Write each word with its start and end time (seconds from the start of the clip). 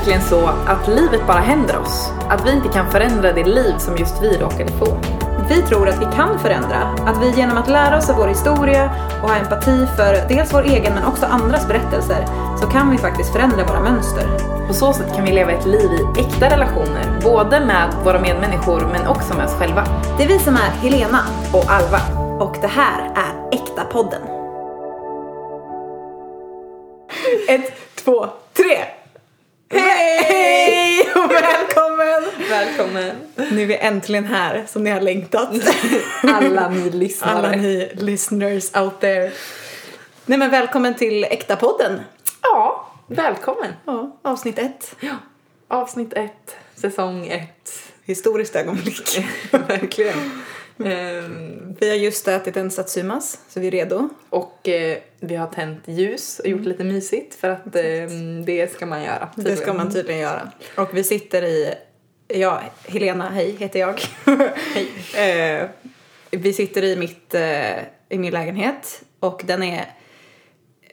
verkligen 0.00 0.22
så 0.22 0.46
att 0.46 0.88
livet 0.88 1.26
bara 1.26 1.38
händer 1.38 1.78
oss? 1.78 2.12
Att 2.28 2.46
vi 2.46 2.52
inte 2.52 2.68
kan 2.68 2.90
förändra 2.90 3.32
det 3.32 3.44
liv 3.44 3.74
som 3.78 3.96
just 3.96 4.22
vi 4.22 4.38
råkade 4.38 4.72
få? 4.72 4.98
Vi 5.48 5.62
tror 5.62 5.88
att 5.88 6.00
vi 6.00 6.04
kan 6.16 6.38
förändra, 6.38 6.76
att 7.06 7.22
vi 7.22 7.30
genom 7.30 7.58
att 7.58 7.68
lära 7.68 7.98
oss 7.98 8.10
av 8.10 8.16
vår 8.16 8.28
historia 8.28 8.90
och 9.22 9.28
ha 9.28 9.36
empati 9.36 9.86
för 9.96 10.28
dels 10.28 10.54
vår 10.54 10.62
egen 10.62 10.94
men 10.94 11.04
också 11.04 11.26
andras 11.26 11.68
berättelser 11.68 12.26
så 12.60 12.66
kan 12.66 12.90
vi 12.90 12.98
faktiskt 12.98 13.32
förändra 13.32 13.64
våra 13.64 13.80
mönster. 13.80 14.26
På 14.66 14.74
så 14.74 14.92
sätt 14.92 15.16
kan 15.16 15.24
vi 15.24 15.32
leva 15.32 15.52
ett 15.52 15.66
liv 15.66 15.90
i 15.92 16.20
äkta 16.20 16.50
relationer, 16.50 17.20
både 17.22 17.60
med 17.60 17.94
våra 18.04 18.20
medmänniskor 18.20 18.80
men 18.92 19.06
också 19.06 19.34
med 19.34 19.46
oss 19.46 19.54
själva. 19.54 19.84
Det 20.18 20.24
är 20.24 20.28
vi 20.28 20.38
som 20.38 20.54
är 20.54 20.70
Helena 20.82 21.18
Och 21.52 21.70
Alva. 21.70 22.00
och 22.44 22.56
det 22.60 22.70
här 22.70 23.00
är 23.16 23.56
Äkta 23.58 23.84
podden. 23.84 24.22
Ett, 27.48 27.72
två, 28.04 28.26
tre! 28.56 28.78
Hej 29.72 31.00
och 31.14 31.30
välkommen! 31.30 32.22
Välkommen 32.80 33.16
Nu 33.50 33.62
är 33.62 33.66
vi 33.66 33.76
äntligen 33.76 34.24
här 34.24 34.64
som 34.68 34.84
ni 34.84 34.90
har 34.90 35.00
längtat. 35.00 35.48
alla 36.22 36.68
ni 36.68 36.90
lyssnare. 36.90 37.32
Alla 37.32 37.50
ni 37.50 37.90
listeners 37.94 38.76
out 38.76 39.00
there. 39.00 39.32
Nej 40.26 40.38
men 40.38 40.50
välkommen 40.50 40.94
till 40.94 41.24
Äkta 41.24 41.56
podden. 41.56 42.00
Ja, 42.42 42.92
välkommen. 43.06 43.72
Ja, 43.84 44.18
avsnitt 44.22 44.58
ett. 44.58 44.96
Ja, 45.00 45.16
avsnitt 45.68 46.12
ett, 46.12 46.56
säsong 46.74 47.26
ett. 47.26 47.72
Historiskt 48.04 48.56
ögonblick. 48.56 49.26
Verkligen. 49.50 50.18
Ehm, 50.84 51.76
Vi 51.80 51.88
har 51.88 51.96
just 51.96 52.28
ätit 52.28 52.56
en 52.56 52.70
satsumas, 52.70 53.38
så 53.48 53.60
vi 53.60 53.66
är 53.66 53.70
redo. 53.70 54.08
och 54.30 54.68
eh, 54.68 54.98
vi 55.20 55.36
har 55.36 55.46
tänt 55.46 55.82
ljus 55.84 56.38
och 56.38 56.46
gjort 56.46 56.64
lite 56.64 56.84
mysigt 56.84 57.34
för 57.34 57.48
att 57.48 57.76
ehm, 57.76 58.44
det 58.44 58.72
ska 58.72 58.86
man 58.86 59.02
göra. 59.02 59.28
Det 59.34 59.56
ska 59.56 59.72
man 59.72 59.92
tydligen 59.92 60.20
göra. 60.20 60.50
Och 60.76 60.88
vi 60.96 61.04
sitter 61.04 61.42
i, 61.42 61.74
ja, 62.34 62.62
Helena, 62.88 63.30
hej 63.30 63.56
heter 63.56 63.80
jag. 63.80 64.00
hej. 64.74 64.88
Eh, 65.14 65.68
vi 66.30 66.52
sitter 66.52 66.84
i, 66.84 66.96
mitt, 66.96 67.34
eh, 67.34 67.78
i 68.08 68.18
min 68.18 68.32
lägenhet 68.32 69.02
och 69.20 69.42
den 69.44 69.62
är, 69.62 69.84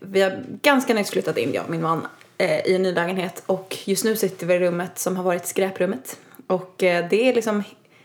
vi 0.02 0.22
har 0.22 0.44
ganska 0.62 0.94
nyss 0.94 1.10
flyttat 1.10 1.38
in, 1.38 1.54
jag 1.54 1.64
och 1.64 1.70
min 1.70 1.82
man, 1.82 2.08
eh, 2.38 2.68
i 2.68 2.76
en 2.76 2.84
ny 2.84 2.94
lägenhet 2.94 3.44
och 3.46 3.78
just 3.86 4.04
nu 4.04 4.16
sitter 4.16 4.48
vi 4.48 4.54
i 4.54 4.60
rummet 4.60 5.00
som 5.00 5.18
har 5.18 5.24
varit 5.24 5.46
skräprummet. 5.46 6.20
Och 6.48 6.84
eh, 6.84 7.10
det 7.10 7.30
är 7.30 7.34
liksom 7.34 7.64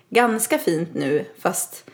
ganska 0.09 0.59
fint 0.59 0.95
nu 0.95 1.25
fast 1.39 1.91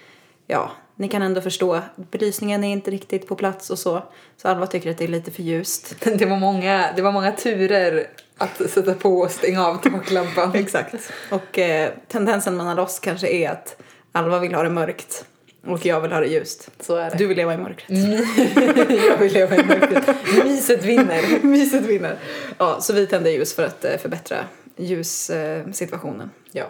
ja, 0.46 0.70
ni 0.94 1.08
kan 1.08 1.22
ändå 1.22 1.40
förstå, 1.40 1.80
belysningen 1.96 2.64
är 2.64 2.72
inte 2.72 2.90
riktigt 2.90 3.28
på 3.28 3.36
plats 3.36 3.70
och 3.70 3.78
så. 3.78 4.02
Så 4.36 4.48
Alva 4.48 4.66
tycker 4.66 4.90
att 4.90 4.98
det 4.98 5.04
är 5.04 5.08
lite 5.08 5.30
för 5.30 5.42
ljust. 5.42 5.94
Det 6.18 6.26
var 6.26 6.38
många, 6.38 6.92
det 6.96 7.02
var 7.02 7.12
många 7.12 7.32
turer 7.32 8.10
att 8.38 8.70
sätta 8.70 8.94
på 8.94 9.18
och 9.18 9.30
stänga 9.30 9.66
av 9.66 9.76
taklampan. 9.76 10.54
Exakt. 10.54 10.94
Och 11.30 11.58
eh, 11.58 11.90
tendensen 12.08 12.56
mellan 12.56 12.78
oss 12.78 12.98
kanske 12.98 13.28
är 13.28 13.50
att 13.50 13.82
Alva 14.12 14.38
vill 14.38 14.54
ha 14.54 14.62
det 14.62 14.70
mörkt 14.70 15.24
och 15.66 15.86
jag 15.86 16.00
vill 16.00 16.12
ha 16.12 16.20
det 16.20 16.26
ljust. 16.26 16.70
Så 16.80 16.96
är 16.96 17.10
det. 17.10 17.16
Du 17.16 17.26
vill 17.26 17.36
leva 17.36 17.54
i 17.54 17.56
mörkret. 17.56 17.88
jag 19.06 19.16
vill 19.16 19.32
leva 19.32 19.56
i 19.56 19.64
mörkret. 19.64 20.16
Myset 20.44 20.84
vinner. 20.84 21.42
Myset 21.42 21.84
vinner. 21.84 22.16
Ja, 22.58 22.80
så 22.80 22.92
vi 22.92 23.06
tänder 23.06 23.30
ljus 23.30 23.54
för 23.54 23.64
att 23.64 23.84
eh, 23.84 23.96
förbättra 23.96 24.36
ljussituationen. 24.76 26.30
Ja. 26.52 26.64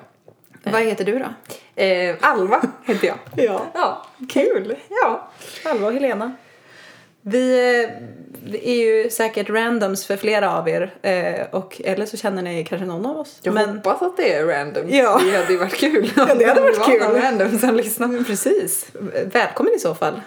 Vad 0.63 0.83
heter 0.83 1.05
du 1.05 1.19
då? 1.19 1.55
Eh, 1.83 2.17
Alva 2.21 2.63
heter 2.85 3.07
jag. 3.07 3.19
Ja. 3.37 3.67
Ja. 3.75 4.07
Kul! 4.29 4.77
Ja. 4.89 5.31
Alva 5.65 5.87
och 5.87 5.93
Helena. 5.93 6.37
Vi, 7.29 7.83
eh, 7.85 7.91
vi 8.45 8.71
är 8.71 8.75
ju 8.87 9.11
säkert 9.11 9.51
randoms 9.51 10.07
för 10.07 10.17
flera 10.17 10.59
av 10.59 10.69
er 10.69 10.95
eh, 11.03 11.47
och 11.51 11.81
eller 11.85 12.07
så 12.07 12.17
känner 12.17 12.43
ni 12.43 12.65
kanske 12.65 12.87
någon 12.87 13.07
av 13.07 13.19
oss. 13.19 13.39
Jag 13.43 13.55
Men 13.55 13.69
hoppas 13.77 14.03
att 14.03 14.17
det 14.17 14.33
är 14.33 14.47
random. 14.47 14.85
Ja. 14.91 15.21
Det 15.25 15.37
hade 15.37 15.53
ju 15.53 15.59
varit 15.59 15.75
kul. 15.75 16.13
Ja, 16.17 16.35
det 16.35 16.45
hade 16.45 16.61
varit 16.61 16.79
var 16.79 16.87
kul. 16.87 17.03
någon 17.03 17.23
random 17.23 17.59
som 17.59 17.75
lyssnar. 17.75 18.25
precis. 18.25 18.87
Välkommen 19.33 19.75
i 19.75 19.79
så 19.79 19.95
fall. 19.95 20.21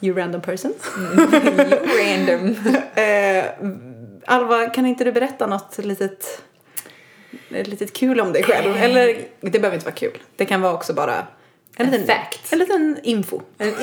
You 0.00 0.16
random 0.18 0.40
person. 0.40 0.74
random. 1.98 2.56
Eh, 2.94 3.44
Alva, 4.24 4.66
kan 4.66 4.86
inte 4.86 5.04
du 5.04 5.12
berätta 5.12 5.46
något 5.46 5.78
litet, 5.78 6.42
litet 7.48 7.92
kul 7.92 8.20
om 8.20 8.32
dig 8.32 8.42
själv? 8.42 8.76
Eller 8.76 9.18
det 9.40 9.50
behöver 9.58 9.74
inte 9.74 9.84
vara 9.86 9.94
kul. 9.94 10.18
Det 10.36 10.44
kan 10.44 10.60
vara 10.60 10.74
också 10.74 10.94
bara 10.94 11.26
en 11.78 11.84
En 11.86 11.90
liten 11.92 12.06
fact. 12.06 12.52
En 12.52 12.58
liten 12.58 13.00
info. 13.02 13.40
En, 13.58 13.74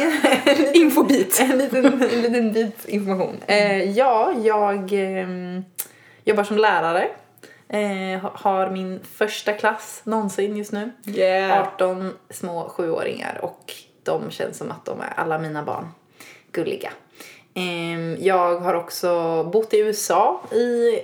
Infobit. 0.75 1.39
en, 1.51 1.57
liten, 1.57 1.85
en 1.85 2.21
liten 2.21 2.53
bit 2.53 2.85
information. 2.85 3.35
Eh, 3.47 3.91
ja, 3.91 4.33
jag 4.43 4.89
ehm, 4.93 5.63
jobbar 6.23 6.43
som 6.43 6.57
lärare. 6.57 7.07
Eh, 7.69 8.19
ha- 8.21 8.31
har 8.35 8.69
min 8.69 8.99
första 9.17 9.53
klass 9.53 10.01
någonsin 10.03 10.57
just 10.57 10.71
nu. 10.71 10.91
Yeah. 11.05 11.61
18 11.61 12.13
små 12.29 12.69
sjuåringar 12.69 13.39
och 13.41 13.73
de 14.03 14.31
känns 14.31 14.57
som 14.57 14.71
att 14.71 14.85
de 14.85 15.01
är 15.01 15.13
alla 15.17 15.39
mina 15.39 15.63
barn. 15.63 15.87
Gulliga. 16.51 16.91
Ehm, 17.53 18.17
Jag 18.19 18.59
har 18.59 18.73
också 18.73 19.43
bott 19.43 19.73
i 19.73 19.79
USA 19.79 20.41
i 20.51 20.99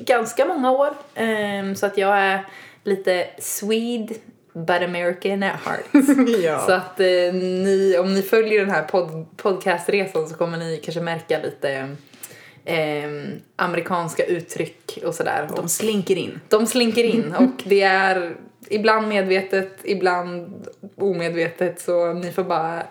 ganska 0.00 0.46
många 0.46 0.70
år. 0.70 0.94
Ehm, 1.14 1.74
Så 1.76 1.86
att 1.86 1.98
jag 1.98 2.18
är 2.18 2.46
lite 2.84 3.26
Swede 3.38 4.14
but 4.56 4.82
American 4.82 5.42
at 5.42 5.60
heart. 5.60 5.84
Ja. 6.42 6.58
Så 6.66 6.72
att 6.72 7.00
eh, 7.00 7.34
ni, 7.34 7.96
om 7.98 8.14
ni 8.14 8.22
följer 8.22 8.60
den 8.60 8.70
här 8.70 8.82
pod, 8.82 9.26
podcastresan 9.36 10.28
så 10.28 10.34
kommer 10.34 10.58
ni 10.58 10.80
kanske 10.84 11.00
märka 11.00 11.38
lite 11.42 11.96
ehm, 12.64 13.26
amerikanska 13.56 14.24
uttryck 14.24 14.98
och 15.04 15.14
sådär. 15.14 15.48
De 15.56 15.68
slinker 15.68 16.16
in. 16.16 16.40
De 16.48 16.66
slinker 16.66 17.04
in 17.04 17.34
och 17.38 17.62
det 17.64 17.82
är 17.82 18.36
ibland 18.68 19.08
medvetet, 19.08 19.78
ibland 19.84 20.66
omedvetet 20.96 21.80
så 21.80 22.12
ni 22.12 22.32
får 22.32 22.44
bara 22.44 22.82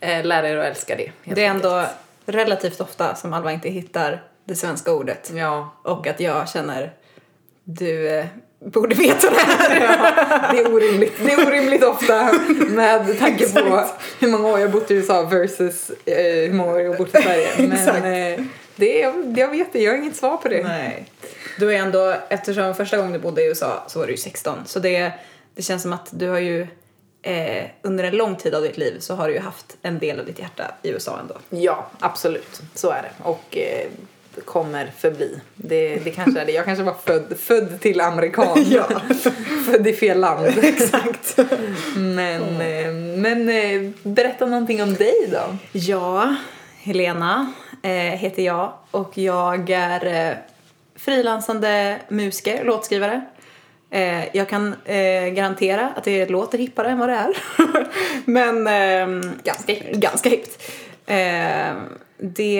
eh, 0.00 0.24
lära 0.24 0.48
er 0.48 0.56
att 0.56 0.66
älska 0.66 0.96
det. 0.96 1.12
Det 1.24 1.44
är 1.44 1.50
enkelt. 1.50 1.64
ändå 1.64 1.86
relativt 2.26 2.80
ofta 2.80 3.14
som 3.14 3.32
Alva 3.32 3.52
inte 3.52 3.68
hittar 3.68 4.22
det 4.44 4.54
svenska 4.54 4.92
ordet. 4.92 5.32
Ja, 5.34 5.76
Och 5.82 6.06
att 6.06 6.20
jag 6.20 6.48
känner, 6.48 6.92
du 7.64 8.08
eh, 8.08 8.26
borde 8.60 8.94
veta 8.94 9.30
det 9.30 9.36
här. 9.36 10.52
det 10.52 10.60
är 10.60 10.74
orimligt. 10.74 11.12
Det 11.24 11.32
är 11.32 11.46
orimligt 11.46 11.84
ofta 11.84 12.32
med 12.68 13.18
tanke 13.18 13.52
på 13.52 13.84
hur 14.18 14.28
många 14.28 14.48
år 14.48 14.60
jag 14.60 14.70
bott 14.70 14.90
i 14.90 14.94
USA 14.94 15.22
versus 15.22 15.90
eh, 16.04 16.48
hur 16.48 16.52
många 16.52 16.72
år 16.72 16.80
jag 16.80 16.96
bott 16.96 17.14
i 17.14 17.22
Sverige. 17.22 17.48
Men 17.68 17.96
eh, 17.96 18.44
det 18.76 19.02
är, 19.02 19.34
jag 19.36 19.50
vet 19.50 19.72
det, 19.72 19.82
jag 19.82 19.92
har 19.92 19.98
inget 19.98 20.16
svar 20.16 20.36
på 20.36 20.48
det. 20.48 20.62
Nej. 20.62 21.06
Du 21.58 21.74
är 21.74 21.78
ändå, 21.78 22.14
eftersom 22.28 22.74
första 22.74 22.96
gången 22.96 23.12
du 23.12 23.18
bodde 23.18 23.42
i 23.42 23.48
USA 23.48 23.84
så 23.86 23.98
var 23.98 24.06
du 24.06 24.12
ju 24.12 24.18
16. 24.18 24.58
Så 24.66 24.78
det, 24.78 25.12
det 25.54 25.62
känns 25.62 25.82
som 25.82 25.92
att 25.92 26.08
du 26.10 26.28
har 26.28 26.38
ju 26.38 26.66
eh, 27.22 27.64
under 27.82 28.04
en 28.04 28.16
lång 28.16 28.36
tid 28.36 28.54
av 28.54 28.62
ditt 28.62 28.76
liv 28.76 28.96
så 28.98 29.14
har 29.14 29.28
du 29.28 29.34
ju 29.34 29.40
haft 29.40 29.76
en 29.82 29.98
del 29.98 30.20
av 30.20 30.26
ditt 30.26 30.38
hjärta 30.38 30.74
i 30.82 30.90
USA 30.90 31.18
ändå. 31.20 31.34
Ja, 31.50 31.90
absolut. 31.98 32.60
Så 32.74 32.90
är 32.90 33.02
det. 33.02 33.10
Och 33.22 33.56
eh, 33.56 33.86
kommer 34.44 34.92
förbli. 34.98 35.40
Det, 35.54 35.96
det 35.96 36.10
kanske 36.10 36.40
är 36.40 36.46
det. 36.46 36.52
Jag 36.52 36.64
kanske 36.64 36.84
var 36.84 36.94
född, 37.04 37.36
född 37.38 37.80
till 37.80 38.00
amerikan. 38.00 38.64
Ja. 38.70 38.88
född 39.66 39.86
i 39.86 39.92
fel 39.92 40.20
land. 40.20 40.46
Exakt. 40.62 41.38
Men, 41.96 42.42
eh, 42.60 42.92
men 43.16 43.48
eh, 43.48 43.90
berätta 44.02 44.46
någonting 44.46 44.82
om 44.82 44.94
dig 44.94 45.28
då. 45.32 45.56
Ja, 45.72 46.34
Helena 46.82 47.52
eh, 47.82 47.90
heter 47.90 48.42
jag 48.42 48.72
och 48.90 49.18
jag 49.18 49.70
är 49.70 50.28
eh, 50.30 50.36
frilansande 50.96 51.98
musiker, 52.08 52.64
låtskrivare. 52.64 53.24
Eh, 53.90 54.36
jag 54.36 54.48
kan 54.48 54.74
eh, 54.84 55.26
garantera 55.28 55.92
att 55.96 56.04
det 56.04 56.26
låter 56.30 56.58
hippare 56.58 56.88
än 56.90 56.98
vad 56.98 57.08
det 57.08 57.14
är. 57.14 57.32
Men 58.24 58.66
ehm, 58.66 59.32
Ganska 59.44 59.72
hippt. 59.72 59.96
ganska 59.96 60.28
hippt. 60.28 60.62
Det, 62.18 62.56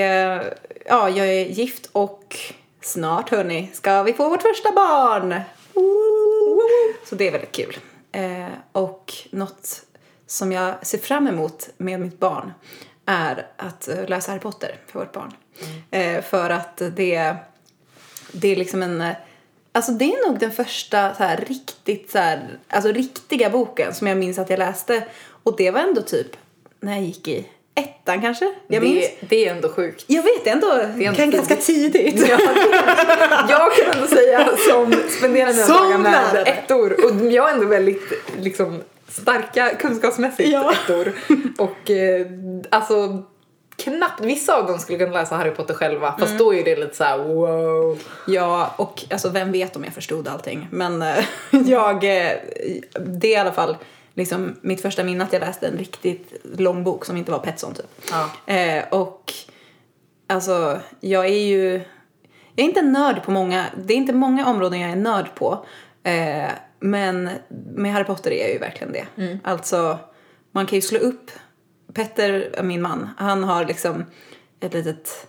ja, 0.87 1.11
jag 1.11 1.29
är 1.29 1.45
gift 1.45 1.89
och 1.93 2.37
snart 2.81 3.31
hörni 3.31 3.71
ska 3.73 4.03
vi 4.03 4.13
få 4.13 4.29
vårt 4.29 4.43
första 4.43 4.73
barn. 4.73 5.41
Så 7.05 7.15
det 7.15 7.29
är 7.29 7.33
väldigt 7.33 7.53
kul. 7.53 7.79
Eh, 8.13 8.47
och 8.73 9.13
något 9.31 9.83
som 10.27 10.53
jag 10.53 10.87
ser 10.87 10.99
fram 10.99 11.27
emot 11.27 11.69
med 11.77 12.01
mitt 12.01 12.21
barn 12.21 12.53
är 13.07 13.47
att 13.57 13.89
läsa 14.07 14.31
Harry 14.31 14.41
Potter 14.41 14.77
för 14.87 14.99
vårt 14.99 15.13
barn. 15.13 15.33
Eh, 15.91 16.23
för 16.23 16.51
att 16.51 16.77
det, 16.77 17.37
det 18.33 18.49
är 18.49 18.57
liksom 18.57 18.83
en... 18.83 19.05
Alltså 19.73 19.93
det 19.93 20.05
är 20.05 20.29
nog 20.29 20.39
den 20.39 20.53
första 20.53 21.15
så 21.15 21.23
här, 21.23 21.37
riktigt 21.37 22.11
så 22.11 22.19
här, 22.19 22.59
alltså 22.69 22.93
riktiga 22.93 23.51
boken 23.51 23.95
som 23.95 24.07
jag 24.07 24.19
minns 24.19 24.39
att 24.39 24.51
jag 24.51 24.59
läste. 24.59 25.05
Och 25.43 25.57
det 25.57 25.71
var 25.71 25.81
ändå 25.81 26.03
typ 26.03 26.37
när 26.81 26.93
jag 26.93 27.03
gick 27.03 27.29
i 27.29 27.47
ettan 27.79 28.21
kanske? 28.21 28.53
Jag 28.69 28.83
minns. 28.83 29.07
Det, 29.21 29.27
det 29.29 29.47
är 29.47 29.55
ändå 29.55 29.69
sjukt. 29.69 30.05
Jag 30.07 30.23
vet, 30.23 30.45
det 30.45 30.51
är 30.51 30.55
ändå, 30.55 30.73
ändå 30.73 31.13
kan 31.17 31.31
ganska 31.31 31.57
tidigt. 31.57 32.29
Ja, 32.29 32.39
jag 33.49 33.73
kan 33.73 33.93
ändå 33.95 34.07
säga 34.07 34.49
som 34.71 34.95
spenderar 35.19 35.53
mina 35.53 35.67
dagar 35.67 35.99
med 35.99 36.49
ettor 36.49 36.93
och 37.05 37.33
jag 37.33 37.51
är 37.51 37.55
ändå 37.55 37.67
väldigt 37.67 38.13
liksom 38.41 38.83
starka 39.09 39.75
kunskapsmässigt 39.75 40.49
Ja. 40.49 40.73
ettor 40.73 41.13
och 41.59 41.91
eh, 41.91 42.27
alltså 42.71 43.23
knappt, 43.77 44.21
vissa 44.21 44.57
av 44.57 44.67
dem 44.67 44.79
skulle 44.79 44.99
kunna 44.99 45.13
läsa 45.21 45.37
Harry 45.37 45.51
Potter 45.51 45.75
själva 45.75 46.15
fast 46.19 46.39
då 46.39 46.55
är 46.55 46.65
det 46.65 46.77
lite 46.77 46.97
så 46.97 47.05
här: 47.05 47.19
wow. 47.19 47.99
Ja, 48.27 48.75
och 48.77 49.05
alltså 49.11 49.29
vem 49.29 49.53
vet 49.53 49.77
om 49.77 49.85
jag 49.85 49.93
förstod 49.93 50.29
allting. 50.29 50.69
Men 50.71 51.03
eh, 51.03 51.25
jag, 51.67 51.95
eh, 52.05 52.33
det 53.01 53.29
är 53.29 53.33
i 53.33 53.37
alla 53.37 53.53
fall 53.53 53.77
liksom 54.19 54.57
mitt 54.61 54.83
första 54.83 55.05
minne 55.05 55.25
att 55.25 55.33
jag 55.33 55.41
läste 55.41 55.67
en 55.67 55.79
riktigt 55.79 56.33
lång 56.43 56.85
bok 56.85 57.05
som 57.05 57.17
inte 57.17 57.33
var 57.33 57.39
Petson 57.39 57.75
typ. 57.75 58.11
Ja. 58.11 58.55
Eh, 58.55 58.85
och 58.91 59.33
alltså 60.27 60.81
jag 61.01 61.25
är 61.27 61.47
ju, 61.47 61.73
jag 62.55 62.65
är 62.65 62.69
inte 62.69 62.83
nörd 62.83 63.23
på 63.23 63.31
många, 63.31 63.65
det 63.85 63.93
är 63.93 63.97
inte 63.97 64.13
många 64.13 64.47
områden 64.47 64.81
jag 64.81 64.91
är 64.91 64.97
nörd 64.97 65.35
på. 65.35 65.67
Eh, 66.03 66.51
men 66.81 67.31
med 67.75 67.93
Harry 67.93 68.05
Potter 68.05 68.31
är 68.31 68.41
jag 68.41 68.53
ju 68.53 68.59
verkligen 68.59 68.93
det. 68.93 69.07
Alltså 69.45 69.99
man 70.53 70.67
kan 70.67 70.77
ju 70.77 70.83
slå 70.83 70.99
upp, 70.99 71.31
Petter, 71.95 72.63
min 72.63 72.83
man, 72.83 73.09
han 73.19 73.45
har 73.45 73.65
liksom 73.65 74.05
ett 74.61 74.75
litet 74.75 75.29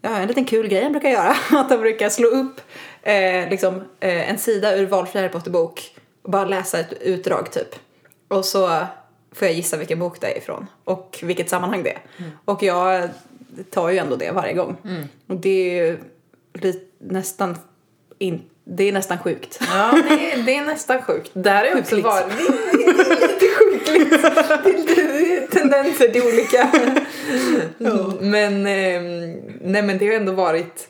Ja, 0.00 0.16
en 0.16 0.28
liten 0.28 0.44
kul 0.44 0.68
grej 0.68 0.82
han 0.82 0.92
brukar 0.92 1.08
göra. 1.08 1.30
Att 1.60 1.70
han 1.70 1.80
brukar 1.80 2.08
slå 2.08 2.28
upp 2.28 2.60
eh, 3.02 3.50
liksom, 3.50 3.74
eh, 4.00 4.30
en 4.30 4.38
sida 4.38 4.76
ur 4.76 4.86
valfri 4.86 5.20
Harry 5.20 5.32
Potter-bok 5.32 5.94
och 6.22 6.30
bara 6.30 6.44
läsa 6.44 6.80
ett 6.80 6.92
utdrag 6.92 7.52
typ. 7.52 7.74
Och 8.28 8.44
så 8.44 8.86
får 9.32 9.48
jag 9.48 9.56
gissa 9.56 9.76
vilken 9.76 9.98
bok 9.98 10.20
det 10.20 10.26
är 10.26 10.38
ifrån 10.38 10.66
och 10.84 11.18
vilket 11.22 11.50
sammanhang 11.50 11.82
det 11.82 11.90
är. 11.90 12.02
Och 12.44 12.62
jag 12.62 13.08
tar 13.70 13.88
ju 13.88 13.98
ändå 13.98 14.16
det 14.16 14.30
varje 14.30 14.52
gång. 14.52 14.76
Och 15.26 15.36
det 15.36 15.78
är 15.78 15.84
ju 15.84 15.98
lite, 16.52 16.84
nästan 16.98 17.56
in, 18.18 18.42
det 18.64 18.88
är 18.88 18.92
nästan 18.92 19.18
sjukt. 19.18 19.60
Ja, 19.60 20.02
det 20.08 20.32
är, 20.32 20.42
det 20.42 20.56
är 20.56 20.64
nästan 20.64 21.02
sjukt. 21.02 21.30
Det 21.32 21.50
här 21.50 21.64
är 21.64 21.78
också 21.78 22.00
varit... 22.00 22.26
Lite 23.20 23.46
sjukligt. 23.58 24.10
Det 24.86 25.36
är 25.36 25.46
tendenser 25.46 26.08
till 26.08 26.22
olika... 26.22 26.70
Men, 28.20 28.66
ehm, 28.66 29.36
nej 29.60 29.82
men 29.82 29.98
det 29.98 30.06
har 30.06 30.14
ändå 30.14 30.32
varit... 30.32 30.88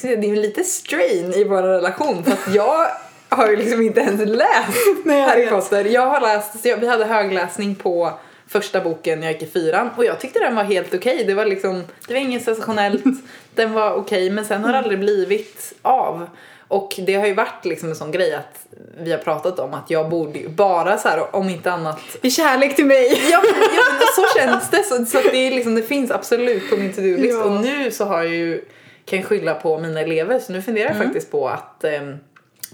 Det 0.00 0.12
är 0.12 0.36
lite 0.36 0.64
strain 0.64 1.32
i 1.32 1.44
vår 1.44 1.62
relation 1.62 2.24
för 2.24 2.32
att 2.32 2.54
jag 2.54 2.88
har 3.28 3.50
ju 3.50 3.56
liksom 3.56 3.82
inte 3.82 4.00
ens 4.00 4.20
läst 4.20 4.78
Nej, 5.04 5.20
Harry. 5.22 5.46
Potter. 5.46 5.84
Jag 5.84 6.06
har 6.06 6.20
läst, 6.20 6.62
så 6.62 6.68
jag, 6.68 6.76
vi 6.76 6.88
hade 6.88 7.04
högläsning 7.04 7.74
på 7.74 8.12
första 8.48 8.80
boken 8.80 9.22
jag 9.22 9.32
gick 9.32 9.42
i 9.42 9.46
fyran 9.46 9.90
och 9.96 10.04
jag 10.04 10.20
tyckte 10.20 10.38
den 10.38 10.54
var 10.54 10.64
helt 10.64 10.94
okej. 10.94 11.24
Det 11.26 11.34
var 11.34 11.46
liksom, 11.46 11.84
det 12.06 12.14
var 12.14 12.20
inget 12.20 12.44
sensationellt, 12.44 13.04
den 13.54 13.72
var 13.72 13.92
okej 13.92 14.30
men 14.30 14.44
sen 14.44 14.64
har 14.64 14.72
det 14.72 14.78
aldrig 14.78 14.98
blivit 14.98 15.72
av. 15.82 16.26
Och 16.68 16.94
det 17.06 17.14
har 17.14 17.26
ju 17.26 17.34
varit 17.34 17.64
liksom 17.64 17.88
en 17.88 17.96
sån 17.96 18.12
grej 18.12 18.34
att 18.34 18.66
vi 18.98 19.10
har 19.10 19.18
pratat 19.18 19.58
om 19.58 19.74
att 19.74 19.90
jag 19.90 20.08
borde 20.08 20.38
ju 20.38 20.48
bara 20.48 20.98
så 20.98 21.08
här 21.08 21.36
om 21.36 21.48
inte 21.48 21.72
annat 21.72 22.00
I 22.22 22.30
kärlek 22.30 22.76
till 22.76 22.86
mig! 22.86 23.22
Ja 23.30 23.42
ja, 23.76 24.06
så 24.16 24.38
känns 24.38 24.70
det. 24.70 24.82
Så, 24.82 25.04
så 25.04 25.18
att 25.18 25.32
det, 25.32 25.46
är 25.46 25.50
liksom, 25.50 25.74
det 25.74 25.82
finns 25.82 26.10
absolut 26.10 26.70
på 26.70 26.76
min 26.76 26.92
to-do-list. 26.92 27.38
Ja. 27.38 27.44
Och 27.44 27.52
nu 27.52 27.90
så 27.90 28.04
har 28.04 28.22
jag 28.22 28.34
ju, 28.34 28.64
kan 29.04 29.18
jag 29.18 29.28
skylla 29.28 29.54
på 29.54 29.78
mina 29.78 30.00
elever 30.00 30.38
så 30.38 30.52
nu 30.52 30.62
funderar 30.62 30.88
jag 30.88 30.98
faktiskt 30.98 31.30
på 31.30 31.48
att 31.48 31.84
ehm, 31.84 32.16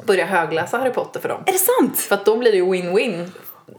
börja 0.06 0.26
högläsa 0.26 0.78
Harry 0.78 0.90
Potter 0.92 1.20
för 1.20 1.28
dem. 1.28 1.42
Är 1.46 1.52
det 1.52 1.58
sant? 1.58 1.98
För 1.98 2.14
att 2.14 2.24
då 2.24 2.36
blir 2.36 2.52
det 2.52 2.58
ju 2.58 2.64
win-win. 2.64 3.30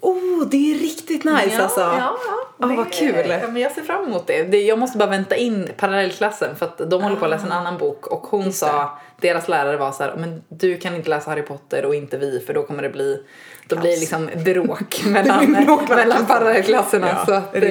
Oh, 0.02 0.48
det 0.48 0.72
är 0.72 0.80
riktigt 0.80 1.24
nice 1.24 1.52
ja, 1.58 1.64
alltså. 1.64 1.80
Ja, 1.80 1.98
ja. 2.00 2.18
Ah, 2.60 2.68
Det- 2.68 2.76
vad 2.76 2.92
kul. 2.94 3.30
Ja, 3.30 3.48
men 3.48 3.58
jag 3.62 3.72
ser 3.72 3.82
fram 3.82 4.04
emot 4.04 4.28
det. 4.28 4.44
det. 4.44 4.62
Jag 4.62 4.80
måste 4.80 4.98
bara 4.98 5.10
vänta 5.10 5.36
in 5.36 5.70
parallellklassen 5.78 6.56
för 6.56 6.66
att 6.66 6.78
de 6.90 7.04
håller 7.04 7.16
på 7.16 7.26
att 7.26 7.32
läsa 7.32 7.46
en 7.46 7.52
annan 7.52 7.78
bok 7.78 8.08
och 8.08 8.28
hon 8.28 8.54
sa, 8.54 9.00
deras 9.22 9.48
lärare 9.48 9.78
var 9.78 9.92
så 9.92 10.04
här, 10.04 10.16
men 10.18 10.44
du 10.50 10.78
kan 10.78 10.96
inte 10.96 11.10
läsa 11.10 11.30
Harry 11.30 11.42
Potter 11.42 11.86
och 11.86 11.96
inte 11.96 12.18
vi 12.18 12.40
för 12.46 12.54
då 12.54 12.64
kommer 12.64 12.84
det 12.84 12.90
bli, 12.90 13.24
då 13.68 13.76
blir 13.76 13.92
det 13.92 14.00
liksom 14.00 14.30
bråk 14.46 15.02
mellan, 15.06 15.54
bråk 15.66 15.90
mellan 15.90 16.26
parallellklasserna. 16.26 17.08
Ja, 17.08 17.26
så, 17.26 17.34
att, 17.34 17.56
eh, 17.56 17.62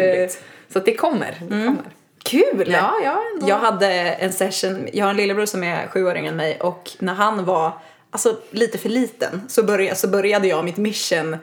så 0.72 0.78
att 0.78 0.84
det 0.84 0.94
kommer. 0.94 1.34
Det 1.40 1.48
kommer. 1.48 1.76
Kul! 2.24 2.70
Ja, 2.72 2.90
ja, 3.04 3.22
ändå. 3.34 3.48
Jag 3.48 3.58
hade 3.58 3.86
en 3.92 4.32
session, 4.32 4.88
jag 4.92 5.04
har 5.04 5.10
en 5.10 5.16
lillebror 5.16 5.46
som 5.46 5.64
är 5.64 5.86
sju 5.86 6.06
år 6.06 6.16
yngre 6.16 6.28
än 6.30 6.36
mig 6.36 6.58
och 6.60 6.90
när 6.98 7.14
han 7.14 7.44
var 7.44 7.72
alltså, 8.14 8.36
lite 8.50 8.78
för 8.78 8.88
liten 8.88 9.42
så 9.48 9.62
började, 9.62 9.96
så 9.96 10.08
började 10.08 10.48
jag 10.48 10.64
mitt 10.64 10.76
mission 10.76 11.36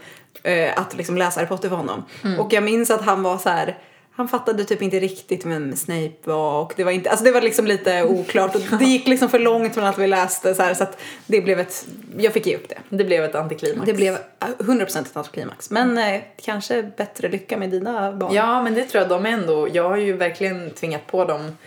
eh, 0.44 0.80
att 0.80 0.98
liksom 0.98 1.18
läsa 1.18 1.40
Harry 1.40 1.50
Potter 1.50 1.70
för 1.70 1.76
honom. 1.76 2.04
Och 2.40 2.54
jag 2.54 2.64
minns 2.64 2.92
att 2.92 3.02
han 3.02 3.24
var 3.24 3.38
så 3.38 3.50
här. 3.50 3.78
Han 4.14 4.28
fattade 4.28 4.66
typ 4.66 4.82
inte 4.82 5.00
riktigt 5.00 5.46
vem 5.46 5.76
Snape 5.76 6.12
var 6.24 6.62
och 6.62 6.74
det 6.76 6.84
var 6.84 6.92
inte, 6.92 7.10
alltså 7.10 7.26
det 7.26 7.32
var 7.32 7.42
liksom 7.42 7.68
lite 7.68 8.04
oklart 8.04 8.56
och 8.56 8.62
det 8.80 8.86
gick 8.86 9.08
liksom 9.08 9.30
för 9.30 9.40
långt 9.40 9.74
från 9.74 9.84
att 9.84 9.98
vi 9.98 10.08
läste 10.08 10.56
så 10.56 10.64
här 10.64 10.74
så 10.74 10.84
att 10.84 11.02
det 11.26 11.42
blev 11.42 11.60
ett, 11.60 11.86
jag 12.18 12.34
fick 12.34 12.46
ge 12.46 12.56
upp 12.56 12.70
det. 12.70 12.78
Det 12.90 13.04
blev 13.04 13.24
ett 13.24 13.36
antiklimax. 13.36 13.86
Det 13.86 13.94
blev 13.94 14.14
eh, 14.14 14.20
100% 14.58 15.02
ett 15.02 15.18
antiklimax. 15.18 15.70
Men 15.70 15.98
eh, 15.98 16.22
kanske 16.42 16.84
bättre 16.98 17.30
lycka 17.30 17.58
med 17.58 17.70
dina 17.70 18.12
barn. 18.12 18.34
Ja, 18.34 18.64
men 18.64 18.74
det 18.74 18.84
tror 18.84 19.02
jag 19.02 19.10
de 19.10 19.26
är 19.26 19.30
ändå. 19.30 19.68
Jag 19.74 19.90
har 19.90 19.98
ju 19.98 20.14
verkligen 20.14 20.70
tvingat 20.70 21.08
på 21.08 21.26
dem 21.26 21.58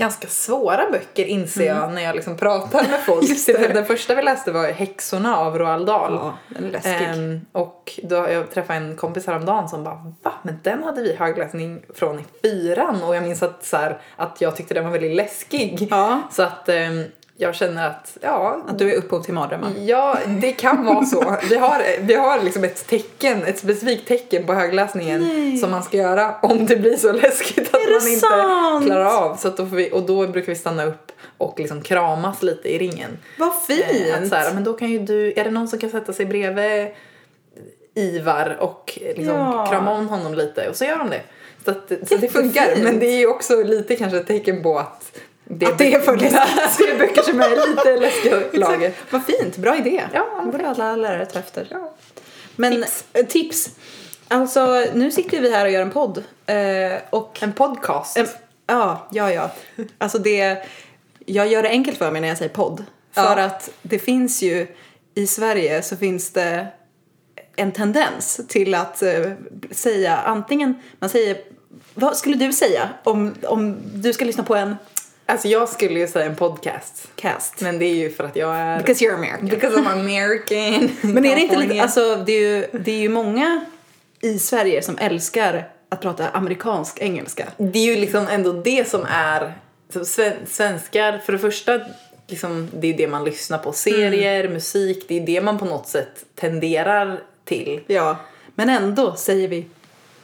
ganska 0.00 0.28
svåra 0.28 0.90
böcker 0.90 1.24
inser 1.24 1.66
jag 1.66 1.92
när 1.92 2.02
jag 2.02 2.16
liksom 2.16 2.36
pratar 2.36 2.82
med 2.82 3.00
folk. 3.00 3.46
Den 3.74 3.86
första 3.86 4.14
vi 4.14 4.22
läste 4.22 4.52
var 4.52 4.72
Häxorna 4.72 5.36
av 5.36 5.58
Roald 5.58 5.86
Dahl. 5.86 6.12
Ja, 6.12 6.38
den 6.48 6.64
är 6.64 6.70
läskig. 6.70 7.08
Ehm, 7.08 7.40
och 7.52 8.00
då 8.02 8.14
jag 8.14 8.50
träffade 8.50 8.78
en 8.78 8.96
kompis 8.96 9.26
häromdagen 9.26 9.68
som 9.68 9.84
bara 9.84 10.14
va? 10.22 10.32
Men 10.42 10.58
den 10.62 10.82
hade 10.82 11.02
vi 11.02 11.14
högläsning 11.14 11.82
från 11.94 12.18
i 12.18 12.24
fyran 12.42 13.02
och 13.02 13.16
jag 13.16 13.22
minns 13.22 13.42
att, 13.42 13.64
så 13.64 13.76
här, 13.76 14.00
att 14.16 14.40
jag 14.40 14.56
tyckte 14.56 14.74
den 14.74 14.84
var 14.84 14.90
väldigt 14.90 15.16
läskig. 15.16 15.88
Ja. 15.90 16.20
Så 16.30 16.42
att 16.42 16.68
ehm, 16.68 17.04
jag 17.40 17.54
känner 17.54 17.86
att 17.86 18.16
ja, 18.20 18.60
Att 18.68 18.78
du 18.78 18.92
är 18.92 18.96
upphov 18.96 19.22
till 19.22 19.34
mardrömmar. 19.34 19.70
Ja, 19.78 20.18
det 20.26 20.52
kan 20.52 20.84
vara 20.84 21.04
så. 21.04 21.36
Vi 21.50 21.56
har, 21.56 21.82
vi 22.00 22.14
har 22.14 22.42
liksom 22.42 22.64
ett 22.64 22.86
tecken, 22.86 23.42
ett 23.44 23.58
specifikt 23.58 24.08
tecken 24.08 24.46
på 24.46 24.54
högläsningen 24.54 25.20
Nej. 25.28 25.56
som 25.58 25.70
man 25.70 25.82
ska 25.82 25.96
göra 25.96 26.34
om 26.42 26.66
det 26.66 26.76
blir 26.76 26.96
så 26.96 27.12
läskigt 27.12 27.74
att 27.74 27.80
man 27.90 28.08
inte 28.08 28.20
sant? 28.20 28.86
klarar 28.86 29.04
av. 29.04 29.36
Så 29.36 29.48
då 29.48 29.62
vi, 29.62 29.90
och 29.92 30.02
då 30.02 30.26
brukar 30.26 30.52
vi 30.52 30.58
stanna 30.58 30.84
upp 30.84 31.12
och 31.38 31.58
liksom 31.58 31.82
kramas 31.82 32.42
lite 32.42 32.68
i 32.74 32.78
ringen. 32.78 33.18
Vad 33.38 33.52
fint! 33.66 33.84
Eh, 34.08 34.22
Att 34.22 34.28
så 34.28 34.34
här, 34.34 34.54
men 34.54 34.64
då 34.64 34.72
kan 34.72 34.90
ju 34.90 34.98
du, 34.98 35.32
är 35.36 35.44
det 35.44 35.50
någon 35.50 35.68
som 35.68 35.78
kan 35.78 35.90
sätta 35.90 36.12
sig 36.12 36.26
bredvid 36.26 36.88
Ivar 37.94 38.56
och 38.60 38.98
eh, 39.02 39.06
liksom 39.16 39.34
Ja. 39.36 39.66
krama 39.70 39.92
om 39.92 40.08
honom 40.08 40.34
lite 40.34 40.68
och 40.68 40.76
så 40.76 40.84
gör 40.84 40.98
de 40.98 41.10
det. 41.10 41.20
Så, 41.64 41.70
att, 41.70 42.08
så 42.08 42.16
det 42.16 42.28
funkar. 42.28 42.76
Men 42.82 42.98
det 42.98 43.06
är 43.06 43.16
ju 43.18 43.26
också 43.26 43.62
lite 43.62 43.96
kanske 43.96 44.18
ett 44.18 44.26
tecken 44.26 44.62
på 44.62 44.78
att 44.78 45.12
det, 45.50 45.66
Att 45.66 45.78
det 45.78 45.94
är 45.94 46.00
för 46.00 46.16
läskigt. 46.16 46.78
det 46.78 46.90
är 46.90 46.98
böcker 46.98 47.22
som 47.22 47.40
är 47.40 47.68
lite 47.70 47.96
läskiga 48.00 48.40
laget. 48.52 48.96
Vad 49.10 49.24
fint, 49.24 49.56
bra 49.56 49.76
idé. 49.76 50.02
Ja, 50.12 50.42
borde 50.52 50.68
alla 50.68 50.96
lärare 50.96 51.26
ta 51.26 51.38
efter. 51.38 51.66
Ja. 51.70 51.92
Men 52.56 52.72
Tips. 52.72 53.04
tips. 53.12 53.32
tips. 53.32 53.70
Alltså, 54.28 54.84
nu 54.94 55.10
sitter 55.10 55.40
vi 55.40 55.50
här 55.52 55.64
och 55.64 55.70
gör 55.70 55.82
en 55.82 55.90
podd. 55.90 56.24
Eh, 56.46 56.56
och 57.10 57.38
En 57.42 57.52
podcast. 57.52 58.16
Em, 58.16 58.26
Ja, 58.66 59.08
ja, 59.12 59.32
ja. 59.32 59.50
Alltså 59.98 60.18
det, 60.18 60.58
jag 61.26 61.46
gör 61.48 61.62
det 61.62 61.68
enkelt 61.68 61.98
för 61.98 62.10
mig 62.10 62.20
när 62.20 62.28
jag 62.28 62.38
säger 62.38 62.52
podd. 62.54 62.84
För 63.14 63.36
Ja. 63.38 63.44
att 63.44 63.70
det 63.82 63.98
finns 63.98 64.42
ju, 64.42 64.66
i 65.14 65.26
Sverige 65.26 65.82
så 65.82 65.96
finns 65.96 66.30
det 66.32 66.66
en 67.56 67.72
tendens 67.72 68.40
till 68.48 68.74
att 68.74 69.02
eh, 69.02 69.10
säga 69.70 70.16
antingen, 70.16 70.74
man 70.98 71.10
säger, 71.10 71.36
vad 71.94 72.16
skulle 72.16 72.36
du 72.36 72.52
säga 72.52 72.88
om, 73.04 73.34
om 73.42 73.76
du 73.94 74.12
ska 74.12 74.24
lyssna 74.24 74.44
på 74.44 74.54
en 74.54 74.76
Alltså 75.30 75.48
jag 75.48 75.68
skulle 75.68 76.00
ju 76.00 76.08
säga 76.08 76.26
en 76.26 76.36
podcast. 76.36 77.08
cast? 77.16 77.60
Men 77.60 77.78
det 77.78 77.84
är 77.84 77.94
ju 77.94 78.10
för 78.10 78.24
att 78.24 78.36
jag 78.36 78.56
är... 78.56 78.78
Because 78.78 79.04
you're 79.04 79.14
American. 79.14 79.48
Because 79.48 79.76
I'm 79.76 79.92
American. 79.92 80.90
Men 81.14 81.24
är 81.24 81.34
det 81.34 81.40
inte 81.40 81.56
lite, 81.56 81.82
alltså 81.82 82.16
det 82.16 82.32
är 82.32 82.40
ju, 82.40 82.66
det 82.72 82.92
är 82.92 82.98
ju 82.98 83.08
många 83.08 83.64
i 84.20 84.38
Sverige 84.38 84.82
som 84.82 84.98
älskar 84.98 85.68
att 85.88 86.00
prata 86.00 86.28
amerikansk 86.28 86.98
engelska. 86.98 87.46
Det 87.56 87.78
är 87.78 87.94
ju 87.94 88.00
liksom 88.00 88.26
ändå 88.26 88.52
det 88.52 88.88
som 88.88 89.06
är... 89.10 89.54
Sven, 90.04 90.32
svenskar, 90.46 91.18
för 91.18 91.32
det 91.32 91.38
första, 91.38 91.80
liksom, 92.26 92.68
det 92.72 92.86
är 92.86 92.96
det 92.96 93.08
man 93.08 93.24
lyssnar 93.24 93.58
på. 93.58 93.72
Serier, 93.72 94.48
musik, 94.48 95.04
det 95.08 95.16
är 95.16 95.26
det 95.26 95.40
man 95.40 95.58
på 95.58 95.64
något 95.64 95.88
sätt 95.88 96.24
tenderar 96.34 97.20
till. 97.44 97.80
Ja. 97.86 98.16
Men 98.54 98.68
ändå 98.68 99.16
säger 99.16 99.48
vi 99.48 99.66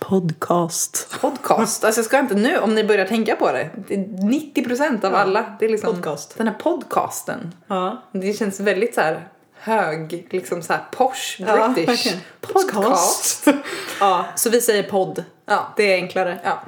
podcast. 0.08 1.08
Podcast. 1.20 1.84
Alltså 1.84 1.98
jag 1.98 2.06
ska 2.06 2.18
inte 2.18 2.34
nu, 2.34 2.58
om 2.58 2.74
ni 2.74 2.84
börjar 2.84 3.04
tänka 3.06 3.36
på 3.36 3.52
det. 3.52 3.70
det 3.88 3.94
är 3.94 3.98
90% 3.98 5.04
av 5.04 5.14
alla, 5.14 5.56
det 5.58 5.64
är 5.64 5.68
liksom 5.68 5.94
Podcast. 5.94 6.38
den 6.38 6.48
här 6.48 6.54
podcasten. 6.54 7.54
Ja. 7.66 8.02
Det 8.12 8.32
känns 8.32 8.60
väldigt 8.60 8.94
så 8.94 9.00
här 9.00 9.28
hög, 9.54 10.26
liksom 10.30 10.62
så 10.62 10.72
här 10.72 10.82
posh, 10.92 11.36
Ja, 11.38 11.68
british. 11.68 11.88
verkligen. 11.88 12.18
podcast. 12.40 13.48
Ja, 14.00 14.24
så 14.36 14.50
vi 14.50 14.60
säger 14.60 14.82
podd. 14.82 15.24
Ja. 15.46 15.72
Det 15.76 15.82
är 15.92 15.94
enklare. 15.94 16.38
Ja. 16.44 16.62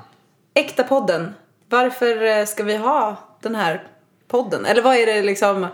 Äkta 0.55 0.85
podden. 0.85 1.35
Varför 1.69 2.23
eh, 2.23 2.45
ska 2.47 2.63
vi 2.63 2.77
ha 2.77 3.17
den 3.41 3.55
här 3.55 3.87
podden? 4.29 4.67
Eller 4.67 4.83
vad 4.83 4.97
är 4.97 5.07
det 5.07 5.23
liksom, 5.23 5.67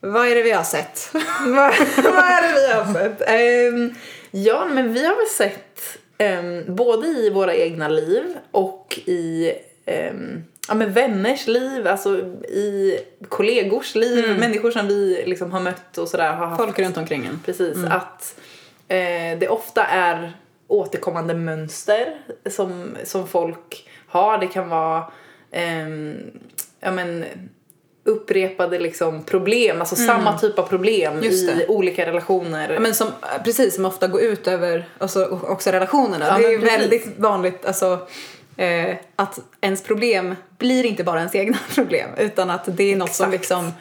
vad 0.00 0.28
är 0.28 0.34
det 0.34 0.42
vi 0.42 0.52
har 0.52 0.64
sett? 0.64 1.10
vad, 1.46 1.74
vad 2.04 2.24
är 2.24 2.42
det 2.42 2.60
vi 2.60 2.72
har 2.72 2.92
sett? 2.94 3.22
Ehm, 3.28 3.94
ja, 4.30 4.64
men 4.70 4.92
vi 4.92 5.06
har 5.06 5.16
väl 5.16 5.26
sett 5.26 5.80
ehm, 6.18 6.74
både 6.74 7.06
i 7.06 7.30
våra 7.30 7.54
egna 7.54 7.88
liv 7.88 8.24
och 8.50 8.98
i 9.06 9.52
ehm, 9.86 10.44
ja, 10.68 10.74
men 10.74 10.92
vänners 10.92 11.46
liv, 11.46 11.86
alltså 11.86 12.16
i 12.48 12.98
kollegors 13.28 13.94
liv, 13.94 14.38
människor 14.38 14.70
som 14.70 14.88
vi 14.88 15.22
liksom 15.26 15.52
har 15.52 15.60
mött 15.60 15.98
och 15.98 16.08
sådär. 16.08 16.32
Har 16.32 16.46
haft, 16.46 16.62
Folk 16.62 16.78
runt 16.78 16.96
omkring 16.96 17.26
en. 17.26 17.40
Precis, 17.44 17.84
att 17.84 18.40
eh, 18.88 19.38
det 19.38 19.48
ofta 19.48 19.84
är 19.84 20.32
återkommande 20.68 21.34
mönster 21.34 22.18
som, 22.50 22.96
som 23.04 23.26
folk 23.26 23.88
har. 24.06 24.38
Det 24.38 24.46
kan 24.46 24.68
vara 24.68 25.04
ehm, 25.50 26.16
ja, 26.80 26.90
men, 26.90 27.24
upprepade 28.08 28.78
liksom, 28.78 29.22
problem, 29.22 29.80
alltså 29.80 29.96
samma 29.96 30.38
typ 30.38 30.58
av 30.58 30.62
problem 30.62 31.12
Mm. 31.12 31.24
Just 31.24 31.48
i 31.50 31.64
olika 31.68 32.06
relationer. 32.06 32.72
Ja, 32.72 32.80
men 32.80 32.94
som, 32.94 33.08
precis, 33.44 33.74
som 33.74 33.84
ofta 33.84 34.06
går 34.08 34.20
ut 34.20 34.48
över 34.48 34.88
alltså, 34.98 35.40
också 35.42 35.70
relationerna. 35.70 36.26
Ja, 36.26 36.38
det 36.38 36.44
är 36.44 36.50
ju 36.50 36.58
precis. 36.60 36.78
väldigt 36.78 37.18
vanligt 37.18 37.64
alltså, 37.66 37.98
eh, 38.56 38.96
att 39.16 39.38
ens 39.60 39.82
problem 39.82 40.34
blir 40.58 40.86
inte 40.86 41.04
bara 41.04 41.18
ens 41.18 41.34
egna 41.34 41.58
problem 41.74 42.10
utan 42.18 42.50
att 42.50 42.62
det 42.66 42.92
är 42.92 42.96
något 42.96 43.14
som 43.14 43.30
liksom 43.30 43.72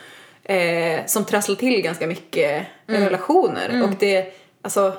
eh, 0.43 1.05
som 1.05 1.25
trasslar 1.25 1.55
till 1.55 1.81
ganska 1.81 2.07
mycket 2.07 2.65
Mm. 2.89 3.03
relationer. 3.03 3.83
Och 3.83 3.89
det, 3.99 4.33
alltså, 4.61 4.93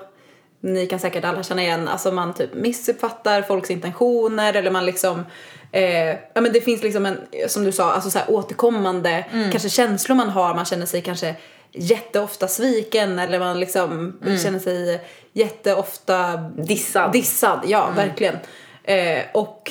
ni 0.60 0.86
kan 0.86 0.98
säkert 0.98 1.24
alla 1.24 1.42
känna 1.42 1.62
igen, 1.62 1.88
alltså 1.88 2.12
man 2.12 2.34
typ 2.34 2.54
missuppfattar 2.54 3.42
folks 3.42 3.70
intentioner 3.70 4.54
eller 4.54 4.70
man 4.70 4.86
liksom 4.86 5.24
Eh, 5.72 6.08
ja 6.08 6.40
men 6.40 6.52
det 6.52 6.60
finns 6.60 6.82
liksom 6.82 7.06
en, 7.06 7.18
som 7.48 7.64
du 7.64 7.72
sa, 7.72 7.92
alltså 7.92 8.10
så 8.10 8.18
här 8.18 8.30
återkommande 8.30 9.24
Mm. 9.32 9.50
kanske 9.50 9.68
känslor 9.68 10.16
man 10.16 10.28
har, 10.28 10.54
man 10.54 10.64
känner 10.64 10.86
sig 10.86 11.02
kanske 11.02 11.34
jätteofta 11.72 12.48
sviken 12.48 13.18
eller 13.18 13.38
man 13.38 13.60
liksom 13.60 14.18
Mm. 14.24 14.38
känner 14.38 14.58
sig 14.58 15.00
jätteofta 15.32 16.36
Dissad. 16.56 17.12
Dissad, 17.12 17.60
ja 17.66 17.84
Mm. 17.84 17.96
verkligen. 17.96 18.36
Eh, 18.84 19.18
och 19.34 19.70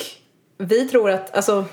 vi 0.58 0.88
tror 0.88 1.10
att, 1.10 1.36
alltså 1.36 1.64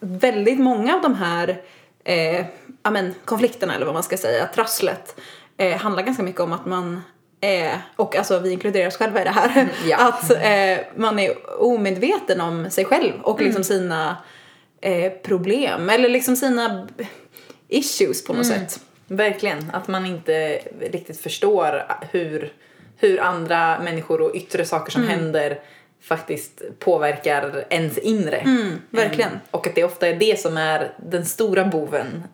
väldigt 0.00 0.58
många 0.60 0.94
av 0.94 1.02
de 1.02 1.14
här 1.14 1.62
eh, 2.04 2.44
ja, 2.82 2.90
men, 2.90 3.14
konflikterna 3.24 3.74
eller 3.74 3.84
vad 3.86 3.94
man 3.94 4.02
ska 4.02 4.16
säga, 4.16 4.48
trasslet, 4.54 5.20
eh, 5.56 5.76
handlar 5.76 6.02
ganska 6.02 6.22
mycket 6.22 6.40
om 6.40 6.52
att 6.52 6.66
man 6.66 7.02
är, 7.40 7.78
och 7.96 8.16
alltså 8.16 8.38
vi 8.38 8.50
inkluderar 8.50 8.86
oss 8.86 8.96
själva 8.96 9.20
i 9.20 9.24
det 9.24 9.30
här, 9.30 9.68
ja. 9.88 9.96
att 10.08 10.30
eh, 10.30 10.86
man 10.96 11.18
är 11.18 11.60
omedveten 11.62 12.40
om 12.40 12.70
sig 12.70 12.84
själv 12.84 13.12
och 13.22 13.40
liksom 13.40 13.64
sina 13.64 14.16
eh, 14.80 15.12
problem 15.12 15.90
eller 15.90 16.08
liksom 16.08 16.36
sina 16.36 16.88
issues 17.68 18.24
på 18.24 18.32
något 18.32 18.46
sätt. 18.46 18.80
Verkligen, 19.06 19.70
att 19.72 19.88
man 19.88 20.06
inte 20.06 20.60
riktigt 20.80 21.20
förstår 21.20 21.82
hur, 22.10 22.52
hur 22.96 23.20
andra 23.20 23.80
människor 23.80 24.20
och 24.20 24.34
yttre 24.34 24.64
saker 24.64 24.96
Mm. 24.98 25.08
som 25.08 25.18
händer 25.18 25.60
faktiskt 26.02 26.62
påverkar 26.78 27.64
ens 27.70 27.98
inre. 27.98 28.36
Mm, 28.36 28.78
verkligen. 28.90 29.32
Eh, 29.32 29.38
Och 29.50 29.66
att 29.66 29.74
det 29.74 29.84
ofta 29.84 30.08
är 30.08 30.14
det 30.16 30.40
som 30.40 30.56
är 30.56 30.92
den 30.96 31.26
stora 31.26 31.64
boven. 31.64 32.24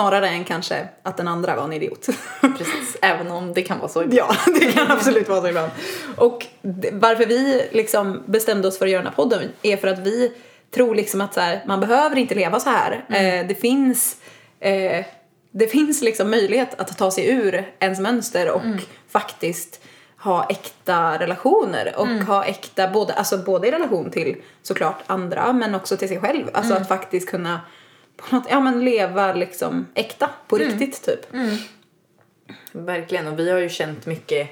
Mm. 0.00 0.10
Snarare 0.10 0.28
än 0.28 0.44
kanske 0.44 0.88
att 1.02 1.16
den 1.16 1.28
andra 1.28 1.56
var 1.56 1.64
en 1.64 1.72
idiot. 1.72 2.06
Precis, 2.40 2.96
även 3.02 3.30
om 3.30 3.54
det 3.54 3.62
kan 3.62 3.78
vara 3.78 3.88
så. 3.88 4.04
Ja, 4.10 4.34
det 4.60 4.72
kan 4.72 4.90
absolut 4.90 5.28
vara 5.28 5.40
så 5.40 5.48
ibland. 5.48 5.70
Och 6.16 6.46
varför 6.92 7.26
vi 7.26 7.68
liksom 7.72 8.22
bestämde 8.26 8.68
oss 8.68 8.78
för 8.78 8.86
att 8.86 8.92
göra 8.92 9.02
den 9.02 9.12
här 9.12 9.16
podden 9.16 9.48
är 9.62 9.76
för 9.76 9.88
att 9.88 9.98
vi 9.98 10.32
tror 10.74 10.94
liksom 10.94 11.20
att 11.20 11.34
så 11.34 11.40
här, 11.40 11.62
man 11.66 11.80
behöver 11.80 12.18
inte 12.18 12.34
leva 12.34 12.60
så 12.60 12.70
här. 12.70 13.04
Eh, 13.08 13.46
det 13.46 13.54
finns, 13.54 14.16
eh, 14.60 15.04
det 15.50 15.66
finns 15.66 16.02
liksom 16.02 16.30
möjlighet 16.30 16.80
att 16.80 16.98
ta 16.98 17.10
sig 17.10 17.30
ur 17.30 17.72
ens 17.78 18.00
mönster 18.00 18.50
och 18.50 18.62
faktiskt 19.08 19.80
ha 20.18 20.46
äkta 20.50 21.18
relationer 21.18 21.94
och 21.96 22.08
ha 22.08 22.44
äkta, 22.44 22.88
både, 22.88 23.12
alltså 23.12 23.38
både 23.38 23.68
i 23.68 23.70
relation 23.70 24.10
till 24.10 24.36
såklart 24.62 25.02
andra 25.06 25.52
men 25.52 25.74
också 25.74 25.96
till 25.96 26.08
sig 26.08 26.20
själv. 26.20 26.50
Alltså 26.52 26.74
att 26.74 26.88
faktiskt 26.88 27.28
kunna 27.28 27.60
på 28.20 28.36
något, 28.36 28.46
ja, 28.50 28.60
men 28.60 28.84
leva 28.84 29.32
liksom 29.34 29.86
äkta 29.94 30.30
på 30.48 30.56
riktigt 30.58 31.02
typ. 31.04 31.26
Verkligen, 32.72 33.26
och 33.26 33.38
vi 33.38 33.50
har 33.50 33.58
ju 33.58 33.68
känt 33.68 34.06
mycket 34.06 34.48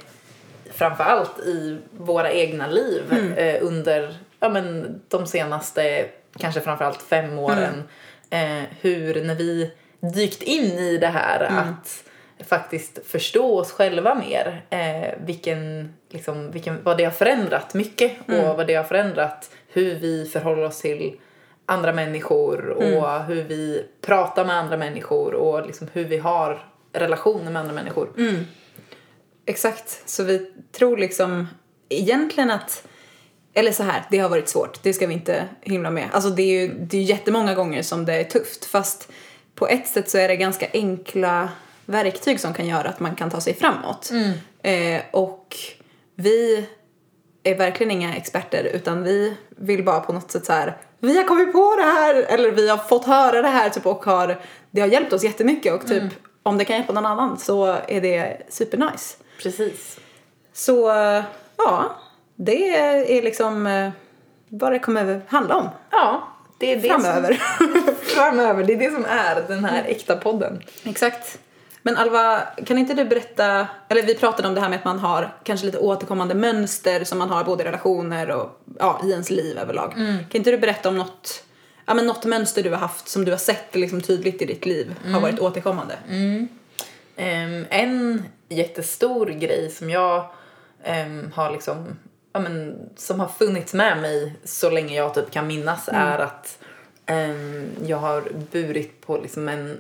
framförallt 0.73 1.39
i 1.39 1.79
våra 1.91 2.33
egna 2.33 2.67
liv 2.67 3.03
Mm. 3.11 3.33
eh, 3.33 3.57
under 3.63 4.19
ja, 4.41 4.49
men, 4.49 5.01
de 5.09 5.27
senaste 5.27 6.07
kanske 6.39 6.61
framförallt 6.61 7.03
fem 7.03 7.39
åren. 7.39 7.83
Mm. 8.31 8.63
Eh, 8.63 8.69
hur 8.81 9.23
när 9.25 9.35
vi 9.35 9.71
dykt 10.15 10.43
in 10.43 10.65
i 10.65 10.99
det 10.99 11.07
här 11.07 11.41
Mm. 11.47 11.59
att 11.59 12.05
faktiskt 12.49 12.99
förstå 13.07 13.59
oss 13.59 13.73
själva 13.73 14.15
mer. 14.15 14.63
Eh, 14.71 15.15
vilken, 15.27 15.95
liksom, 16.11 16.51
vilken, 16.51 16.83
vad 16.83 16.97
det 16.99 17.05
har 17.05 17.11
förändrat 17.11 17.75
mycket 17.75 18.13
Mm. 18.29 18.41
och 18.45 18.57
vad 18.57 18.67
det 18.67 18.75
har 18.75 18.85
förändrat 18.85 19.51
hur 19.69 19.95
vi 19.95 20.25
förhåller 20.33 20.65
oss 20.65 20.81
till 20.81 21.17
andra 21.69 21.93
människor 21.93 22.69
och 22.69 22.83
Mm. 22.83 23.23
hur 23.27 23.43
vi 23.45 23.85
pratar 24.01 24.45
med 24.45 24.57
andra 24.57 24.77
människor 24.77 25.35
och 25.35 25.67
liksom 25.67 25.89
hur 25.93 26.05
vi 26.05 26.19
har 26.19 26.65
relationer 26.93 27.51
med 27.51 27.61
andra 27.61 27.75
människor. 27.75 28.09
Mm. 28.17 28.47
Exakt, 29.47 30.03
så 30.09 30.25
vi 30.25 30.53
tror 30.73 30.97
liksom 30.97 31.49
egentligen 31.89 32.51
att 32.51 32.85
eller 33.55 33.73
så 33.73 33.83
här, 33.83 34.03
det 34.11 34.19
har 34.19 34.29
varit 34.29 34.49
svårt, 34.49 34.83
det 34.83 34.93
ska 34.93 35.07
vi 35.07 35.15
inte 35.15 35.45
himla 35.61 35.91
med. 35.91 36.09
Alltså 36.13 36.31
det 36.31 36.43
är 36.43 36.61
ju 36.61 36.75
det 36.79 36.97
är 36.99 37.03
jättemånga 37.03 37.55
gånger 37.55 37.83
som 37.83 38.05
det 38.05 38.15
är 38.15 38.25
tufft 38.25 38.65
fast 38.65 39.13
på 39.55 39.69
ett 39.69 39.87
sätt 39.89 40.11
så 40.11 40.19
är 40.19 40.29
det 40.29 40.37
ganska 40.37 40.67
enkla 40.73 41.49
verktyg 41.87 42.41
som 42.41 42.55
kan 42.55 42.67
göra 42.67 42.89
att 42.89 43.01
man 43.01 43.15
kan 43.15 43.31
ta 43.31 43.41
sig 43.41 43.55
framåt. 43.55 44.11
Eh, 44.63 45.03
och 45.11 45.57
vi 46.15 46.67
är 47.43 47.55
verkligen 47.59 47.91
inga 47.91 48.17
experter 48.17 48.65
utan 48.65 49.03
vi 49.03 49.37
vill 49.49 49.85
bara 49.85 50.01
på 50.01 50.13
något 50.13 50.31
sätt 50.31 50.47
så 50.47 50.53
här 50.53 50.77
vi 51.01 51.17
har 51.17 51.25
kommit 51.25 51.53
på 51.53 51.77
det 51.77 51.83
här 51.83 52.15
eller 52.15 52.51
vi 52.51 52.69
har 52.69 52.77
fått 52.77 53.05
höra 53.05 53.43
det 53.43 53.49
här 53.49 53.71
typ 53.71 53.87
och 53.87 54.05
har 54.05 54.37
det 54.71 54.81
har 54.81 54.89
hjälpt 54.89 55.13
oss 55.13 55.25
jättemycket 55.25 55.75
och 55.75 55.87
typ 55.87 56.03
om 56.43 56.59
det 56.59 56.65
kan 56.65 56.77
hjälpa 56.77 56.93
någon 56.93 57.07
annan 57.07 57.39
så 57.39 57.65
är 57.89 58.01
det 58.01 58.37
supernice. 58.49 59.17
Precis. 59.43 59.99
Så 60.53 60.89
ja, 61.57 61.97
det 62.37 62.77
är 62.77 63.23
liksom 63.23 63.67
eh, 63.67 63.91
vad 64.49 64.73
det 64.73 64.79
kommer 64.79 65.21
handla 65.29 65.57
om 65.57 65.69
Ja, 65.91 66.29
det 66.59 66.73
är 66.73 66.77
det 66.77 66.89
framöver. 66.89 67.43
Som, 67.59 67.95
framöver. 68.01 68.65
Det 68.65 68.73
är 68.73 68.79
det 68.79 68.93
som 68.93 69.05
är 69.05 69.45
den 69.49 69.65
här 69.65 69.85
äkta 69.87 70.17
podden. 70.17 70.63
Exakt. 70.85 71.39
Men 71.89 71.97
Alva, 71.97 72.41
kan 72.67 72.79
inte 72.79 72.95
du 72.95 73.05
berätta, 73.05 73.69
eller 73.89 74.03
vi 74.03 74.15
pratade 74.15 74.49
om 74.49 74.55
det 74.55 74.61
här 74.61 74.69
med 74.69 74.79
att 74.79 74.85
man 74.85 74.99
har 74.99 75.35
kanske 75.43 75.67
lite 75.67 75.79
återkommande 75.79 76.35
mönster 76.35 77.05
som 77.05 77.19
man 77.19 77.31
har 77.31 77.45
både 77.45 77.63
i 77.63 77.67
relationer 77.67 78.31
och 78.31 78.61
ja, 78.79 79.01
i 79.05 79.11
ens 79.11 79.31
liv 79.31 79.59
överlag. 79.59 79.93
Kan 80.31 80.39
inte 80.39 80.51
du 80.51 80.59
berätta 80.59 80.89
om 80.89 80.99
något, 80.99 81.45
ja, 81.87 81.95
men 81.95 82.07
något 82.07 82.25
mönster 82.25 82.63
du 82.63 82.71
har 82.71 82.77
haft 82.77 83.09
som 83.09 83.25
du 83.25 83.31
har 83.31 83.39
sett 83.39 83.75
liksom 83.75 84.01
tydligt 84.01 84.43
i 84.43 84.45
ditt 84.45 84.67
liv 84.67 84.95
har 85.13 85.21
varit 85.21 85.41
återkommande? 85.41 85.99
Ehm, 87.17 87.67
en 87.71 88.23
jättestor 88.49 89.27
grej 89.27 89.71
som 89.71 89.91
jag 89.91 90.31
ehm, 90.85 91.33
har 91.35 91.51
liksom, 91.51 91.99
ja, 92.33 92.41
men, 92.41 92.77
som 92.97 93.21
har 93.21 93.29
funnits 93.29 93.75
med 93.75 94.01
mig 94.01 94.37
så 94.45 94.71
länge 94.71 94.97
jag 94.97 95.15
typ 95.15 95.31
kan 95.31 95.47
minnas 95.47 95.89
är 95.93 96.19
att 96.19 96.59
ehm, 97.07 97.71
jag 97.87 97.99
har 97.99 98.23
burit 98.53 99.07
på 99.07 99.19
liksom 99.19 99.49
en, 99.49 99.79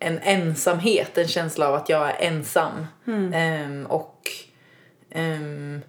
en 0.00 0.18
ensamhet, 0.18 1.18
en 1.18 1.28
känsla 1.28 1.68
av 1.68 1.74
att 1.74 1.88
jag 1.88 2.08
är 2.08 2.16
ensam. 2.18 2.86
Ehm, 3.34 3.86
och 3.86 4.30
ehm, 5.10 5.82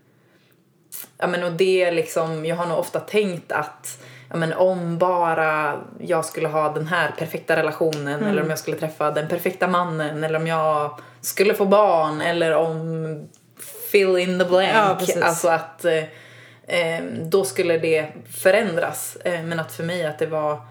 Ja 1.18 1.27
men 1.27 1.44
och 1.44 1.51
det 1.51 1.91
liksom, 1.91 2.46
jag 2.46 2.56
har 2.56 2.65
nog 2.65 2.80
ofta 2.80 3.00
tänkt 3.00 3.51
att 3.51 4.03
ja 4.30 4.36
men 4.36 4.53
om 4.53 4.98
bara 4.98 5.82
jag 6.00 6.25
skulle 6.25 6.48
ha 6.48 6.74
den 6.74 6.88
här 6.88 7.12
perfekta 7.18 7.56
relationen 7.56 8.24
eller 8.24 8.41
om 8.41 8.50
jag 8.50 8.60
skulle 8.60 8.77
träffa 8.77 9.12
den 9.12 9.27
perfekta 9.27 9.68
mannen 9.68 10.24
eller 10.24 10.39
om 10.39 10.48
jag 10.48 11.00
skulle 11.22 11.53
få 11.53 11.65
barn 11.65 12.22
eller 12.22 12.53
om 12.53 13.30
fill 13.91 14.18
in 14.18 14.39
the 14.39 14.46
blank. 14.46 14.70
Ja, 14.74 15.00
alltså 15.24 15.48
att 15.48 15.86
eh, 15.86 16.03
eh, 16.68 17.03
då 17.22 17.44
skulle 17.44 17.77
det 17.77 18.08
förändras. 18.38 19.18
Eh, 19.25 19.44
men 19.44 19.60
att 19.60 19.72
för 19.72 19.84
mig 19.84 20.06
att 20.06 20.20
det 20.20 20.27
var 20.27 20.62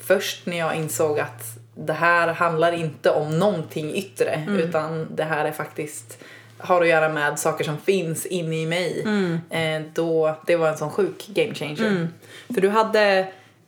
först 0.00 0.46
när 0.46 0.58
jag 0.58 0.74
insåg 0.74 1.20
att 1.20 1.42
det 1.78 1.92
här 1.92 2.28
handlar 2.28 2.72
inte 2.72 3.10
om 3.10 3.38
någonting 3.38 3.94
yttre 3.94 4.46
utan 4.58 5.06
det 5.16 5.24
här 5.24 5.44
är 5.44 5.52
faktiskt 5.52 6.18
har 6.58 6.80
att 6.82 6.88
göra 6.88 7.08
med 7.08 7.38
saker 7.38 7.64
som 7.64 7.78
finns 7.78 8.26
inne 8.26 8.56
i 8.56 8.66
mig. 8.66 9.02
Eh, 9.50 9.82
då, 9.94 10.36
det 10.46 10.56
var 10.56 10.68
en 10.68 10.76
sån 10.76 10.90
sjuk 10.90 11.26
game 11.28 11.54
changer. 11.54 12.08
För 12.54 12.60
du 12.60 12.68
hade, 12.68 13.18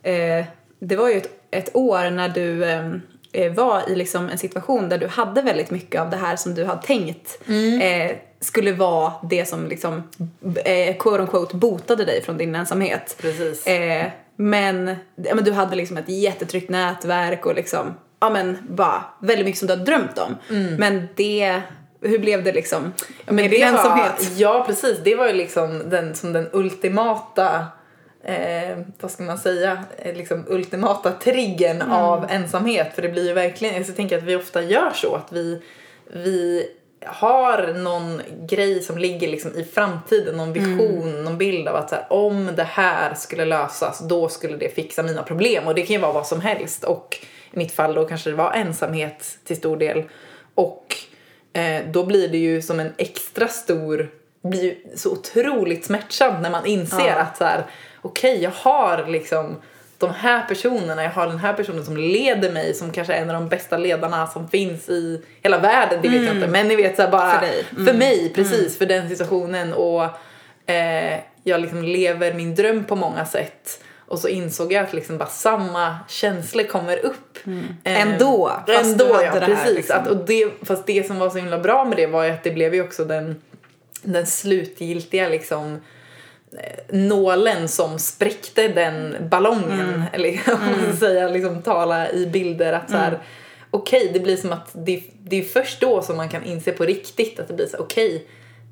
eh, 0.03 0.45
det 0.79 0.95
var 0.95 1.09
ju 1.09 1.17
ett, 1.17 1.29
ett 1.51 1.75
år 1.75 2.09
när 2.09 2.29
du 2.29 2.63
eh, 3.31 3.53
var 3.53 3.89
i 3.89 3.95
liksom 3.95 4.29
en 4.29 4.37
situation 4.37 4.89
där 4.89 4.97
du 4.97 5.07
hade 5.07 5.41
väldigt 5.41 5.71
mycket 5.71 6.01
av 6.01 6.09
det 6.09 6.17
här 6.17 6.35
som 6.35 6.55
du 6.55 6.65
hade 6.65 6.81
tänkt 6.81 7.39
eh, 7.81 8.15
skulle 8.39 8.71
vara 8.71 9.13
det 9.29 9.45
som 9.45 9.67
liksom 9.67 10.03
eh, 10.65 10.97
quote 10.97 11.21
on 11.21 11.27
quote 11.27 11.55
botade 11.55 12.05
dig 12.05 12.23
från 12.23 12.37
din 12.37 12.55
ensamhet. 12.55 13.17
Precis. 13.21 13.67
Men, 14.41 14.95
ja, 15.15 15.35
men 15.35 15.43
du 15.43 15.51
hade 15.51 15.75
liksom 15.75 15.97
ett 15.97 16.09
jättetryggt 16.09 16.69
nätverk 16.69 17.45
och 17.45 17.55
liksom, 17.55 17.93
ja 18.19 18.29
men 18.29 18.57
bara 18.69 19.03
väldigt 19.21 19.45
mycket 19.45 19.59
som 19.59 19.67
du 19.67 19.73
hade 19.73 19.85
drömt 19.85 20.17
om. 20.17 20.35
Men 20.77 21.07
det, 21.15 21.61
hur 22.01 22.19
blev 22.19 22.43
det 22.43 22.51
liksom 22.51 22.83
med 23.25 23.35
Men 23.35 23.49
det 23.49 23.61
ensamhet? 23.61 24.13
Var, 24.19 24.41
ja 24.41 24.63
precis, 24.67 24.99
det 25.03 25.15
var 25.15 25.27
ju 25.27 25.33
liksom 25.33 25.89
den, 25.89 26.15
som 26.15 26.33
den 26.33 26.49
ultimata 26.53 27.65
Eh, 28.23 28.77
vad 29.01 29.11
ska 29.11 29.23
man 29.23 29.37
säga, 29.37 29.83
eh, 29.97 30.15
liksom 30.15 30.45
ultimata 30.47 31.11
triggern 31.11 31.81
Mm. 31.81 31.91
av 31.93 32.25
ensamhet. 32.29 32.95
För 32.95 33.01
det 33.01 33.09
blir 33.09 33.27
ju 33.27 33.33
verkligen, 33.33 33.75
jag 33.75 33.95
tänker 33.95 34.17
att 34.17 34.23
vi 34.23 34.35
ofta 34.35 34.61
gör 34.61 34.91
så 34.93 35.15
att 35.15 35.31
vi, 35.31 35.61
vi 36.13 36.65
har 37.05 37.73
någon 37.73 38.21
grej 38.47 38.81
som 38.81 38.97
ligger 38.97 39.27
liksom 39.27 39.51
i 39.55 39.63
framtiden, 39.63 40.37
någon 40.37 40.53
vision, 40.53 41.23
någon 41.23 41.37
bild 41.37 41.67
av 41.67 41.75
att 41.75 41.89
så 41.89 41.95
här, 41.95 42.05
om 42.09 42.49
det 42.55 42.63
här 42.63 43.13
skulle 43.13 43.45
lösas 43.45 43.99
då 43.99 44.29
skulle 44.29 44.57
det 44.57 44.75
fixa 44.75 45.03
mina 45.03 45.23
problem. 45.23 45.67
Och 45.67 45.75
det 45.75 45.81
kan 45.81 45.93
ju 45.95 46.01
vara 46.01 46.11
vad 46.13 46.27
som 46.27 46.41
helst. 46.41 46.83
Och 46.83 47.17
i 47.53 47.57
mitt 47.57 47.71
fall 47.71 47.93
då 47.93 48.05
kanske 48.05 48.29
det 48.29 48.35
var 48.35 48.53
ensamhet 48.53 49.37
till 49.45 49.55
stor 49.57 49.77
del. 49.77 50.03
Och 50.55 50.95
eh, 51.53 51.81
då 51.91 52.05
blir 52.05 52.27
det 52.27 52.37
ju 52.37 52.61
som 52.61 52.79
en 52.79 52.93
extra 52.97 53.47
stor, 53.47 54.09
blir 54.43 54.63
ju 54.63 54.75
så 54.95 55.11
otroligt 55.11 55.85
smärtsamt 55.85 56.41
när 56.41 56.49
man 56.49 56.65
inser 56.65 57.07
Ja. 57.07 57.15
att 57.15 57.37
så 57.37 57.43
här, 57.43 57.63
okej 58.01 58.43
jag 58.43 58.51
har 58.51 59.05
liksom 59.07 59.55
de 59.99 60.09
här 60.09 60.45
personerna, 60.47 61.03
jag 61.03 61.11
har 61.11 61.27
den 61.27 61.37
här 61.37 61.53
personen 61.53 61.85
som 61.85 61.97
leder 61.97 62.51
mig 62.51 62.73
som 62.73 62.91
kanske 62.91 63.13
är 63.13 63.21
en 63.21 63.29
av 63.29 63.33
de 63.33 63.49
bästa 63.49 63.77
ledarna 63.77 64.27
som 64.27 64.49
finns 64.49 64.89
i 64.89 65.21
hela 65.41 65.57
världen, 65.57 65.99
det 66.01 66.09
vet 66.09 66.23
jag 66.23 66.35
inte 66.35 66.47
men 66.47 66.67
ni 66.67 66.75
vet 66.75 66.95
så 66.95 67.01
här, 67.01 67.11
bara 67.11 67.31
För 67.31 67.45
dig. 67.45 67.65
för 67.85 67.93
mig 67.93 68.33
precis, 68.35 68.77
för 68.77 68.85
den 68.85 69.09
situationen 69.09 69.73
och 69.73 70.03
eh, 70.71 71.19
jag 71.43 71.61
liksom 71.61 71.83
lever 71.83 72.33
min 72.33 72.55
dröm 72.55 72.83
på 72.83 72.95
många 72.95 73.25
sätt 73.25 73.83
och 74.09 74.19
så 74.19 74.27
insåg 74.27 74.73
jag 74.73 74.83
att 74.83 74.93
liksom 74.93 75.17
bara 75.17 75.29
samma 75.29 75.97
känslor 76.07 76.63
kommer 76.63 77.05
upp. 77.05 77.37
Eh, 77.83 78.01
Ändå, 78.01 78.51
fast 78.67 78.85
ändå 78.85 79.05
du 79.05 79.13
hade 79.13 79.25
ja, 79.25 79.33
det 79.33 79.39
här, 79.39 79.55
precis. 79.55 79.75
liksom. 79.75 79.97
Att, 79.99 80.07
och 80.07 80.17
det, 80.17 80.51
fast 80.61 80.85
det 80.85 81.07
som 81.07 81.19
var 81.19 81.29
så 81.29 81.37
himla 81.37 81.59
bra 81.59 81.85
med 81.85 81.97
det 81.97 82.07
var 82.07 82.23
ju 82.23 82.31
att 82.31 82.43
det 82.43 82.51
blev 82.51 82.75
ju 82.75 82.83
också 82.83 83.05
den, 83.05 83.41
den 84.03 84.25
slutgiltiga 84.25 85.27
liksom 85.27 85.79
nålen 86.89 87.67
som 87.67 87.99
spräckte 87.99 88.67
den 88.67 89.15
ballongen. 89.29 89.79
Mm. 89.79 90.01
Eller 90.13 90.29
om 90.53 90.59
man 90.59 90.83
ska 90.83 91.05
säga, 91.05 91.27
liksom 91.27 91.61
tala 91.61 92.11
i 92.11 92.25
bilder 92.25 92.73
att 92.73 92.89
så 92.89 92.97
här, 92.97 93.19
okej 93.71 94.09
det 94.13 94.19
blir 94.19 94.37
som 94.37 94.51
att 94.51 94.69
det, 94.73 95.03
det 95.23 95.39
är 95.39 95.43
först 95.43 95.81
då 95.81 96.01
som 96.01 96.17
man 96.17 96.29
kan 96.29 96.43
inse 96.43 96.71
på 96.71 96.85
riktigt 96.85 97.39
att 97.39 97.47
det 97.47 97.53
blir 97.53 97.67
så 97.67 97.77
okej 97.77 98.27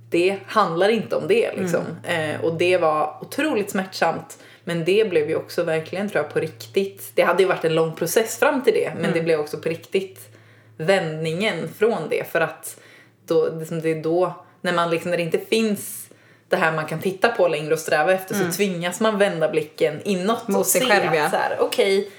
det 0.10 0.38
handlar 0.46 0.90
inte 0.90 1.16
om 1.16 1.28
det 1.28 1.52
liksom. 1.58 1.84
Eh, 2.04 2.42
och 2.44 2.54
det 2.58 2.78
var 2.78 3.18
otroligt 3.22 3.72
smärtsamt. 3.72 4.40
Men 4.64 4.86
det 4.86 5.10
blev 5.10 5.30
ju 5.30 5.36
också 5.36 5.64
verkligen 5.64 6.10
tror 6.10 6.24
jag 6.24 6.34
på 6.34 6.40
riktigt. 6.40 7.12
Det 7.16 7.22
hade 7.22 7.44
ju 7.44 7.50
varit 7.50 7.66
en 7.66 7.76
lång 7.76 7.96
process 7.96 8.40
fram 8.40 8.64
till 8.64 8.74
det 8.74 8.94
men 9.00 9.14
det 9.14 9.22
blev 9.22 9.40
också 9.40 9.58
på 9.58 9.70
riktigt 9.70 10.38
vändningen 10.78 11.70
från 11.78 12.10
det 12.10 12.32
för 12.32 12.42
att 12.42 12.80
då, 13.26 13.50
liksom 13.60 13.82
det 13.82 13.90
är 13.90 14.04
då 14.04 14.46
när 14.62 14.74
man 14.74 14.90
liksom, 14.90 15.12
när 15.12 15.18
det 15.18 15.24
inte 15.24 15.40
finns 15.40 16.07
det 16.50 16.56
här 16.56 16.72
man 16.72 16.86
kan 16.86 17.00
titta 17.00 17.30
på 17.30 17.48
längre 17.48 17.74
och 17.74 17.80
sträva 17.80 18.14
efter 18.14 18.36
så 18.36 18.52
tvingas 18.52 19.00
man 19.00 19.18
vända 19.18 19.50
blicken 19.50 20.02
inåt 20.04 20.48
Mot 20.48 20.60
och 20.60 20.66
sig 20.66 20.82
se 20.82 20.88
själv, 20.88 21.16
ja. 21.16 21.26
att 21.26 21.32
så 21.32 21.38
här, 21.38 21.58
okej 21.60 22.10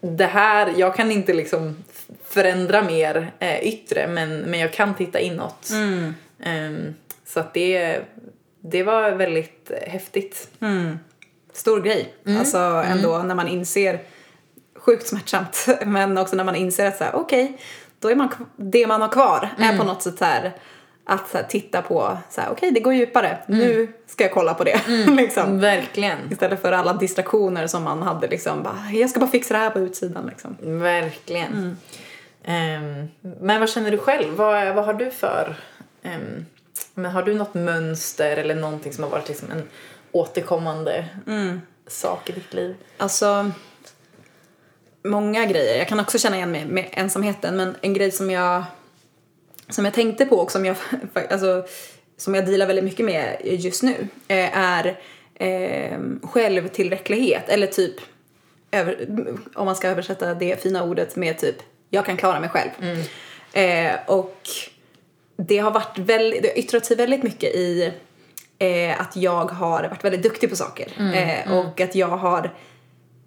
det 0.00 0.26
här, 0.26 0.74
jag 0.76 0.96
kan 0.96 1.12
inte 1.12 1.32
liksom 1.32 1.76
förändra 2.24 2.82
mer 2.82 3.32
eh, 3.38 3.58
yttre 3.58 4.06
men, 4.08 4.38
men 4.38 4.60
jag 4.60 4.72
kan 4.72 4.94
titta 4.94 5.20
inåt. 5.20 5.70
Mm. 5.70 6.14
Ehm, 6.40 6.94
så 7.26 7.40
att 7.40 7.54
det, 7.54 8.00
det 8.60 8.82
var 8.82 9.10
väldigt 9.10 9.70
häftigt. 9.86 10.48
Stor 11.52 11.80
grej. 11.80 12.14
Alltså 12.38 12.58
ändå 12.86 13.18
när 13.18 13.34
man 13.34 13.48
inser, 13.48 14.00
sjukt 14.74 15.06
smärtsamt, 15.06 15.66
men 15.86 16.18
också 16.18 16.36
när 16.36 16.44
man 16.44 16.56
inser 16.56 16.86
att 16.86 16.98
så 16.98 17.04
här, 17.04 17.14
okej, 17.16 17.58
då 17.98 18.10
är 18.10 18.14
man, 18.14 18.28
det 18.56 18.86
man 18.86 19.00
har 19.00 19.08
kvar 19.08 19.48
är 19.58 19.78
på 19.78 19.84
något 19.84 20.02
sätt 20.02 20.20
här, 20.20 20.52
att 21.06 21.30
så 21.30 21.36
här, 21.36 21.44
titta 21.44 21.82
på, 21.82 22.18
så 22.30 22.40
här, 22.40 22.50
okej 22.50 22.70
det 22.70 22.80
går 22.80 22.94
djupare, 22.94 23.38
nu 23.46 23.88
ska 24.06 24.24
jag 24.24 24.32
kolla 24.32 24.54
på 24.54 24.64
det. 24.64 24.80
liksom. 25.16 25.60
Verkligen. 25.60 26.18
Istället 26.30 26.62
för 26.62 26.72
alla 26.72 26.92
distraktioner 26.92 27.66
som 27.66 27.82
man 27.82 28.02
hade 28.02 28.28
liksom, 28.28 28.62
bara, 28.62 28.90
jag 28.92 29.10
ska 29.10 29.20
bara 29.20 29.30
fixa 29.30 29.54
det 29.54 29.60
här 29.60 29.70
på 29.70 29.78
utsidan 29.78 30.26
liksom. 30.26 30.56
Verkligen. 30.60 31.76
Ehm, 32.44 33.08
men 33.40 33.60
vad 33.60 33.70
känner 33.70 33.90
du 33.90 33.98
själv? 33.98 34.34
Vad, 34.36 34.74
vad 34.74 34.84
har 34.84 34.94
du 34.94 35.10
för... 35.10 35.56
ehm, 36.02 36.46
men 36.94 37.10
har 37.10 37.22
du 37.22 37.34
något 37.34 37.54
mönster 37.54 38.36
eller 38.36 38.54
någonting 38.54 38.92
som 38.92 39.04
har 39.04 39.10
varit 39.10 39.28
liksom 39.28 39.50
en 39.50 39.62
återkommande 40.12 41.04
sak 41.86 42.30
i 42.30 42.32
ditt 42.32 42.54
liv? 42.54 42.76
Alltså, 42.96 43.50
många 45.04 45.46
grejer. 45.46 45.78
Jag 45.78 45.88
kan 45.88 46.00
också 46.00 46.18
känna 46.18 46.36
igen 46.36 46.52
mig 46.52 46.66
med 46.66 46.88
ensamheten, 46.92 47.56
men 47.56 47.76
en 47.80 47.94
grej 47.94 48.10
som 48.10 48.30
jag, 48.30 48.64
som 49.68 49.84
jag 49.84 49.94
tänkte 49.94 50.26
på 50.26 50.36
och 50.36 50.50
som 50.50 50.64
jag, 50.64 50.76
alltså, 51.30 51.64
som 52.16 52.34
jag 52.34 52.46
dealar 52.46 52.66
väldigt 52.66 52.84
mycket 52.84 53.06
med 53.06 53.36
just 53.42 53.82
nu 53.82 54.08
eh, 54.28 54.58
är 54.58 54.98
eh, 55.34 55.98
självtillräcklighet, 56.22 57.48
eller 57.48 57.66
typ, 57.66 57.94
över, 58.70 59.06
om 59.54 59.66
man 59.66 59.76
ska 59.76 59.88
översätta 59.88 60.34
det 60.34 60.62
fina 60.62 60.84
ordet 60.84 61.16
med 61.16 61.38
typ, 61.38 61.56
jag 61.90 62.04
kan 62.06 62.16
klara 62.16 62.40
mig 62.40 62.48
själv. 62.48 62.70
Eh, 63.52 63.94
och 64.06 64.40
det 65.36 65.58
har 65.58 65.70
varit 65.70 65.98
väldigt, 65.98 66.42
det 66.42 66.48
har 66.48 66.58
yttrat 66.58 66.86
sig 66.86 66.96
väldigt 66.96 67.22
mycket 67.22 67.54
i 67.54 67.92
eh, 68.58 69.00
att 69.00 69.16
jag 69.16 69.44
har 69.50 69.82
varit 69.88 70.04
väldigt 70.04 70.22
duktig 70.22 70.50
på 70.50 70.56
saker. 70.56 70.92
eh, 71.14 71.52
Och 71.58 71.80
att 71.80 71.94
jag 71.94 72.08
har 72.08 72.50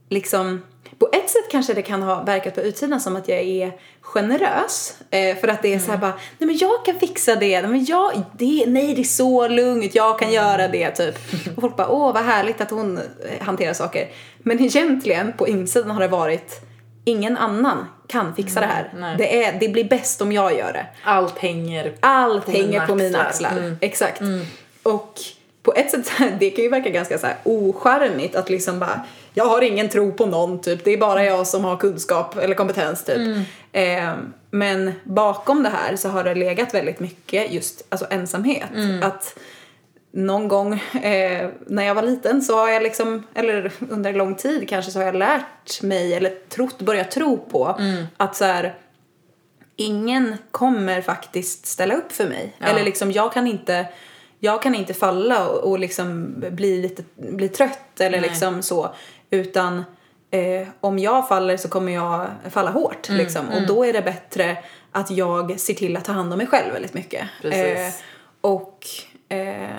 liksom, 0.10 0.62
på 1.00 1.10
ett 1.14 1.30
sätt 1.30 1.52
kanske 1.52 1.74
det 1.74 1.82
kan 1.82 2.02
ha 2.02 2.24
verkat 2.24 2.56
på 2.56 2.62
utsidan 2.62 3.02
som 3.02 3.16
att 3.16 3.28
jag 3.28 3.40
är 3.40 3.72
generös. 4.02 4.98
Eh, 5.10 5.38
för 5.38 5.48
att 5.48 5.62
det 5.62 5.74
är 5.74 5.80
så 5.80 5.92
här 5.92 5.98
bara, 5.98 6.14
nej 6.38 6.48
men 6.48 6.58
jag 6.58 6.86
kan 6.86 7.00
fixa 7.00 7.36
det, 7.36 7.62
nej 7.62 7.72
men 7.72 7.86
jag, 7.86 8.22
det, 8.38 8.66
nej 8.68 8.94
det 8.94 9.02
är 9.02 9.04
så 9.04 9.48
lugnt, 9.48 9.96
jag 9.96 10.20
kan 10.20 10.32
göra 10.32 10.68
det 10.68 10.92
typ. 10.92 11.16
Och 11.56 11.62
folk 11.62 11.76
bara, 11.76 11.90
åh 11.90 12.14
vad 12.14 12.24
härligt 12.24 12.62
att 12.62 12.72
hon 12.72 12.98
eh, 12.98 13.04
hanterar 13.42 13.74
saker. 13.74 14.08
Men 14.38 14.62
egentligen 14.62 15.34
på 15.34 15.48
insidan 15.48 15.92
har 15.92 16.02
det 16.02 16.08
varit, 16.08 16.62
ingen 17.06 17.38
annan 17.38 17.86
kan 18.08 18.36
fixa 18.36 18.60
det 18.60 18.66
här. 18.66 18.94
nej. 18.96 19.16
Det, 19.18 19.44
är, 19.44 19.60
det 19.60 19.70
blir 19.70 19.84
bäst 19.84 20.22
om 20.22 20.32
jag 20.32 20.58
gör 20.58 20.74
det. 20.74 20.86
Allt 21.04 21.38
hänger... 21.38 21.94
Allt 22.00 22.46
På 22.46 22.52
hänger 22.52 22.68
mina 22.68 22.88
på 22.88 22.96
mina 22.96 23.22
axlar. 23.22 23.52
Mm. 23.52 23.78
Exakt. 23.82 24.22
Och 24.84 25.20
på 25.64 25.74
ett 25.74 25.92
sätt, 25.92 26.12
det 26.40 26.50
kan 26.50 26.64
ju 26.64 26.70
verka 26.70 26.90
ganska 26.90 27.18
så 27.18 27.28
här 27.28 27.36
ocharmigt 27.44 28.36
att 28.36 28.50
liksom 28.50 28.80
bara, 28.80 29.06
jag 29.40 29.46
har 29.46 29.62
ingen 29.62 29.90
tro 29.90 30.12
på 30.12 30.26
någon 30.26 30.62
typ, 30.62 30.84
det 30.84 30.94
är 30.94 30.98
bara 30.98 31.26
jag 31.26 31.48
som 31.48 31.66
har 31.66 31.78
kunskap 31.78 32.38
eller 32.38 32.56
kompetens 32.56 33.04
typ. 33.04 33.18
Mm. 33.18 33.42
Eh, 33.72 34.14
men 34.52 34.92
bakom 35.04 35.64
det 35.64 35.70
här 35.70 35.96
så 35.96 36.10
har 36.10 36.24
det 36.24 36.36
legat 36.36 36.74
väldigt 36.74 37.00
mycket 37.00 37.54
just 37.54 37.86
alltså 37.90 38.08
ensamhet. 38.10 38.70
Mm. 38.76 39.04
Att 39.04 39.40
någon 40.12 40.48
gång 40.48 40.74
eh, 41.04 41.50
när 41.68 41.84
jag 41.84 41.96
var 41.96 42.02
liten 42.02 42.42
så 42.42 42.58
har 42.58 42.70
jag 42.70 42.84
liksom, 42.84 43.24
eller 43.34 43.72
under 43.90 44.14
lång 44.14 44.36
tid 44.36 44.70
kanske 44.70 44.92
så 44.92 45.00
har 45.00 45.06
jag 45.06 45.16
lärt 45.16 45.82
mig 45.82 46.14
eller 46.14 46.32
trott, 46.50 46.82
börjat 46.82 47.12
tro 47.12 47.38
på 47.38 47.76
Mm. 47.80 48.06
att 48.18 48.36
så 48.36 48.46
här 48.46 48.76
ingen 49.76 50.38
kommer 50.52 51.02
faktiskt 51.02 51.66
ställa 51.66 51.96
upp 51.96 52.12
för 52.12 52.28
mig. 52.28 52.56
Ja. 52.58 52.68
Eller 52.68 52.84
liksom 52.84 53.12
jag 53.12 53.34
kan 53.34 53.48
inte 53.48 53.86
jag 54.40 54.62
kan 54.62 54.76
inte 54.76 54.94
falla 54.94 55.50
och, 55.50 55.72
och 55.72 55.80
liksom 55.80 56.36
bli 56.52 56.82
lite 56.82 57.04
bli 57.16 57.50
trött 57.50 58.00
eller 58.00 58.22
Nej. 58.22 58.30
liksom 58.30 58.64
så 58.64 58.96
utan 59.30 59.84
eh, 60.32 60.68
om 60.82 61.00
jag 61.00 61.28
faller 61.28 61.58
så 61.58 61.70
kommer 61.70 61.92
jag 61.92 62.28
falla 62.50 62.72
hårt 62.72 63.10
Mm, 63.10 63.22
liksom 63.22 63.50
och 63.50 63.68
då 63.68 63.86
är 63.86 63.94
det 63.94 64.02
bättre 64.02 64.58
att 64.92 65.12
jag 65.12 65.60
ser 65.60 65.74
till 65.74 65.98
att 65.98 66.06
ta 66.06 66.12
hand 66.12 66.32
om 66.34 66.38
mig 66.38 66.48
själv 66.48 66.74
väldigt 66.74 66.94
mycket. 66.94 67.28
Eh, 67.44 67.94
och, 68.42 68.86
eh, 69.30 69.70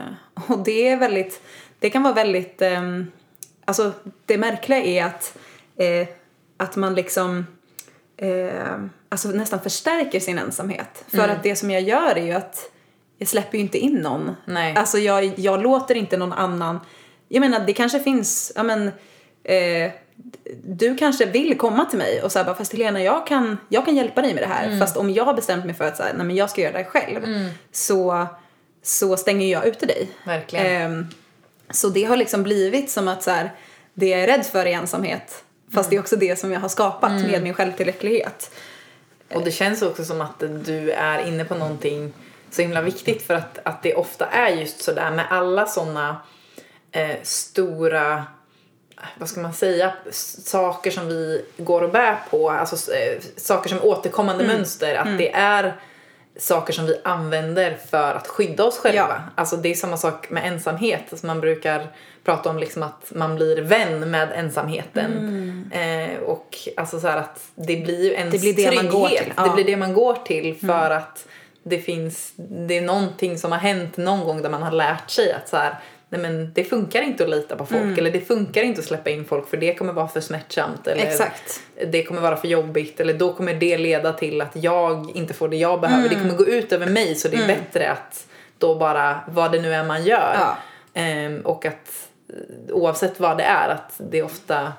och 0.49 0.59
det 0.59 0.89
är 0.89 0.97
väldigt, 0.97 1.43
det 1.79 1.91
kan 1.91 2.03
vara 2.03 2.15
väldigt, 2.15 2.63
ehm, 2.63 3.11
alltså 3.65 3.93
det 4.27 4.39
märkliga 4.39 4.79
är 4.83 5.05
att, 5.05 5.37
eh, 5.77 6.09
att 6.57 6.77
man 6.77 6.95
liksom 6.95 7.47
eh, 8.17 8.75
alltså 9.09 9.29
nästan 9.29 9.61
förstärker 9.61 10.21
sin 10.21 10.39
ensamhet. 10.39 11.05
För 11.09 11.19
Mm. 11.19 11.31
att 11.31 11.43
det 11.43 11.57
som 11.57 11.71
jag 11.71 11.83
gör 11.83 12.17
är 12.19 12.25
ju 12.27 12.33
att 12.33 12.71
jag 13.19 13.29
släpper 13.29 13.59
ju 13.59 13.65
inte 13.65 13.79
in 13.79 13.95
någon. 13.95 14.37
Nej. 14.45 14.77
Alltså 14.77 14.99
jag, 14.99 15.25
jag 15.39 15.63
låter 15.63 15.95
inte 15.95 16.17
någon 16.17 16.33
annan, 16.33 16.81
jag 17.29 17.41
menar 17.41 17.61
det 17.67 17.73
kanske 17.73 18.01
finns, 18.01 18.53
ja 18.57 18.63
men 18.63 18.91
eh, 19.45 19.91
du 20.65 20.97
kanske 20.97 21.27
vill 21.27 21.59
komma 21.59 21.85
till 21.85 21.99
mig 21.99 22.23
och 22.23 22.33
säga 22.33 22.45
bara 22.45 22.55
fast 22.55 22.73
Helena 22.73 23.03
jag 23.03 23.27
kan, 23.27 23.59
jag 23.69 23.85
kan 23.85 23.97
hjälpa 23.97 24.23
dig 24.23 24.35
med 24.35 24.43
det 24.43 24.47
här. 24.47 24.67
Mm. 24.67 24.79
Fast 24.79 24.97
om 24.97 25.11
jag 25.11 25.25
har 25.25 25.35
bestämt 25.35 25.65
mig 25.65 25.75
för 25.75 25.85
att 25.85 25.97
så 25.97 26.03
här, 26.03 26.13
nej 26.15 26.27
men 26.27 26.37
jag 26.37 26.51
ska 26.51 26.61
göra 26.61 26.73
det 26.73 26.79
här 26.79 26.85
själv 26.85 27.51
så, 27.73 28.27
så 28.83 29.17
stänger 29.17 29.47
jag 29.47 29.67
ute 29.67 29.87
dig. 29.87 30.11
Verkligen. 30.25 30.67
Ehm, 30.67 31.07
så 31.71 31.89
det 31.89 32.05
har 32.05 32.17
liksom 32.17 32.43
blivit 32.43 32.91
som 32.91 33.09
att 33.09 33.23
så 33.23 33.31
här, 33.31 33.53
det 33.95 34.09
jag 34.09 34.21
är 34.21 34.27
rädd 34.27 34.47
för 34.47 34.67
är 34.67 34.73
ensamhet. 34.73 35.45
Fast 35.75 35.91
det 35.91 35.97
är 35.97 36.01
också 36.01 36.17
det 36.17 36.39
som 36.39 36.53
jag 36.53 36.61
har 36.61 36.69
skapat 36.69 37.13
med 37.13 37.43
min 37.43 37.55
självtillräcklighet. 37.55 38.51
Och 39.35 39.45
det 39.45 39.51
känns 39.51 39.83
också 39.83 40.05
som 40.05 40.21
att 40.21 40.43
du 40.65 40.91
är 40.91 41.27
inne 41.27 41.45
på 41.45 41.55
någonting 41.55 42.13
så 42.51 42.63
himla 42.63 42.83
viktigt 42.83 43.23
för 43.23 43.35
att, 43.35 43.59
att 43.63 43.83
det 43.83 43.95
ofta 43.95 44.27
är 44.27 44.49
just 44.49 44.83
sådär 44.83 45.11
med 45.11 45.27
alla 45.31 45.67
sådana 45.67 46.17
eh, 46.93 47.17
stora 47.23 48.25
vad 49.19 49.29
ska 49.29 49.41
man 49.41 49.53
säga, 49.53 49.93
saker 50.45 50.91
som 50.91 51.09
vi 51.09 51.45
går 51.57 51.83
och 51.83 51.91
bär 51.91 52.17
på, 52.31 52.51
alltså 52.51 52.93
eh, 52.93 53.19
saker 53.37 53.69
som 53.69 53.79
återkommande 53.83 54.45
mönster, 54.45 54.95
att 54.95 55.19
det 55.19 55.33
är 55.33 55.75
saker 56.37 56.73
som 56.73 56.87
vi 56.87 57.01
använder 57.05 57.77
för 57.91 58.15
att 58.15 58.29
skydda 58.29 58.65
oss 58.65 58.79
själva. 58.79 59.01
Ja. 59.01 59.33
Alltså 59.35 59.57
det 59.57 59.69
är 59.69 59.75
samma 59.75 59.97
sak 59.97 60.31
med 60.31 60.47
ensamhet, 60.49 61.03
alltså 61.11 61.27
man 61.27 61.41
brukar 61.41 61.87
prata 62.25 62.51
om 62.51 62.59
liksom 62.59 62.83
att 62.83 63.13
man 63.15 63.37
blir 63.37 63.63
vän 63.63 64.11
med 64.11 64.29
ensamheten. 64.35 65.71
Eh, 65.73 66.19
och 66.21 66.59
alltså 66.77 67.01
så 67.01 67.09
att 67.09 67.41
det 67.55 67.77
blir 67.77 68.05
ju 68.05 68.13
ens 68.13 68.33
Det 68.33 68.39
blir 68.39 68.55
det 68.55 68.65
man 68.65 68.75
trygghet. 68.75 68.93
går 68.93 69.09
till, 69.09 69.33
Det 69.37 69.43
ja. 69.47 69.55
blir 69.55 69.65
det 69.65 69.77
man 69.77 69.93
går 69.93 70.15
till 70.15 70.57
för 70.67 70.91
att 70.91 71.27
det 71.63 71.79
finns, 71.79 72.33
det 72.37 72.79
är 72.79 72.83
någonting 72.83 73.39
som 73.39 73.53
har 73.53 73.59
hänt 73.59 73.97
någon 73.97 74.25
gång 74.25 74.43
där 74.43 74.51
man 74.51 74.63
har 74.63 74.73
lärt 74.73 75.11
sig 75.11 75.33
att 75.33 75.49
så 75.49 75.57
här, 75.57 75.75
nej 76.13 76.21
men 76.21 76.53
det 76.55 76.65
funkar 76.65 77.03
inte 77.03 77.25
att 77.25 77.31
lita 77.31 77.57
på 77.57 77.67
folk 77.67 77.83
Mm. 77.83 77.99
eller 77.99 78.11
det 78.11 78.21
funkar 78.21 78.63
inte 78.63 78.79
att 78.81 78.85
släppa 78.87 79.11
in 79.11 79.25
folk 79.25 79.49
för 79.49 79.57
det 79.57 79.75
kommer 79.75 79.93
vara 79.93 80.09
för 80.09 80.21
smärtsamt 80.21 80.87
eller 80.87 81.03
Exakt. 81.03 81.61
det 81.87 82.03
kommer 82.03 82.21
vara 82.21 82.37
för 82.37 82.49
jobbigt 82.49 83.01
eller 83.01 83.15
då 83.15 83.33
kommer 83.33 83.55
det 83.55 83.79
leda 83.79 84.13
till 84.13 84.41
att 84.41 84.57
jag 84.57 85.11
inte 85.17 85.35
får 85.35 85.49
det 85.49 85.57
jag 85.57 85.81
behöver. 85.81 86.09
Det 86.09 86.15
kommer 86.15 86.35
gå 86.35 86.47
ut 86.47 86.73
över 86.73 86.87
mig 86.87 87.15
så 87.15 87.29
det 87.29 87.37
är 87.37 87.47
bättre 87.47 87.91
att 87.91 88.27
då 88.59 88.75
bara, 88.75 89.21
vad 89.29 89.53
det 89.53 89.63
nu 89.63 89.75
är 89.75 89.85
man 89.85 90.05
gör. 90.05 90.37
Ja. 90.39 90.57
Ehm, 90.95 91.41
och 91.41 91.67
att 91.67 92.09
eh, 92.29 92.75
oavsett 92.75 93.21
vad 93.21 93.39
det 93.39 93.45
är, 93.45 93.69
att 93.69 93.93
det 93.97 94.23
ofta 94.23 94.73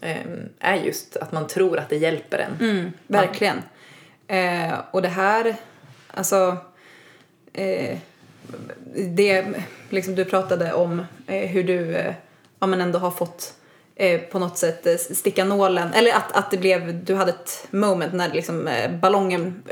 ehm, 0.00 0.48
är 0.58 0.74
just 0.74 1.16
att 1.16 1.32
man 1.32 1.46
tror 1.46 1.78
att 1.78 1.88
det 1.88 1.96
hjälper 1.96 2.38
en. 2.38 2.68
Mm, 2.70 2.92
verkligen. 3.06 3.62
Eh, 4.26 4.72
och 4.90 5.02
det 5.02 5.08
här, 5.08 5.54
alltså... 6.14 6.56
Eh, 7.52 7.98
det, 8.94 9.46
liksom 9.88 10.14
du 10.14 10.24
pratade 10.24 10.72
om 10.72 11.06
eh, 11.26 11.48
hur 11.48 11.64
du 11.64 11.96
eh, 11.96 12.14
ja, 12.60 12.66
men 12.66 12.80
ändå 12.80 12.98
har 12.98 13.10
fått 13.10 13.54
eh, 13.96 14.20
på 14.20 14.38
något 14.38 14.58
sätt 14.58 15.00
sticka 15.16 15.44
nålen, 15.44 15.92
eller 15.92 16.12
att, 16.12 16.32
att 16.32 16.50
det 16.50 16.56
blev, 16.56 17.04
du 17.04 17.14
hade 17.14 17.30
ett 17.30 17.66
moment 17.70 18.12
när 18.12 18.32
liksom, 18.32 18.68
ballongen 19.02 19.62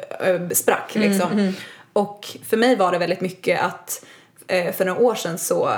sprack 0.52 0.94
liksom. 0.94 1.52
Och 1.92 2.26
för 2.44 2.56
mig 2.56 2.76
var 2.76 2.92
det 2.92 2.98
väldigt 2.98 3.20
mycket 3.20 3.60
att 3.60 4.04
för 4.48 4.84
några 4.84 5.00
år 5.00 5.14
sedan 5.14 5.38
så 5.38 5.70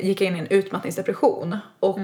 gick 0.00 0.20
jag 0.20 0.28
in 0.28 0.36
i 0.36 0.38
en 0.38 0.46
utmattningsdepression 0.46 1.58
och 1.80 1.98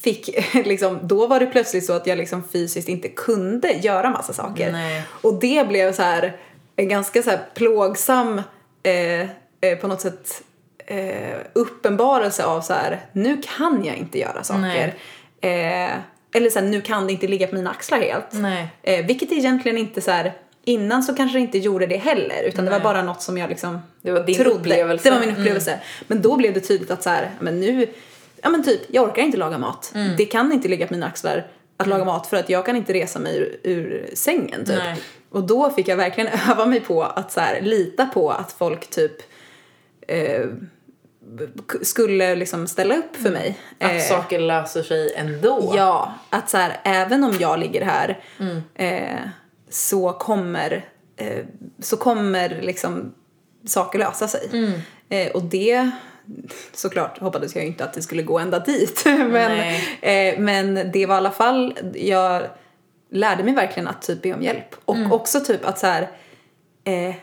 fick 0.00 0.28
liksom, 0.54 0.98
då 1.02 1.26
var 1.26 1.40
det 1.40 1.46
plötsligt 1.46 1.86
så 1.86 1.92
att 1.92 2.06
jag 2.06 2.18
liksom 2.18 2.48
fysiskt 2.52 2.88
inte 2.88 3.08
kunde 3.08 3.72
göra 3.72 4.10
massa 4.10 4.32
saker. 4.32 4.72
Nej. 4.72 5.02
Och 5.10 5.34
det 5.34 5.68
blev 5.68 5.92
så 5.92 6.02
här 6.02 6.36
en 6.76 6.88
ganska 6.88 7.22
så 7.22 7.30
här 7.30 7.40
plågsam 7.54 8.42
eh, 8.82 9.28
eh, 9.60 9.78
på 9.78 9.88
något 9.88 10.00
sätt 10.00 10.42
eh, 10.86 11.36
uppenbarelse 11.52 12.44
av 12.44 12.60
så 12.60 12.72
här 12.72 13.00
nu 13.12 13.42
kan 13.58 13.84
jag 13.84 13.96
inte 13.96 14.18
göra 14.18 14.42
saker. 14.44 14.94
Eh, 15.40 15.90
eller 16.34 16.50
så 16.50 16.58
här, 16.58 16.66
nu 16.66 16.80
kan 16.80 17.06
det 17.06 17.12
inte 17.12 17.26
ligga 17.28 17.46
på 17.46 17.54
mina 17.54 17.70
axlar 17.70 17.98
helt. 17.98 18.26
Nej. 18.32 18.68
Eh, 18.82 19.06
vilket 19.06 19.32
egentligen 19.32 19.78
inte 19.78 20.00
så 20.00 20.10
här 20.10 20.32
innan 20.64 21.02
så 21.02 21.14
kanske 21.14 21.38
det 21.38 21.42
inte 21.42 21.58
gjorde 21.58 21.86
det 21.86 21.96
heller 21.96 22.42
utan 22.42 22.64
det 22.64 22.70
var 22.70 22.78
Nej. 22.78 22.84
bara 22.84 23.02
något 23.02 23.22
som 23.22 23.38
jag 23.38 23.48
liksom 23.50 23.78
Det 24.02 24.10
var 24.10 24.20
din 24.24 24.34
trodde. 24.36 24.50
upplevelse. 24.50 25.04
Det 25.04 25.10
var 25.10 25.20
min 25.20 25.28
Mm. 25.28 25.40
upplevelse. 25.40 25.80
Men 26.06 26.22
då 26.22 26.36
blev 26.36 26.54
det 26.54 26.60
tydligt 26.60 26.90
att 26.90 27.02
så 27.02 27.10
här, 27.10 27.30
men 27.40 27.60
nu, 27.60 27.86
ja 28.42 28.48
men 28.50 28.64
typ, 28.64 28.80
jag 28.88 29.04
orkar 29.08 29.22
inte 29.22 29.36
laga 29.38 29.58
mat. 29.58 29.92
Mm. 29.94 30.16
Det 30.16 30.24
kan 30.24 30.52
inte 30.52 30.68
ligga 30.68 30.86
på 30.86 30.94
mina 30.94 31.06
axlar 31.06 31.46
att 31.76 31.86
laga 31.86 32.04
mat 32.04 32.26
för 32.26 32.36
att 32.36 32.48
jag 32.50 32.66
kan 32.66 32.76
inte 32.76 32.92
resa 32.92 33.18
mig 33.18 33.36
ur, 33.38 33.60
ur 33.62 34.10
sängen 34.14 34.64
typ. 34.64 34.78
Nej. 34.78 34.96
Och 35.30 35.42
då 35.46 35.70
fick 35.70 35.88
jag 35.88 35.96
verkligen 35.96 36.30
öva 36.50 36.66
mig 36.66 36.80
på 36.80 37.02
att 37.02 37.32
så 37.32 37.40
här, 37.40 37.60
lita 37.60 38.06
på 38.06 38.30
att 38.30 38.52
folk 38.52 38.90
typ 38.90 39.12
eh, 40.08 40.46
skulle 41.82 42.34
liksom 42.34 42.66
ställa 42.66 42.96
upp 42.96 43.16
för 43.16 43.30
mig. 43.30 43.58
Att 43.80 43.92
Eh, 43.92 43.98
saker 44.00 44.38
löser 44.38 44.82
sig 44.82 45.14
ändå. 45.16 45.72
Ja, 45.76 46.14
att 46.30 46.50
så 46.50 46.56
här, 46.56 46.80
även 46.84 47.24
om 47.24 47.36
jag 47.40 47.58
ligger 47.58 47.84
här 47.84 48.18
Mm. 48.40 48.62
eh, 48.74 49.18
så 49.70 50.12
kommer, 50.12 50.84
eh, 51.16 51.44
så 51.78 51.96
kommer 51.96 52.48
liksom 52.62 53.14
saker 53.66 53.98
lösa 53.98 54.28
sig. 54.28 54.48
Mm. 54.52 54.72
Eh, 55.08 55.32
och 55.32 55.42
det, 55.42 55.90
såklart 56.72 57.18
hoppades 57.18 57.56
jag 57.56 57.64
inte 57.64 57.84
att 57.84 57.92
det 57.92 58.02
skulle 58.02 58.22
gå 58.22 58.38
ända 58.38 58.58
dit. 58.58 59.02
men, 59.06 59.74
eh, 60.00 60.38
men 60.38 60.90
det 60.92 61.06
var 61.06 61.14
i 61.14 61.18
alla 61.18 61.30
fall, 61.30 61.78
jag 61.94 62.42
lärde 63.10 63.44
mig 63.44 63.54
verkligen 63.54 63.88
att 63.88 64.02
typ 64.02 64.22
be 64.22 64.34
om 64.34 64.42
hjälp. 64.42 64.74
Och 64.84 64.96
Mm. 64.96 65.12
också 65.12 65.40
typ 65.40 65.64
att 65.64 65.78
så 65.78 65.86
här, 65.86 66.02
eh, 66.84 67.14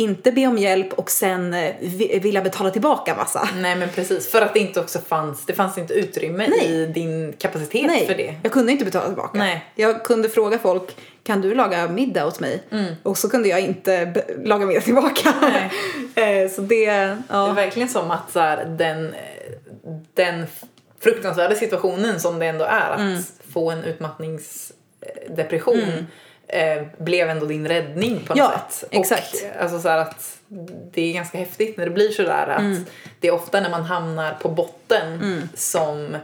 inte 0.00 0.32
be 0.32 0.46
om 0.46 0.58
hjälp 0.58 0.92
och 0.92 1.10
sen 1.10 1.54
eh, 1.54 1.74
vi- 1.80 2.18
vilja 2.22 2.42
betala 2.42 2.70
tillbaka 2.70 3.14
massa. 3.14 3.48
Nej 3.56 3.76
men 3.76 3.88
precis, 3.88 4.30
för 4.30 4.42
att 4.42 4.54
det 4.54 4.60
inte 4.60 4.80
också 4.80 4.98
fanns, 4.98 5.46
det 5.46 5.52
fanns 5.52 5.78
inte 5.78 5.94
utrymme 5.94 6.48
Nej. 6.48 6.66
i 6.66 6.86
din 6.86 7.32
kapacitet 7.38 7.86
Nej, 7.86 8.06
för 8.06 8.14
det. 8.14 8.34
jag 8.42 8.52
kunde 8.52 8.72
inte 8.72 8.84
betala 8.84 9.06
tillbaka. 9.06 9.38
Nej. 9.38 9.64
Jag 9.74 10.04
kunde 10.04 10.28
fråga 10.28 10.58
folk, 10.58 10.96
kan 11.24 11.40
du 11.40 11.54
laga 11.54 11.88
middag 11.88 12.26
åt 12.26 12.40
mig? 12.40 12.62
Mm. 12.72 12.94
Och 13.02 13.18
så 13.18 13.28
kunde 13.30 13.48
jag 13.48 13.60
inte 13.60 14.14
laga 14.44 14.66
middag 14.66 14.80
tillbaka. 14.80 15.34
Eh, 16.14 16.50
så 16.50 16.60
det, 16.60 16.66
Det 16.68 16.84
är 16.86 17.22
ja. 17.28 17.52
verkligen 17.52 17.88
som 17.88 18.10
att 18.10 18.32
så 18.32 18.40
här, 18.40 18.64
den, 18.64 19.14
den 20.14 20.46
fruktansvärda 21.00 21.54
situationen 21.54 22.20
som 22.20 22.38
det 22.38 22.46
ändå 22.46 22.64
är 22.64 22.90
att 22.90 23.00
Mm. 23.00 23.22
få 23.52 23.70
en 23.70 23.84
utmattningsdepression 23.84 26.06
eh, 26.52 26.82
blev 26.98 27.28
ändå 27.30 27.46
din 27.46 27.68
räddning 27.68 28.20
på 28.26 28.34
något 28.34 28.38
Ja, 28.38 28.62
sätt. 28.70 28.88
exakt. 28.90 29.34
Och, 29.34 29.42
eh, 29.56 29.62
alltså 29.62 29.80
så 29.80 29.88
att 29.88 30.38
det 30.92 31.10
är 31.10 31.14
ganska 31.14 31.38
häftigt 31.38 31.76
när 31.76 31.84
det 31.84 31.90
blir 31.90 32.10
sådär 32.10 32.46
att 32.46 32.60
Mm. 32.60 32.86
det 33.20 33.28
är 33.28 33.32
ofta 33.34 33.60
när 33.60 33.70
man 33.70 33.82
hamnar 33.82 34.34
på 34.34 34.48
botten 34.48 35.48
som 35.54 36.16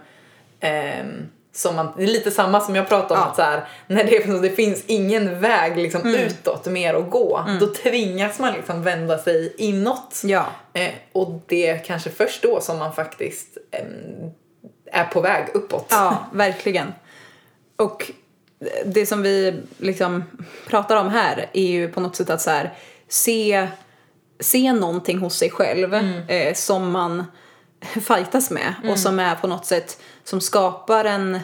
ehm, 0.61 1.29
som 1.53 1.77
man, 1.77 1.93
det 1.97 2.03
är 2.03 2.07
lite 2.07 2.31
samma 2.31 2.61
som 2.61 2.77
jag 2.77 2.89
pratade 2.89 3.15
om, 3.15 3.21
Ja. 3.21 3.31
att 3.31 3.37
så 3.37 3.43
här, 3.43 3.65
när 3.87 4.05
det, 4.05 4.41
det 4.43 4.51
finns 4.51 4.85
ingen 4.87 5.41
väg 5.41 5.77
liksom 5.79 6.01
Mm. 6.01 6.15
utåt 6.15 6.67
mer 6.67 6.95
att 6.95 7.11
gå, 7.11 7.45
då 7.61 7.67
tvingas 7.67 8.39
man 8.39 8.53
liksom 8.53 8.83
vända 8.83 9.19
sig 9.19 9.55
inåt. 9.59 10.23
ja. 10.25 10.47
Eh, 10.73 10.91
och 11.12 11.41
det 11.47 11.67
är 11.67 11.85
kanske 11.85 12.11
först 12.11 12.43
då 12.43 12.61
som 12.61 12.79
man 12.79 12.93
faktiskt 12.95 13.59
em, 13.71 14.31
är 14.93 15.05
på 15.05 15.21
väg 15.21 15.45
uppåt. 15.55 15.87
Ja, 15.91 16.27
verkligen. 16.33 16.95
Och 17.77 18.11
det 18.85 19.07
som 19.07 19.23
vi 19.23 19.62
liksom 19.79 20.25
pratar 20.66 20.97
om 20.97 21.09
här 21.09 21.51
är 21.53 21.66
ju 21.66 21.88
på 21.88 22.01
något 22.01 22.16
sätt 22.16 22.31
att 22.31 22.40
så 22.40 22.51
här, 22.51 22.75
se, 23.09 23.69
se 24.40 24.73
någonting 24.73 25.19
hos 25.19 25.37
sig 25.37 25.51
själv 25.51 25.95
eh, 25.95 26.55
som 26.55 26.90
man 26.90 27.25
fightas 27.81 28.51
med 28.51 28.75
och 28.90 28.99
som 28.99 29.19
är 29.19 29.35
på 29.35 29.47
något 29.47 29.66
sätt 29.66 30.01
som 30.25 30.40
skapar 30.40 31.05
en, 31.05 31.35
eh, 31.35 31.40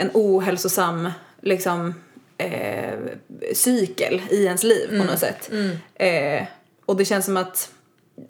en 0.00 0.10
ohälsosam 0.14 1.10
liksom, 1.40 1.94
eh, 2.38 2.98
cykel 3.54 4.22
i 4.30 4.44
ens 4.44 4.62
liv 4.62 4.88
på 4.88 5.04
något 5.04 5.18
sätt. 5.18 5.50
Eh, 5.94 6.46
och 6.86 6.96
det 6.96 7.04
känns 7.04 7.24
som 7.24 7.36
att 7.36 7.70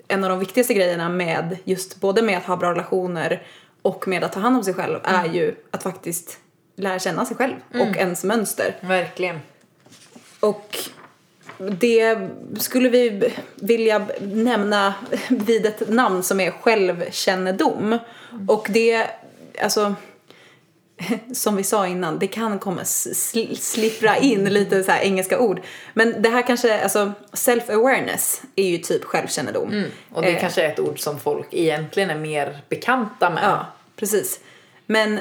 en 0.08 0.24
av 0.24 0.30
de 0.30 0.38
viktigaste 0.38 0.74
grejerna 0.74 1.08
med 1.08 1.56
just 1.64 2.00
både 2.00 2.22
med 2.22 2.38
att 2.38 2.44
ha 2.44 2.56
bra 2.56 2.70
relationer 2.70 3.42
och 3.82 4.08
med 4.08 4.24
att 4.24 4.32
ta 4.32 4.40
hand 4.40 4.56
om 4.56 4.64
sig 4.64 4.74
själv 4.74 4.98
är 5.02 5.24
ju 5.24 5.54
att 5.70 5.82
faktiskt 5.82 6.38
lära 6.78 6.98
känna 6.98 7.24
sig 7.26 7.36
själv 7.36 7.54
och 7.74 7.96
ens 7.96 8.24
mönster. 8.24 8.74
Verkligen. 8.80 9.40
Och 10.40 10.78
det 11.58 12.18
skulle 12.58 12.88
vi 12.88 13.32
vilja 13.54 14.06
nämna 14.20 14.94
vid 15.28 15.66
ett 15.66 15.88
namn 15.88 16.22
som 16.22 16.40
är 16.40 16.50
självkännedom. 16.50 17.98
Och 18.48 18.66
det, 18.70 19.06
alltså, 19.62 19.94
som 21.34 21.56
vi 21.56 21.64
sa 21.64 21.86
innan, 21.86 22.18
det 22.18 22.26
kan 22.26 22.58
komma 22.58 22.82
sl- 22.82 23.54
slippra 23.54 24.16
in 24.16 24.44
lite 24.44 24.84
så 24.84 24.90
här 24.90 25.00
engelska 25.00 25.38
ord. 25.40 25.60
Men 25.94 26.22
det 26.22 26.28
här 26.28 26.42
kanske, 26.42 26.82
alltså 26.82 27.12
self-awareness 27.32 28.42
är 28.56 28.64
ju 28.68 28.78
typ 28.78 29.04
självkännedom. 29.04 29.84
Och 30.12 30.22
det 30.22 30.28
Eh, 30.28 30.40
kanske 30.40 30.62
är 30.62 30.68
ett 30.72 30.80
ord 30.80 31.00
som 31.00 31.20
folk 31.20 31.46
egentligen 31.50 32.10
är 32.10 32.18
mer 32.18 32.58
bekanta 32.68 33.30
med. 33.30 33.44
Ja, 33.44 33.66
precis. 33.96 34.40
Men 34.86 35.20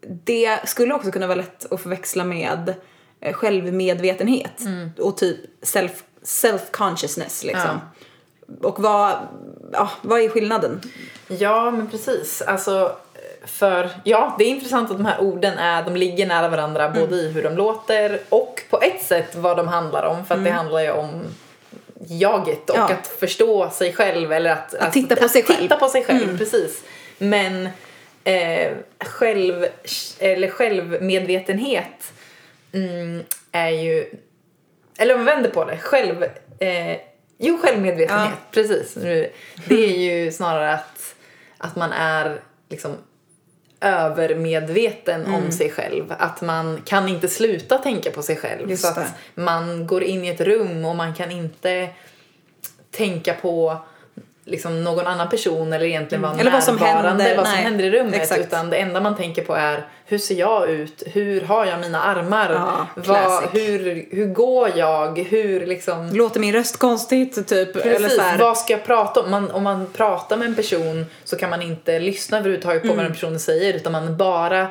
det 0.00 0.68
skulle 0.68 0.94
också 0.94 1.10
kunna 1.10 1.26
vara 1.26 1.36
lätt 1.36 1.72
att 1.72 1.80
förväxla 1.82 2.24
med 2.24 2.74
eh, 3.20 3.32
självmedvetenhet 3.32 4.60
och 4.98 5.16
typ 5.16 5.40
self, 5.62 6.02
self-consciousness 6.22 7.44
liksom. 7.44 7.80
Och 8.62 8.80
vad, 8.82 9.16
ja, 9.72 9.90
vad 10.02 10.20
är 10.20 10.28
skillnaden? 10.28 10.80
Ja, 11.28 11.70
men 11.70 11.86
precis. 11.90 12.42
Alltså, 12.42 12.96
för 13.44 13.90
ja, 14.04 14.34
det 14.38 14.44
är 14.44 14.48
intressant 14.48 14.90
att 14.90 14.96
de 14.96 15.06
här 15.06 15.20
orden 15.20 15.58
är, 15.58 15.82
de 15.82 15.96
ligger 15.96 16.26
nära 16.26 16.48
varandra 16.48 16.90
både 16.90 17.16
i 17.16 17.32
hur 17.32 17.42
de 17.42 17.56
låter 17.56 18.20
och 18.28 18.62
på 18.70 18.80
ett 18.82 19.02
sätt 19.02 19.36
vad 19.36 19.56
de 19.56 19.68
handlar 19.68 20.06
om. 20.06 20.26
För 20.26 20.34
att 20.34 20.44
det 20.44 20.50
handlar 20.50 20.80
ju 20.80 20.90
om 20.90 21.22
jaget 22.08 22.70
och 22.70 22.76
Ja. 22.76 22.90
att 22.92 23.06
förstå 23.06 23.70
sig 23.70 23.92
själv 23.92 24.32
eller 24.32 24.50
att, 24.50 24.74
att 24.74 24.92
titta 24.92 25.16
på 25.16 25.28
sig 25.28 25.42
att 25.42 25.48
själv. 25.48 25.58
Titta 25.60 25.76
på 25.76 25.88
sig 25.88 26.04
själv, 26.04 26.38
precis. 26.38 26.82
Men 27.18 27.68
eh, 28.32 28.72
själv, 29.00 29.66
eller 30.18 30.48
självmedvetenhet 30.50 32.12
mm, 32.72 33.22
är 33.52 33.68
ju, 33.70 34.10
eller 34.98 35.14
om 35.14 35.20
vi 35.20 35.26
vänder 35.26 35.50
på 35.50 35.64
det, 35.64 35.78
själv, 35.78 36.22
eh, 36.58 36.96
jo 37.38 37.58
självmedvetenhet, 37.58 38.38
precis. 38.50 38.96
Nu- 38.96 39.30
Det 39.68 39.84
är 39.84 39.98
ju 39.98 40.32
snarare 40.32 40.72
att, 40.74 41.14
att 41.58 41.76
man 41.76 41.92
är 41.92 42.40
liksom 42.68 42.92
övermedveten 43.80 45.20
Mm. 45.24 45.34
om 45.34 45.52
sig 45.52 45.70
själv. 45.70 46.14
Att 46.18 46.40
man 46.40 46.82
kan 46.86 47.08
inte 47.08 47.28
sluta 47.28 47.78
tänka 47.78 48.10
på 48.10 48.22
sig 48.22 48.36
själv. 48.36 48.70
Just 48.70 48.82
så 48.82 48.88
att 48.88 48.94
det. 48.96 49.40
man 49.42 49.86
går 49.86 50.02
in 50.02 50.24
i 50.24 50.28
ett 50.28 50.40
rum 50.40 50.84
och 50.84 50.96
man 50.96 51.14
kan 51.14 51.30
inte 51.30 51.88
tänka 52.90 53.34
på 53.34 53.76
liksom 54.48 54.84
någon 54.84 55.06
annan 55.06 55.28
person 55.28 55.72
eller 55.72 55.86
egentligen 55.86 56.22
vara 56.22 56.38
Eller 56.38 56.50
vad 56.50 56.64
som 56.64 56.78
händer. 56.78 57.36
vad 57.36 57.46
som 57.46 57.54
Nej, 57.54 57.64
händer 57.64 57.84
i 57.84 57.90
rummet. 57.90 58.14
exakt. 58.14 58.40
Utan 58.40 58.70
det 58.70 58.76
enda 58.76 59.00
man 59.00 59.16
tänker 59.16 59.42
på 59.44 59.54
är 59.54 59.86
hur 60.06 60.18
ser 60.18 60.34
jag 60.34 60.70
ut? 60.70 61.02
Hur 61.06 61.40
har 61.40 61.66
jag 61.66 61.80
mina 61.80 62.02
armar? 62.02 62.52
Ja, 62.52 62.86
vad, 62.94 63.42
hur, 63.52 64.06
hur 64.10 64.26
går 64.26 64.70
jag? 64.76 65.18
Hur 65.18 65.66
liksom... 65.66 66.10
Låter 66.12 66.40
min 66.40 66.52
röst 66.52 66.76
konstigt 66.76 67.48
typ? 67.48 67.76
eller 67.76 67.98
Precis, 67.98 68.16
så 68.16 68.22
här, 68.22 68.38
vad 68.38 68.58
ska 68.58 68.72
jag 68.72 68.84
prata 68.84 69.20
om? 69.20 69.30
Man, 69.30 69.50
om 69.50 69.62
man 69.62 69.86
pratar 69.92 70.36
med 70.36 70.48
en 70.48 70.54
person 70.54 71.06
så 71.24 71.36
kan 71.36 71.50
man 71.50 71.62
inte 71.62 71.98
lyssna 71.98 72.38
överhuvudtaget 72.38 72.82
på 72.82 72.88
vad 72.88 72.98
den 72.98 73.12
personen 73.12 73.40
säger 73.40 73.74
utan 73.74 73.92
man 73.92 74.16
bara 74.16 74.68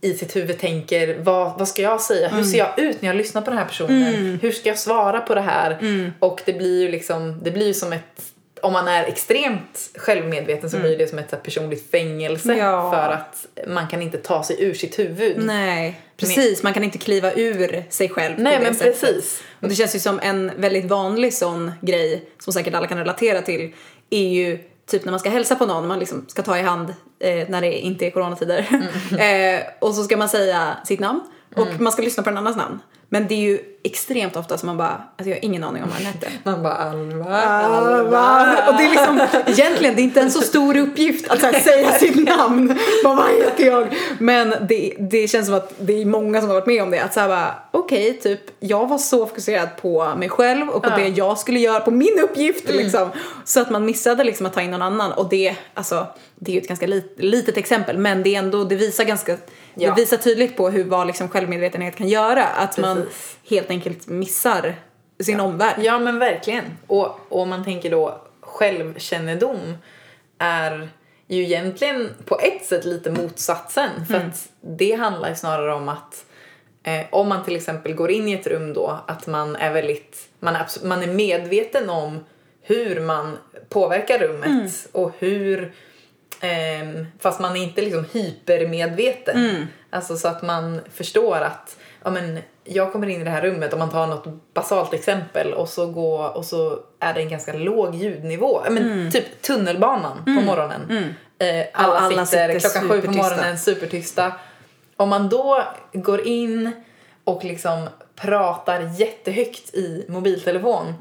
i 0.00 0.14
sitt 0.14 0.36
huvud 0.36 0.58
tänker 0.58 1.18
vad, 1.20 1.58
vad 1.58 1.68
ska 1.68 1.82
jag 1.82 2.00
säga? 2.00 2.28
Hur 2.28 2.42
ser 2.42 2.58
jag 2.58 2.68
ut 2.78 3.02
när 3.02 3.08
jag 3.08 3.16
lyssnar 3.16 3.42
på 3.42 3.50
den 3.50 3.58
här 3.58 3.66
personen? 3.66 4.38
Hur 4.42 4.52
ska 4.52 4.68
jag 4.68 4.78
svara 4.78 5.20
på 5.20 5.34
det 5.34 5.40
här? 5.40 5.78
Och 6.18 6.40
det 6.44 6.52
blir 6.52 6.80
ju 6.82 6.90
liksom, 6.90 7.40
det 7.42 7.50
blir 7.50 7.66
ju 7.66 7.74
som 7.74 7.92
ett 7.92 8.22
om 8.62 8.72
man 8.72 8.88
är 8.88 9.04
extremt 9.04 9.90
självmedveten 9.96 10.70
så 10.70 10.78
blir 10.78 10.98
det 10.98 11.06
som 11.08 11.18
ett 11.18 11.42
personligt 11.42 11.90
fängelse 11.90 12.54
Ja. 12.54 12.90
för 12.90 13.12
att 13.12 13.46
man 13.68 13.88
kan 13.88 14.02
inte 14.02 14.18
ta 14.18 14.42
sig 14.44 14.62
ur 14.64 14.74
sitt 14.74 14.98
huvud. 14.98 15.36
Nej, 15.44 16.00
precis. 16.16 16.62
Man 16.62 16.74
kan 16.74 16.84
inte 16.84 16.98
kliva 16.98 17.32
ur 17.32 17.84
sig 17.90 18.08
själv 18.08 18.34
Nej, 18.38 18.56
på 18.56 18.64
det 18.64 18.70
men 18.70 18.78
sättet. 18.78 19.00
precis. 19.00 19.42
Och 19.60 19.68
det 19.68 19.74
känns 19.74 19.94
ju 19.94 19.98
som 19.98 20.20
en 20.20 20.52
väldigt 20.56 20.84
vanlig 20.84 21.34
sån 21.34 21.72
grej 21.80 22.28
som 22.38 22.52
säkert 22.52 22.74
alla 22.74 22.86
kan 22.86 22.98
relatera 22.98 23.42
till 23.42 23.74
är 24.10 24.28
ju 24.28 24.58
typ 24.86 25.04
när 25.04 25.10
man 25.12 25.20
ska 25.20 25.30
hälsa 25.30 25.54
på 25.54 25.66
någon, 25.66 25.86
man 25.86 25.98
liksom 25.98 26.24
ska 26.28 26.42
ta 26.42 26.58
i 26.58 26.62
hand 26.62 26.94
eh, 27.20 27.48
när 27.48 27.60
det 27.60 27.78
inte 27.78 28.06
är 28.06 28.10
coronatider. 28.10 28.58
eh, 29.18 29.60
och 29.78 29.94
så 29.94 30.02
ska 30.02 30.16
man 30.16 30.28
säga 30.28 30.76
sitt 30.84 31.00
namn 31.00 31.20
och 31.56 31.68
man 31.80 31.92
ska 31.92 32.02
lyssna 32.02 32.22
på 32.22 32.30
en 32.30 32.38
annans 32.38 32.56
namn. 32.56 32.78
Men 33.08 33.28
det 33.28 33.34
är 33.34 33.38
ju 33.38 33.60
extremt 33.84 34.36
ofta 34.36 34.58
som 34.58 34.66
man 34.66 34.76
bara, 34.76 35.02
alltså 35.16 35.30
jag 35.30 35.36
har 35.36 35.44
ingen 35.44 35.64
aning 35.64 35.82
om 35.82 35.88
vad 35.88 35.98
den 35.98 36.06
hette. 36.06 36.26
Man 36.44 36.62
bara 36.62 36.74
Alva, 36.74 37.38
Alva. 37.38 38.68
Och 38.68 38.74
det 38.74 38.84
är 38.84 38.90
liksom, 38.90 39.20
egentligen 39.46 39.94
det 39.94 40.00
är 40.00 40.04
inte 40.04 40.20
en 40.20 40.30
så 40.30 40.40
stor 40.40 40.76
uppgift 40.76 41.28
att 41.28 41.40
så 41.40 41.46
här, 41.46 41.60
säga 41.60 41.92
sitt 41.92 42.28
namn. 42.28 42.78
Bara, 43.04 43.14
vad 43.14 43.28
heter 43.28 43.66
jag? 43.66 43.94
Men 44.18 44.54
det, 44.68 44.94
det 44.98 45.28
känns 45.28 45.46
som 45.46 45.54
att 45.54 45.72
det 45.78 46.02
är 46.02 46.04
många 46.06 46.40
som 46.40 46.48
har 46.50 46.54
varit 46.54 46.66
med 46.66 46.82
om 46.82 46.90
det. 46.90 46.98
Att 46.98 47.14
såhär 47.14 47.28
bara, 47.28 47.54
okej, 47.70 48.18
typ 48.22 48.40
jag 48.60 48.86
var 48.88 48.98
så 48.98 49.26
fokuserad 49.26 49.68
på 49.82 50.14
mig 50.18 50.28
själv 50.28 50.68
och 50.68 50.82
på 50.82 50.90
Ja. 50.90 50.96
det 50.96 51.08
jag 51.08 51.38
skulle 51.38 51.58
göra, 51.58 51.80
på 51.80 51.90
min 51.90 52.20
uppgift 52.24 52.68
liksom. 52.68 53.08
Så 53.44 53.60
att 53.60 53.70
man 53.70 53.84
missade 53.84 54.24
liksom 54.24 54.46
att 54.46 54.54
ta 54.54 54.60
in 54.60 54.70
någon 54.70 54.82
annan. 54.82 55.12
Och 55.12 55.28
det, 55.28 55.56
alltså, 55.74 56.06
det 56.40 56.50
är 56.50 56.54
ju 56.54 56.60
ett 56.60 56.68
ganska 56.68 56.86
lit, 56.86 57.12
litet 57.16 57.56
exempel 57.56 57.98
men 57.98 58.22
det 58.22 58.34
är 58.34 58.38
ändå, 58.38 58.64
det 58.64 58.76
visar 58.76 59.04
ganska, 59.04 59.36
Ja. 59.74 59.88
det 59.94 60.00
visar 60.00 60.16
tydligt 60.16 60.56
på 60.56 60.70
hur, 60.70 60.84
vad 60.84 61.06
liksom 61.06 61.28
självmedvetenhet 61.28 61.96
kan 61.96 62.08
göra. 62.08 62.44
Att 62.46 62.78
man 62.78 62.96
Precis. 62.96 63.36
helt 63.50 63.70
enkelt 63.70 64.06
missar 64.06 64.74
sin 65.20 65.40
omvärld. 65.40 65.74
Ja 65.82 65.98
men 65.98 66.18
verkligen. 66.18 66.64
Och, 66.86 67.18
om 67.28 67.48
man 67.48 67.64
tänker 67.64 67.90
då 67.90 68.22
självkännedom 68.40 69.58
är 70.38 70.88
ju 71.26 71.42
egentligen 71.42 72.10
på 72.24 72.38
ett 72.40 72.66
sätt 72.66 72.84
lite 72.84 73.10
motsatsen. 73.10 74.06
För 74.06 74.14
att 74.14 74.48
det 74.60 74.92
handlar 74.92 75.28
ju 75.28 75.34
snarare 75.34 75.74
om 75.74 75.88
att 75.88 76.24
eh, 76.82 77.06
om 77.10 77.28
man 77.28 77.44
till 77.44 77.56
exempel 77.56 77.94
går 77.94 78.10
in 78.10 78.28
i 78.28 78.32
ett 78.32 78.46
rum 78.46 78.72
då 78.72 78.98
att 79.06 79.26
man 79.26 79.56
är 79.56 79.72
väldigt, 79.72 80.28
man 80.40 80.56
är, 80.56 80.66
man 80.84 81.02
är 81.02 81.06
medveten 81.06 81.90
om 81.90 82.24
hur 82.62 83.00
man 83.00 83.38
påverkar 83.68 84.18
rummet 84.18 84.88
och 84.92 85.12
hur 85.18 85.72
Ehm, 86.40 87.06
fast 87.18 87.40
man 87.40 87.56
är 87.56 87.62
inte 87.62 87.82
liksom 87.82 88.04
hypermedveten. 88.12 89.36
Alltså 89.90 90.16
så 90.16 90.28
att 90.28 90.42
man 90.42 90.80
förstår 90.94 91.36
att 91.36 91.76
ja, 92.04 92.10
men 92.10 92.38
jag 92.64 92.92
kommer 92.92 93.06
in 93.08 93.20
i 93.20 93.24
det 93.24 93.30
här 93.30 93.42
rummet 93.42 93.72
om 93.72 93.78
man 93.78 93.90
tar 93.90 94.06
något 94.06 94.54
basalt 94.54 94.94
exempel 94.94 95.54
och 95.54 95.68
så, 95.68 95.86
gå, 95.86 96.16
och 96.18 96.44
så 96.44 96.78
är 97.00 97.14
det 97.14 97.20
en 97.20 97.28
ganska 97.28 97.52
låg 97.52 97.94
ljudnivå. 97.94 98.60
Men 98.70 99.10
Typ 99.12 99.42
tunnelbanan 99.42 100.24
på 100.24 100.30
morgonen. 100.30 101.14
Eh, 101.38 101.66
alla, 101.72 101.94
Ja, 101.94 101.98
alla 102.00 102.26
sitter, 102.26 102.58
sitter 102.58 102.70
klockan 102.70 102.88
sju 102.88 103.00
på 103.00 103.12
morgonen 103.12 103.58
supertysta. 103.58 104.32
Om 104.96 105.08
man 105.08 105.28
då 105.28 105.62
går 105.92 106.20
in 106.26 106.72
och 107.24 107.44
liksom 107.44 107.88
pratar 108.16 109.00
jättehögt 109.00 109.74
i 109.74 110.04
mobiltelefon 110.08 110.94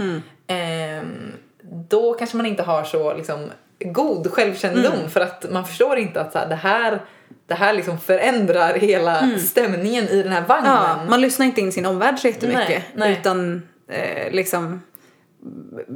ehm, 0.47 1.33
då 1.61 2.13
kanske 2.13 2.37
man 2.37 2.45
inte 2.45 2.63
har 2.63 2.83
så 2.83 3.13
liksom, 3.13 3.51
god 3.79 4.31
självkännedom 4.31 4.93
Mm. 4.93 5.09
för 5.09 5.19
att 5.21 5.45
man 5.51 5.65
förstår 5.65 5.97
inte 5.97 6.21
att 6.21 6.31
så 6.31 6.39
här, 6.39 6.47
det 6.47 6.55
här, 6.55 7.01
det 7.47 7.53
här 7.53 7.73
liksom 7.73 7.99
förändrar 7.99 8.73
hela 8.73 9.29
stämningen 9.39 10.07
i 10.07 10.23
den 10.23 10.31
här 10.31 10.41
vagnen. 10.47 10.71
Mm. 10.71 10.83
Ja, 10.83 10.99
man 11.09 11.21
lyssnar 11.21 11.45
inte 11.45 11.61
in 11.61 11.71
sin 11.71 11.85
omvärld 11.85 12.19
så 12.19 12.27
jättemycket. 12.27 12.67
Nej, 12.69 12.83
nej. 12.93 13.17
Utan 13.19 13.67
eh, 13.87 14.31
liksom, 14.31 14.81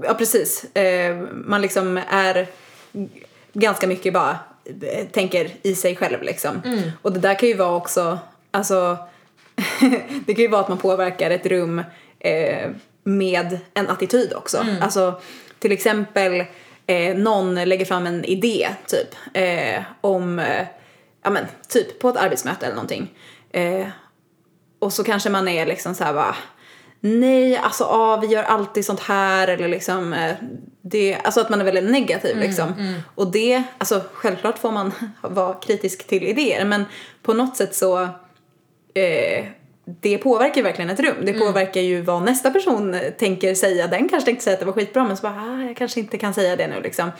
ja 0.04 0.14
precis. 0.14 0.76
Eh, 0.76 1.18
man 1.34 1.62
liksom 1.62 2.00
är 2.10 2.48
ganska 3.54 3.88
mycket 3.88 4.14
bara 4.14 4.40
eh, 4.82 5.08
tänker 5.08 5.50
i 5.62 5.76
sig 5.76 5.96
själv 5.96 6.22
liksom. 6.24 6.62
Mm. 6.66 6.92
Och 7.02 7.12
det 7.12 7.20
där 7.20 7.34
kan 7.40 7.50
ju 7.50 7.56
vara 7.56 7.76
också, 7.76 8.20
alltså 8.52 8.98
det 10.26 10.34
kan 10.34 10.42
ju 10.42 10.48
vara 10.48 10.62
att 10.62 10.70
man 10.70 10.78
påverkar 10.78 11.32
ett 11.32 11.46
rum 11.46 11.84
eh, 12.20 12.70
med 13.04 13.60
en 13.74 13.90
attityd 13.90 14.34
också. 14.34 14.58
Mm. 14.58 14.76
Alltså 14.82 15.22
till 15.60 15.72
exempel 15.72 16.44
eh, 16.88 17.16
någon 17.18 17.56
lägger 17.56 17.86
fram 17.86 18.08
en 18.08 18.26
idé 18.26 18.70
typ 18.88 19.16
eh, 19.34 19.84
om, 20.02 20.40
eh, 20.40 20.66
ja 21.24 21.30
men 21.30 21.46
typ 21.68 22.00
på 22.00 22.10
ett 22.10 22.18
arbetsmöte 22.18 22.66
eller 22.66 22.76
någonting. 22.76 23.14
Eh, 23.52 23.88
och 24.80 24.94
så 24.94 25.04
kanske 25.04 25.30
man 25.30 25.48
är 25.48 25.66
liksom 25.66 25.96
så 25.96 26.04
här 26.04 26.14
bara 26.14 26.36
Nej, 27.04 27.58
alltså 27.58 27.84
ah, 27.84 28.18
vi 28.18 28.28
gör 28.28 28.44
alltid 28.44 28.86
sånt 28.86 29.00
här 29.00 29.48
eller 29.48 29.68
liksom 29.68 30.14
eh, 30.14 30.36
det, 30.82 31.16
alltså 31.16 31.42
att 31.42 31.50
man 31.50 31.62
är 31.62 31.66
väldigt 31.66 31.92
negativ 31.92 32.38
liksom. 32.38 32.96
Och 33.16 33.32
det, 33.32 33.64
alltså 33.78 34.02
självklart 34.14 34.60
får 34.60 34.72
man 34.72 34.92
vara 35.22 35.54
kritisk 35.54 36.08
till 36.08 36.24
idéer 36.24 36.66
men 36.66 36.86
på 37.22 37.34
något 37.34 37.58
sätt 37.58 37.76
så 37.76 38.02
eh, 38.94 39.46
det 39.86 40.18
påverkar 40.18 40.56
ju 40.56 40.62
verkligen 40.62 40.90
ett 40.90 41.00
rum. 41.00 41.16
Det 41.26 41.34
påverkar 41.34 41.82
ju 41.82 42.02
vad 42.02 42.24
nästa 42.24 42.52
person 42.52 43.00
tänker 43.20 43.56
säga. 43.56 43.88
Den 43.88 44.10
kanske 44.10 44.26
tänkte 44.26 44.44
säga 44.44 44.54
att 44.54 44.60
det 44.60 44.66
var 44.66 44.74
skitbra 44.74 45.04
men 45.04 45.18
så 45.18 45.22
bara, 45.22 45.34
ah, 45.34 45.64
jag 45.68 45.78
kanske 45.78 46.00
inte 46.00 46.18
kan 46.18 46.34
säga 46.34 46.56
det 46.56 46.68
nu 46.68 46.82
liksom. 46.82 47.12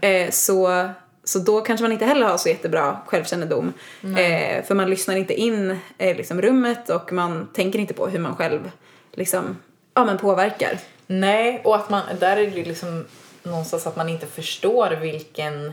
Eh, 0.00 0.30
så, 0.30 0.88
så 1.24 1.38
då 1.38 1.60
kanske 1.60 1.84
man 1.84 1.92
inte 1.92 2.04
heller 2.04 2.26
har 2.26 2.36
så 2.36 2.48
jättebra 2.48 2.96
självkännedom. 3.06 3.72
Eh, 4.02 4.64
för 4.64 4.74
man 4.74 4.90
lyssnar 4.90 5.16
inte 5.16 5.34
in 5.34 5.78
eh, 5.98 6.16
liksom 6.16 6.42
rummet 6.42 6.90
och 6.90 7.12
man 7.12 7.48
tänker 7.54 7.78
inte 7.78 7.94
på 7.94 8.06
hur 8.06 8.18
man 8.18 8.36
själv 8.36 8.70
liksom, 9.12 9.56
ja, 9.94 10.04
men 10.04 10.18
påverkar. 10.18 10.78
Nej, 11.06 11.60
och 11.64 11.76
att 11.76 11.90
man, 11.90 12.02
där 12.20 12.36
är 12.36 12.50
det 12.50 12.56
ju 12.56 12.64
liksom 12.64 13.04
någonstans 13.42 13.86
att 13.86 13.96
man 13.96 14.08
inte 14.08 14.26
förstår 14.26 14.90
vilken 15.00 15.72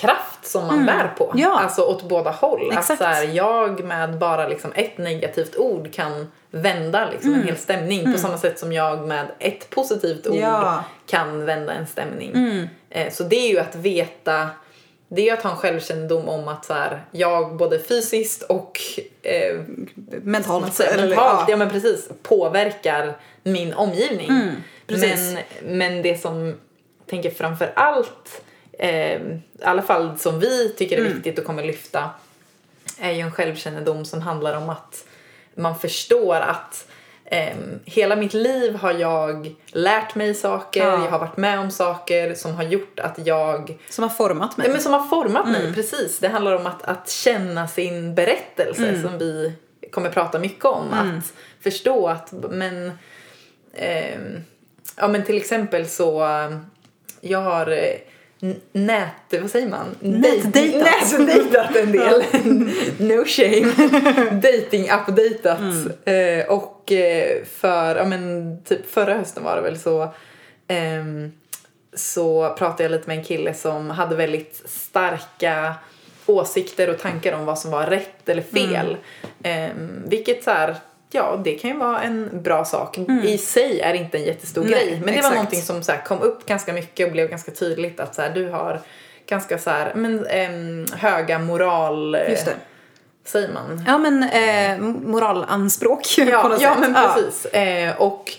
kraft 0.00 0.46
som 0.46 0.66
man 0.66 0.86
bär 0.86 1.08
på. 1.18 1.24
Mm. 1.24 1.38
Ja. 1.38 1.60
Alltså 1.60 1.82
åt 1.82 2.02
båda 2.08 2.30
håll. 2.30 2.70
Att 2.72 2.78
Exakt. 2.78 2.98
så 2.98 3.04
här, 3.04 3.24
jag 3.24 3.84
med 3.84 4.18
bara 4.18 4.48
liksom 4.48 4.72
ett 4.74 4.98
negativt 4.98 5.56
ord 5.56 5.92
kan 5.94 6.32
vända 6.50 7.08
liksom 7.10 7.28
Mm. 7.30 7.40
en 7.40 7.46
hel 7.46 7.56
stämning 7.56 8.12
på 8.12 8.18
samma 8.18 8.38
sätt 8.38 8.58
som 8.58 8.72
jag 8.72 9.06
med 9.08 9.26
ett 9.38 9.70
positivt 9.70 10.26
ord 10.26 10.36
Ja. 10.36 10.68
Mm. 10.72 10.82
kan 11.06 11.44
vända 11.44 11.72
en 11.72 11.86
stämning. 11.86 12.68
Eh, 12.90 13.12
så 13.12 13.22
det 13.24 13.36
är 13.36 13.48
ju 13.48 13.58
att 13.58 13.74
veta 13.74 14.48
det 15.08 15.22
är 15.22 15.26
ju 15.26 15.30
att 15.30 15.42
ha 15.42 15.50
en 15.50 15.56
självkännedom 15.56 16.28
om 16.28 16.48
att 16.48 16.64
så 16.64 16.74
här, 16.74 17.04
jag 17.10 17.56
både 17.56 17.78
fysiskt 17.78 18.42
och 18.42 18.80
eh, 19.22 19.56
Mentalt. 20.22 20.80
eller- 20.80 21.06
mentalt, 21.08 21.40
ja. 21.40 21.46
ja. 21.48 21.56
men 21.56 21.70
precis, 21.70 22.08
påverkar 22.22 23.16
min 23.42 23.74
omgivning. 23.74 24.28
Mm, 24.28 24.54
men, 24.86 25.38
men 25.64 26.02
det 26.02 26.20
som 26.22 26.54
tänker 27.10 27.30
framför 27.30 27.72
allt, 27.76 28.42
eh, 28.78 29.20
i 29.22 29.40
alla 29.62 29.82
fall 29.82 30.18
som 30.18 30.40
vi 30.40 30.68
tycker 30.68 30.96
är 30.96 31.00
Mm. 31.00 31.12
viktigt 31.14 31.38
och 31.38 31.44
kommer 31.44 31.62
lyfta, 31.64 32.10
är 32.98 33.10
ju 33.12 33.20
en 33.20 33.32
självkännedom 33.32 34.04
som 34.04 34.22
handlar 34.22 34.56
om 34.56 34.70
att 34.70 35.04
man 35.54 35.78
förstår 35.78 36.34
att 36.36 36.86
ehm, 37.24 37.80
hela 37.84 38.16
mitt 38.16 38.34
liv 38.34 38.74
har 38.74 38.92
jag 38.92 39.54
lärt 39.66 40.14
mig 40.14 40.34
saker, 40.34 40.80
Ja. 40.86 41.04
jag 41.04 41.10
har 41.10 41.18
varit 41.18 41.36
med 41.36 41.58
om 41.60 41.70
saker 41.70 42.34
som 42.34 42.54
har 42.54 42.62
gjort 42.64 43.00
att 43.00 43.26
jag 43.26 43.78
Som 43.90 44.02
har 44.02 44.08
format 44.10 44.56
mig. 44.56 44.66
Ja, 44.66 44.72
men 44.72 44.82
som 44.82 44.92
har 44.92 45.06
format 45.08 45.48
mig, 45.48 45.60
Mm. 45.60 45.74
precis. 45.74 46.18
Det 46.18 46.28
handlar 46.28 46.52
om 46.56 46.66
att, 46.66 46.82
att 46.82 47.10
känna 47.10 47.68
sin 47.68 48.14
berättelse 48.14 48.88
Mm. 48.88 49.02
som 49.02 49.18
vi 49.18 49.52
kommer 49.90 50.10
prata 50.10 50.38
mycket 50.38 50.64
om. 50.64 50.92
Att 50.92 51.32
förstå 51.62 52.06
att, 52.08 52.32
men, 52.32 52.92
ehm, 53.74 54.42
ja 54.96 55.08
men 55.08 55.24
till 55.24 55.36
exempel 55.36 55.86
så, 55.88 56.24
eh, 56.24 56.58
jag 57.20 57.40
har 57.40 57.66
eh, 57.70 57.96
nät, 58.72 59.40
vad 59.40 59.50
säger 59.50 59.68
man? 59.68 59.96
Nätdejtat. 60.00 61.18
Nätdejtat 61.18 61.76
en 61.76 61.92
del. 61.92 62.24
no 62.98 63.24
shame. 63.24 63.72
Dating 64.30 64.90
updatat 64.90 65.60
Eh, 66.04 66.46
och 66.46 66.92
eh, 66.92 67.44
för, 67.44 67.96
ja 67.96 68.04
men 68.04 68.58
typ 68.64 68.90
förra 68.90 69.14
hösten 69.14 69.44
var 69.44 69.56
det 69.56 69.62
väl 69.62 69.78
så 69.78 70.08
ehm, 70.68 71.32
så 71.94 72.54
pratade 72.58 72.82
jag 72.82 72.92
lite 72.92 73.08
med 73.08 73.18
en 73.18 73.24
kille 73.24 73.54
som 73.54 73.90
hade 73.90 74.16
väldigt 74.16 74.62
starka 74.66 75.74
åsikter 76.26 76.90
och 76.90 76.98
tankar 76.98 77.32
om 77.32 77.44
vad 77.44 77.58
som 77.58 77.70
var 77.70 77.86
rätt 77.86 78.28
eller 78.28 78.42
fel. 78.42 78.96
Ehm, 79.42 80.02
vilket 80.06 80.44
så 80.44 80.50
här, 80.50 80.76
ja, 81.14 81.40
det 81.44 81.54
kan 81.54 81.70
ju 81.70 81.76
vara 81.76 82.02
en 82.02 82.42
bra 82.42 82.64
sak. 82.64 82.98
I 83.24 83.38
sig 83.38 83.80
är 83.80 83.92
det 83.92 83.98
inte 83.98 84.18
en 84.18 84.24
jättestor 84.24 84.62
Mm. 84.62 84.72
Nej, 84.72 84.86
grej. 84.86 84.96
Men 84.98 85.06
det 85.06 85.10
exakt. 85.12 85.24
var 85.28 85.34
någonting 85.34 85.62
som 85.62 85.82
så 85.82 85.92
här, 85.92 86.04
kom 86.04 86.20
upp 86.20 86.46
ganska 86.46 86.72
mycket 86.72 87.06
och 87.06 87.12
blev 87.12 87.28
ganska 87.30 87.50
tydligt 87.52 88.00
att 88.00 88.14
så 88.14 88.22
här, 88.22 88.30
du 88.30 88.48
har 88.50 88.80
ganska 89.26 89.58
så 89.58 89.70
här, 89.70 89.92
men, 89.94 90.26
ehm, 90.26 90.86
höga 90.92 91.38
moral... 91.38 92.14
eh, 92.14 92.30
Just 92.30 92.44
det. 92.46 92.54
Säger 93.24 93.48
man? 93.52 93.84
Ja 93.86 93.98
men 93.98 94.22
eh, 94.22 94.78
moralanspråk 95.08 96.02
på 96.16 96.22
Ja, 96.30 96.48
något 96.48 96.60
ja 96.62 96.70
sätt. 96.74 96.80
men 96.80 96.94
precis. 96.94 97.46
Eh, 97.46 97.96
och, 98.00 98.32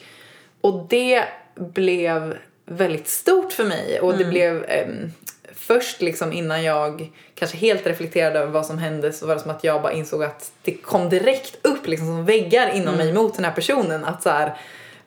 och 0.62 0.86
det 0.90 1.24
blev 1.56 2.38
väldigt 2.66 3.08
stort 3.08 3.54
för 3.54 3.64
mig 3.64 4.00
och 4.02 4.10
Mm. 4.14 4.24
det 4.24 4.30
blev 4.30 4.66
ehm, 4.68 5.12
först 5.56 6.02
liksom 6.02 6.34
innan 6.34 6.64
jag 6.64 7.12
kanske 7.36 7.58
helt 7.58 7.88
reflekterade 7.88 8.40
över 8.40 8.52
vad 8.52 8.66
som 8.66 8.78
hände 8.78 9.14
så 9.14 9.28
var 9.28 9.36
det 9.36 9.42
som 9.42 9.52
att 9.52 9.64
jag 9.64 9.82
bara 9.82 9.94
insåg 9.94 10.24
att 10.24 10.52
det 10.62 10.72
kom 10.72 11.10
direkt 11.10 11.58
upp 11.66 11.88
liksom 11.88 12.08
som 12.08 12.26
väggar 12.26 12.70
inom 12.70 12.94
Mm. 12.94 13.06
mig 13.06 13.14
mot 13.14 13.36
den 13.36 13.46
här 13.46 13.52
personen 13.52 14.06
att 14.06 14.24
så 14.24 14.30
här, 14.30 14.58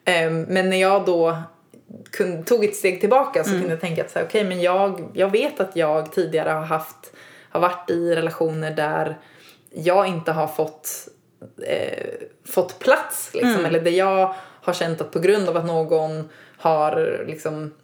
ehm, 0.05 0.43
men 0.43 0.71
när 0.71 0.81
jag 0.81 1.05
då 1.05 1.43
kun, 2.11 2.45
tog 2.45 2.65
ett 2.65 2.77
steg 2.77 3.01
tillbaka 3.01 3.45
så 3.45 3.51
kunde 3.51 3.69
jag 3.71 3.81
tänka 3.81 4.05
att 4.05 4.11
så 4.11 4.19
här, 4.19 4.27
okej 4.27 4.45
men 4.45 4.61
jag, 4.61 5.09
jag 5.13 5.31
vet 5.31 5.61
att 5.61 5.77
jag 5.77 6.13
tidigare 6.13 6.51
har 6.51 6.65
haft 6.65 7.13
har 7.51 7.61
varit 7.61 7.91
i 7.91 8.15
relationer 8.15 8.71
där 8.71 9.19
jag 9.71 10.07
inte 10.07 10.33
har 10.33 10.47
fått 10.47 11.09
eh, 11.67 12.05
fått 12.49 12.79
plats 12.79 13.31
liksom, 13.35 13.65
eller 13.65 13.81
där 13.81 13.91
jag 13.91 14.35
har 14.63 14.73
känt 14.73 15.01
att 15.01 15.11
på 15.11 15.19
grund 15.19 15.49
av 15.49 15.57
att 15.57 15.67
någon 15.67 16.29
har 16.59 17.25
liksom 17.27 17.75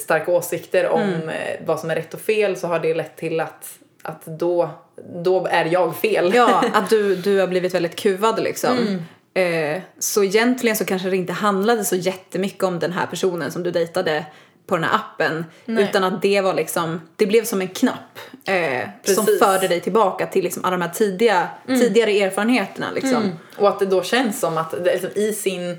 starka 0.00 0.32
åsikter 0.32 0.88
om 0.88 1.28
eh, 1.28 1.66
vad 1.66 1.80
som 1.80 1.90
är 1.90 1.94
rätt 1.94 2.14
och 2.14 2.20
fel 2.20 2.56
så 2.56 2.66
har 2.66 2.78
det 2.78 2.94
lett 2.94 3.16
till 3.16 3.40
att, 3.40 3.78
att 4.02 4.26
då, 4.26 4.70
då 5.14 5.46
är 5.46 5.64
jag 5.64 5.96
fel. 5.96 6.32
Ja, 6.34 6.64
att 6.72 6.90
du, 6.90 7.16
du 7.16 7.40
har 7.40 7.46
blivit 7.46 7.74
väldigt 7.74 7.96
kuvad 7.96 8.42
liksom. 8.42 8.98
Eh, 9.34 9.82
så 9.98 10.24
egentligen 10.24 10.76
så 10.76 10.84
kanske 10.84 11.10
det 11.10 11.16
inte 11.16 11.32
handlade 11.32 11.84
så 11.84 11.96
jättemycket 11.96 12.64
om 12.64 12.78
den 12.78 12.92
här 12.92 13.06
personen 13.06 13.52
som 13.52 13.62
du 13.62 13.70
dejtade 13.70 14.26
på 14.66 14.76
den 14.76 14.84
här 14.84 14.94
appen. 14.94 15.44
Nej. 15.64 15.84
Utan 15.84 16.04
att 16.04 16.22
det 16.22 16.40
var 16.40 16.54
liksom, 16.54 17.00
det 17.16 17.26
blev 17.26 17.44
som 17.44 17.60
en 17.60 17.68
knapp 17.68 18.18
eh, 18.44 18.88
som 19.14 19.26
förde 19.26 19.68
dig 19.68 19.80
tillbaka 19.80 20.26
till 20.26 20.44
liksom 20.44 20.64
alla 20.64 20.76
de 20.76 20.82
här 20.82 20.92
tidiga, 20.92 21.48
tidigare 21.66 22.10
erfarenheterna 22.10 22.90
liksom. 22.94 23.32
Och 23.56 23.68
att 23.68 23.78
det 23.78 23.86
då 23.86 24.02
känns 24.02 24.40
som 24.40 24.58
att 24.58 24.70
det, 24.70 24.92
liksom, 24.92 25.10
i 25.14 25.32
sin 25.32 25.76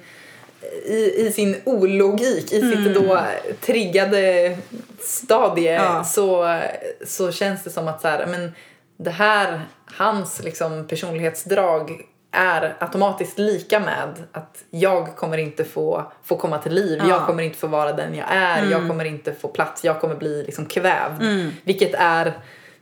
i, 0.86 1.14
i 1.28 1.32
sin 1.32 1.56
ologik, 1.66 2.52
i 2.54 2.62
sitt 2.72 2.96
då 2.96 3.20
triggade 3.62 4.58
stadie 5.00 5.74
Ja. 5.74 6.04
så, 6.04 6.60
så 7.08 7.32
känns 7.32 7.64
det 7.64 7.70
som 7.70 7.88
att 7.88 8.02
så 8.02 8.08
här, 8.08 8.26
men 8.28 8.52
det 8.98 9.10
här, 9.12 9.62
hans 9.86 10.44
liksom 10.44 10.88
personlighetsdrag 10.88 12.02
är 12.32 12.76
automatiskt 12.80 13.40
lika 13.40 13.80
med 13.80 14.10
att 14.32 14.64
jag 14.70 15.16
kommer 15.16 15.38
inte 15.38 15.64
få, 15.64 16.12
få 16.24 16.38
komma 16.38 16.58
till 16.58 16.74
liv, 16.74 17.00
Ja. 17.02 17.10
jag 17.10 17.26
kommer 17.26 17.44
inte 17.44 17.58
få 17.58 17.68
vara 17.68 17.94
den 17.94 18.16
jag 18.16 18.26
är, 18.30 18.72
jag 18.72 18.88
kommer 18.88 19.06
inte 19.06 19.34
få 19.34 19.48
plats, 19.48 19.84
jag 19.84 20.02
kommer 20.02 20.16
bli 20.16 20.44
liksom 20.44 20.66
kvävd. 20.66 21.22
Vilket 21.64 21.94
är, 21.94 22.34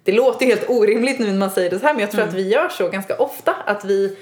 det 0.04 0.12
låter 0.12 0.46
ju 0.46 0.52
helt 0.52 0.70
orimligt 0.70 1.20
nu 1.20 1.26
när 1.28 1.38
man 1.38 1.52
säger 1.52 1.70
det 1.70 1.80
så 1.80 1.86
här 1.86 1.94
men 1.94 2.02
jag 2.02 2.12
tror 2.12 2.22
att 2.24 2.34
vi 2.34 2.50
gör 2.50 2.70
så 2.70 2.90
ganska 2.90 3.16
ofta 3.18 3.56
att 3.66 3.86
vi, 3.86 4.18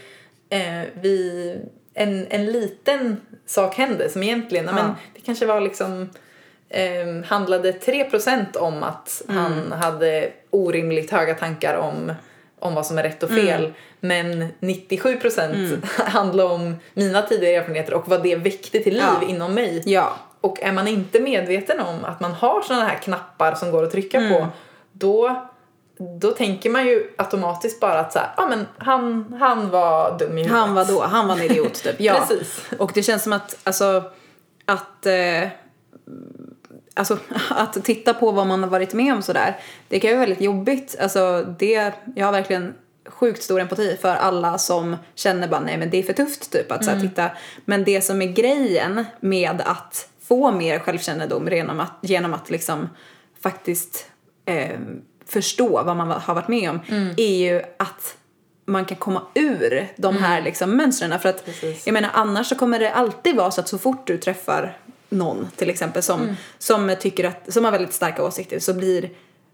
eh, 0.50 0.82
vi 1.02 1.56
en, 1.97 2.27
en 2.29 2.45
liten 2.45 3.21
sak 3.45 3.75
hände 3.75 4.10
som 4.10 4.23
egentligen, 4.23 4.65
ja. 4.65 4.71
men 4.73 4.91
det 5.15 5.21
kanske 5.21 5.45
var 5.45 5.62
liksom 5.62 6.10
eh, 6.69 7.25
handlade 7.25 7.71
3% 7.71 8.57
om 8.57 8.83
att 8.83 9.21
han 9.27 9.71
hade 9.71 10.29
orimligt 10.49 11.12
höga 11.12 11.36
tankar 11.36 11.77
om, 11.77 12.13
om 12.60 12.75
vad 12.75 12.86
som 12.86 12.97
är 12.97 13.03
rätt 13.03 13.23
och 13.23 13.29
fel. 13.29 13.73
Men 13.99 14.53
97% 14.60 15.77
handlade 16.03 16.49
om 16.49 16.75
mina 16.93 17.21
tidigare 17.21 17.55
erfarenheter 17.55 17.93
och 17.93 18.10
vad 18.10 18.23
det 18.23 18.36
väckte 18.36 18.79
till 18.79 18.93
liv 18.93 19.03
Ja. 19.21 19.27
inom 19.27 19.53
mig. 19.53 19.81
Ja. 19.86 20.15
Och 20.41 20.62
är 20.62 20.71
man 20.71 20.88
inte 20.88 21.19
medveten 21.19 21.79
om 21.79 22.05
att 22.05 22.19
man 22.19 22.31
har 22.33 22.62
såna 22.62 22.86
här 22.86 22.95
knappar 22.97 23.55
som 23.55 23.71
går 23.71 23.83
att 23.83 23.91
trycka 23.91 24.19
på, 24.19 24.47
då, 24.91 25.46
då 25.99 26.31
tänker 26.31 26.69
man 26.69 26.86
ju 26.86 27.13
automatiskt 27.17 27.79
bara 27.79 27.99
att 27.99 28.13
så 28.13 28.19
här, 28.19 28.29
ah, 28.38 28.47
men 28.47 28.67
han, 28.77 29.36
han 29.39 29.69
var 29.69 30.19
dum 30.19 30.38
i 30.38 30.41
huvudet. 30.41 30.51
Han 30.51 30.73
var 30.73 30.86
då, 30.86 31.03
han 31.03 31.27
var 31.27 31.36
en 31.36 31.41
idiot 31.41 31.73
typ. 31.73 31.95
Ja. 31.99 32.13
Precis. 32.13 32.65
Och 32.77 32.91
det 32.93 33.03
känns 33.03 33.23
som 33.23 33.33
att, 33.33 33.57
alltså, 33.63 34.03
att, 34.65 35.05
eh, 35.05 35.47
alltså, 36.93 37.17
att 37.49 37.83
titta 37.83 38.13
på 38.13 38.31
vad 38.31 38.47
man 38.47 38.63
har 38.63 38.69
varit 38.69 38.93
med 38.93 39.13
om 39.13 39.21
sådär, 39.21 39.60
det 39.88 39.99
kan 39.99 40.10
ju 40.10 40.15
vara 40.15 40.25
väldigt 40.25 40.41
jobbigt. 40.41 40.95
Alltså, 40.99 41.55
det, 41.60 41.93
jag 42.15 42.25
har 42.25 42.31
verkligen 42.31 42.73
sjukt 43.05 43.43
stor 43.43 43.60
empati 43.60 43.97
för 44.01 44.15
alla 44.15 44.57
som 44.57 44.95
känner 45.15 45.47
bara 45.47 45.60
nej 45.60 45.77
men 45.77 45.89
det 45.89 45.97
är 45.97 46.03
för 46.03 46.13
tufft 46.13 46.51
typ 46.51 46.71
att 46.71 46.86
så 46.86 46.91
här, 46.91 46.99
titta. 46.99 47.29
Men 47.65 47.83
det 47.83 48.01
som 48.01 48.21
är 48.21 48.27
grejen 48.27 49.05
med 49.19 49.62
att 49.65 50.10
få 50.27 50.51
mer 50.51 50.79
självkännedom 50.79 51.47
genom 51.47 51.79
att, 51.79 51.97
genom 52.01 52.33
att 52.33 52.49
liksom 52.49 52.89
faktiskt 53.41 54.10
eh, 54.45 54.79
förstå 55.29 55.83
vad 55.83 55.97
man 55.97 56.11
har 56.11 56.35
varit 56.35 56.47
med 56.47 56.69
om 56.69 56.79
är 57.17 57.37
ju 57.37 57.61
att 57.77 58.17
man 58.65 58.85
kan 58.85 58.97
komma 58.97 59.21
ur 59.33 59.87
de 59.95 60.17
här 60.17 60.41
liksom 60.41 60.77
mönstren. 60.77 61.19
För 61.19 61.29
att 61.29 61.45
Precis. 61.45 61.87
jag 61.87 61.93
menar 61.93 62.09
annars 62.13 62.47
så 62.47 62.55
kommer 62.55 62.79
det 62.79 62.93
alltid 62.93 63.35
vara 63.35 63.51
så 63.51 63.61
att 63.61 63.67
så 63.67 63.77
fort 63.77 64.07
du 64.07 64.17
träffar 64.17 64.77
någon 65.09 65.47
till 65.55 65.69
exempel 65.69 66.03
som, 66.03 66.35
som 66.57 66.95
tycker 66.99 67.23
att, 67.23 67.53
som 67.53 67.65
har 67.65 67.71
väldigt 67.71 67.93
starka 67.93 68.23
åsikter 68.23 68.59
så 68.59 68.73
blir 68.73 69.09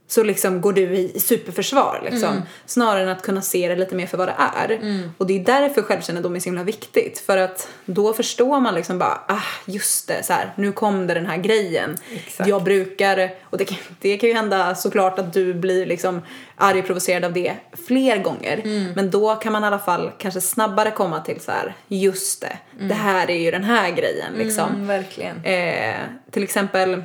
så 0.08 0.24
liksom 0.24 0.62
går 0.62 0.74
du 0.74 0.82
i 0.82 1.20
superförsvar 1.20 2.02
liksom. 2.12 2.42
Snarare 2.66 3.04
än 3.04 3.10
att 3.10 3.22
kunna 3.22 3.42
se 3.42 3.68
det 3.68 3.76
lite 3.76 3.96
mer 3.96 4.08
för 4.08 4.18
vad 4.18 4.28
det 4.28 4.36
är. 4.38 4.80
Och 5.18 5.28
det 5.28 5.40
är 5.40 5.46
därför 5.46 5.82
självkännedom 5.82 6.36
är 6.36 6.40
så 6.40 6.46
himla 6.46 6.64
viktigt. 6.64 7.20
För 7.20 7.38
att 7.38 7.68
då 7.86 8.14
förstår 8.14 8.60
man 8.60 8.76
liksom 8.76 9.00
bara, 9.00 9.22
ah 9.28 9.44
just 9.66 10.08
det, 10.08 10.24
så 10.24 10.34
här, 10.34 10.54
nu 10.56 10.72
kom 10.72 11.08
det 11.08 11.14
den 11.14 11.26
här 11.26 11.38
grejen. 11.38 11.98
Exakt. 12.16 12.50
Jag 12.50 12.64
brukar, 12.64 13.32
och 13.44 13.58
det 13.58 13.66
kan, 13.66 13.78
det 14.00 14.18
kan 14.18 14.30
ju 14.30 14.36
hända 14.36 14.76
såklart 14.76 15.20
att 15.20 15.34
du 15.34 15.54
blir 15.54 15.86
liksom 15.86 16.22
arg 16.56 16.80
och 16.80 16.86
provocerad 16.86 17.26
av 17.26 17.34
det 17.34 17.54
fler 17.88 18.18
gånger. 18.18 18.62
Men 18.96 19.12
då 19.12 19.36
kan 19.36 19.54
man 19.54 19.64
i 19.64 19.68
alla 19.68 19.80
fall 19.80 20.12
kanske 20.18 20.42
snabbare 20.42 20.92
komma 20.92 21.20
till 21.20 21.42
så 21.42 21.52
här, 21.52 21.76
just 21.88 22.42
det, 22.42 22.58
det 22.88 22.94
här 22.94 23.30
är 23.30 23.38
ju 23.38 23.52
den 23.52 23.64
här 23.64 23.92
grejen 23.92 24.34
liksom. 24.38 24.70
Mm, 24.70 24.88
verkligen. 24.88 25.46
Eh, 25.46 25.96
till 26.32 26.44
exempel, 26.44 27.04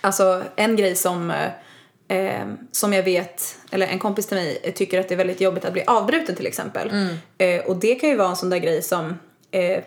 alltså 0.00 0.42
en 0.56 0.76
grej 0.76 0.94
som, 0.94 1.32
eh, 2.12 2.46
som 2.72 2.92
jag 2.92 3.02
vet, 3.02 3.58
eller 3.70 3.86
en 3.86 3.98
kompis 3.98 4.26
till 4.26 4.36
mig 4.36 4.72
tycker 4.74 5.00
att 5.00 5.08
det 5.08 5.14
är 5.14 5.16
väldigt 5.16 5.40
jobbigt 5.40 5.64
att 5.64 5.72
bli 5.72 5.82
avbruten 5.86 6.36
till 6.36 6.46
exempel. 6.46 6.90
Eh, 7.38 7.60
och 7.60 7.76
det 7.76 7.94
kan 7.94 8.08
ju 8.08 8.16
vara 8.16 8.28
en 8.28 8.36
sån 8.36 8.50
där 8.50 8.58
grej 8.58 8.82
som 8.82 9.18
eh, 9.50 9.82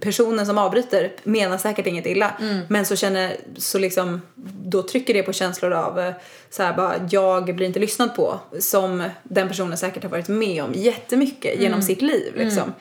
personen 0.00 0.46
som 0.46 0.58
avbryter 0.58 1.12
menar 1.22 1.58
säkert 1.58 1.86
inget 1.86 2.06
illa. 2.06 2.32
Men 2.68 2.86
så 2.86 2.96
känner, 2.96 3.36
så 3.56 3.78
liksom 3.78 4.22
då 4.62 4.82
trycker 4.82 5.14
det 5.14 5.22
på 5.22 5.32
känslor 5.32 5.72
av 5.72 6.00
eh, 6.00 6.12
så 6.50 6.62
här 6.62 6.76
bara 6.76 6.94
jag 7.10 7.56
blir 7.56 7.66
inte 7.66 7.80
lyssnad 7.80 8.14
på. 8.14 8.40
Som 8.58 9.08
den 9.22 9.48
personen 9.48 9.78
säkert 9.78 10.02
har 10.02 10.10
varit 10.10 10.28
med 10.28 10.64
om 10.64 10.72
jättemycket 10.74 11.60
genom 11.60 11.82
sitt 11.82 12.02
liv 12.02 12.32
liksom. 12.36 12.72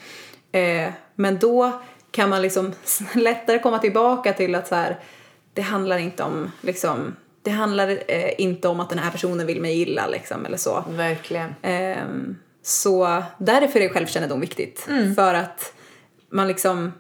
Eh, 0.52 0.90
men 1.16 1.40
då 1.40 1.82
kan 2.12 2.30
man 2.30 2.42
liksom 2.42 2.74
lättare 3.16 3.60
komma 3.60 3.80
tillbaka 3.80 4.34
till 4.34 4.56
att 4.56 4.68
så 4.68 4.76
här, 4.76 5.00
det 5.54 5.62
handlar 5.62 5.98
inte 5.98 6.24
om 6.24 6.52
liksom, 6.62 7.16
det 7.46 7.52
handlar 7.52 8.00
eh, 8.08 8.34
inte 8.38 8.68
om 8.68 8.80
att 8.80 8.90
den 8.90 9.00
här 9.00 9.12
personen 9.12 9.48
vill 9.48 9.62
mig 9.62 9.82
illa 9.82 10.08
liksom 10.08 10.46
eller 10.46 10.58
så. 10.58 10.84
Verkligen. 10.90 11.56
Ehm, 11.62 12.38
så 12.62 13.24
därför 13.38 13.80
är 13.80 13.90
självkännedom 13.90 14.40
viktigt. 14.40 14.88
För 15.16 15.34
att 15.34 15.74
man 16.30 16.48
liksom 16.48 16.92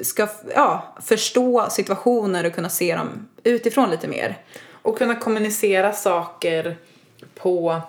ska 0.00 0.28
ja, 0.54 0.94
förstå 1.02 1.66
situationer 1.70 2.46
och 2.46 2.54
kunna 2.54 2.68
se 2.68 2.96
dem 2.96 3.28
utifrån 3.44 3.90
lite 3.90 4.08
mer. 4.08 4.38
Och 4.72 4.98
kunna 4.98 5.14
kommunicera 5.14 5.92
saker 5.92 6.76
på, 7.34 7.80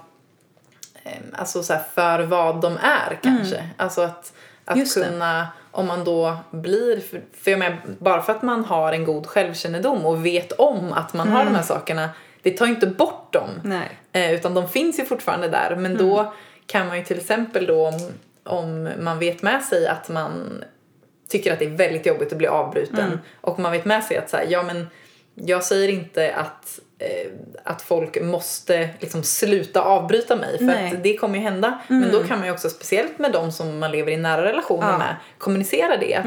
eh, 1.03 1.12
alltså 1.33 1.63
så 1.63 1.73
här, 1.73 1.83
för 1.93 2.19
vad 2.19 2.62
de 2.62 2.77
är 2.77 3.19
kanske. 3.23 3.69
Alltså 3.77 4.01
att, 4.01 4.33
att 4.65 4.75
Mm. 4.75 4.79
Just 4.79 4.95
det. 4.95 5.47
Om 5.77 5.87
man 5.87 6.03
då 6.03 6.37
blir, 6.51 6.99
för, 6.99 7.21
för 7.33 7.51
jag 7.51 7.59
menar, 7.59 7.77
bara 7.99 8.21
för 8.21 8.33
att 8.33 8.41
man 8.41 8.65
har 8.65 8.93
en 8.93 9.05
god 9.05 9.25
självkännedom 9.27 10.05
och 10.05 10.25
vet 10.25 10.51
om 10.51 10.93
att 10.93 11.13
man 11.13 11.27
har 11.27 11.45
de 11.45 11.55
här 11.55 11.63
sakerna, 11.63 12.09
det 12.41 12.51
tar 12.51 12.65
ju 12.65 12.71
inte 12.73 12.87
bort 12.87 13.33
dem. 13.33 13.49
Mm. 13.65 13.81
Eh, 14.11 14.33
utan 14.33 14.53
de 14.53 14.69
finns 14.69 14.99
ju 14.99 15.05
fortfarande 15.05 15.47
där. 15.47 15.75
Men 15.75 15.91
Mm. 15.91 15.97
då 15.97 16.33
kan 16.65 16.87
man 16.87 16.97
ju 16.97 17.03
till 17.03 17.17
exempel 17.17 17.65
då 17.65 17.87
om, 17.87 17.99
om 18.43 18.89
man 18.99 19.19
vet 19.19 19.41
med 19.41 19.63
sig 19.63 19.87
att 19.87 20.09
man 20.09 20.63
tycker 21.29 21.53
att 21.53 21.59
det 21.59 21.65
är 21.65 21.69
väldigt 21.77 22.05
jobbigt 22.05 22.31
att 22.31 22.37
bli 22.37 22.47
avbruten 22.47 23.05
Mm. 23.05 23.19
och 23.41 23.59
man 23.59 23.71
vet 23.71 23.85
med 23.85 24.03
sig 24.03 24.17
att 24.17 24.29
så 24.29 24.37
här, 24.37 24.45
ja 24.49 24.63
men 24.63 24.87
jag 25.45 25.63
säger 25.63 25.89
inte 25.89 26.36
att, 26.36 26.80
eh, 26.99 27.32
att 27.64 27.82
folk 27.82 28.22
måste 28.22 28.89
liksom 28.99 29.24
sluta 29.24 29.82
avbryta 29.82 30.36
mig 30.36 30.57
för 30.57 30.66
Nej. 30.66 30.80
Mm. 30.80 30.97
att 30.97 31.03
det 31.03 31.18
kommer 31.18 31.36
ju 31.36 31.41
hända. 31.41 31.80
Men 31.88 32.11
då 32.11 32.24
kan 32.24 32.38
man 32.39 32.47
ju 32.47 32.53
också 32.53 32.70
speciellt 32.70 33.20
med 33.20 33.32
de 33.32 33.51
som 33.51 33.80
man 33.80 33.91
lever 33.91 34.11
i 34.11 34.18
nära 34.18 34.43
relationer 34.43 34.84
Ja. 34.88 34.88
Mm. 34.95 34.99
med 34.99 35.16
kommunicera 35.38 35.97
det. 35.97 36.16
Att, 36.16 36.26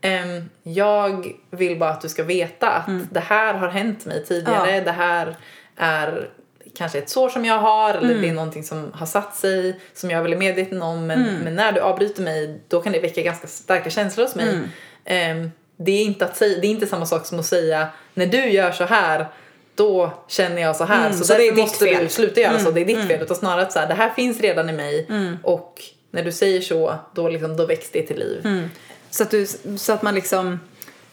ehm, 0.00 0.50
jag 0.62 1.32
vill 1.50 1.78
bara 1.78 1.90
att 1.90 2.00
du 2.00 2.08
ska 2.08 2.22
veta 2.22 2.70
att 2.70 2.90
det 3.10 3.20
här 3.20 3.54
har 3.54 3.68
hänt 3.68 4.06
mig 4.06 4.24
tidigare. 4.24 4.74
Ja. 4.74 4.80
Det 4.80 4.92
här 4.92 5.36
är 5.76 6.28
kanske 6.76 6.98
ett 6.98 7.08
sår 7.08 7.28
som 7.28 7.44
jag 7.44 7.58
har 7.58 7.94
eller 7.94 8.14
det 8.14 8.28
är 8.28 8.32
någonting 8.32 8.64
som 8.64 8.92
har 8.94 9.06
satt 9.06 9.36
sig 9.36 9.80
som 9.94 10.10
jag 10.10 10.18
är 10.18 10.22
väldigt 10.22 10.38
medveten 10.40 10.82
om 10.82 11.06
men, 11.06 11.36
men 11.44 11.54
när 11.54 11.72
du 11.72 11.80
avbryter 11.80 12.22
mig 12.22 12.60
då 12.68 12.80
kan 12.80 12.92
det 12.92 13.00
väcka 13.00 13.22
ganska 13.22 13.46
starka 13.46 13.90
känslor 13.90 14.24
hos 14.24 14.34
mig. 14.34 14.58
Ehm, 15.04 15.50
det, 15.78 15.92
är 15.92 16.04
inte 16.04 16.24
att 16.24 16.36
säga, 16.36 16.58
det 16.60 16.66
är 16.66 16.70
inte 16.70 16.86
samma 16.86 17.06
sak 17.06 17.26
som 17.26 17.38
att 17.38 17.46
säga 17.46 17.88
när 18.14 18.26
du 18.26 18.50
gör 18.50 18.72
så 18.72 18.84
här 18.84 19.26
då 19.74 20.12
känner 20.28 20.62
jag 20.62 20.76
så 20.76 20.84
här 20.84 21.06
Mm, 21.06 21.18
så, 21.18 21.24
så 21.24 21.32
därför 21.32 21.56
måste 21.56 21.84
fel. 21.84 21.94
Mm, 21.94 22.04
du 22.04 22.10
sluta 22.10 22.40
göra 22.40 22.58
så, 22.58 22.70
det 22.70 22.80
är 22.80 22.84
ditt 22.84 23.06
fel. 23.06 23.22
Utan 23.22 23.36
snarare 23.36 23.62
att 23.62 23.72
så 23.72 23.78
här, 23.78 23.86
det 23.86 23.94
här 23.94 24.10
finns 24.10 24.40
redan 24.40 24.70
i 24.70 24.72
mig 24.72 25.06
och 25.42 25.82
när 26.10 26.24
du 26.24 26.32
säger 26.32 26.60
så 26.60 26.94
då, 27.14 27.28
liksom, 27.28 27.56
då 27.56 27.66
väcks 27.66 27.90
det 27.90 28.02
till 28.02 28.18
liv. 28.18 28.40
Mm. 28.44 28.70
Så 29.10 29.22
att, 29.22 29.30
du, 29.30 29.46
så 29.78 29.92
att 29.92 30.02
man 30.02 30.14
liksom... 30.14 30.60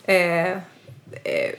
Eh, 0.03 0.51
eh, 0.51 0.57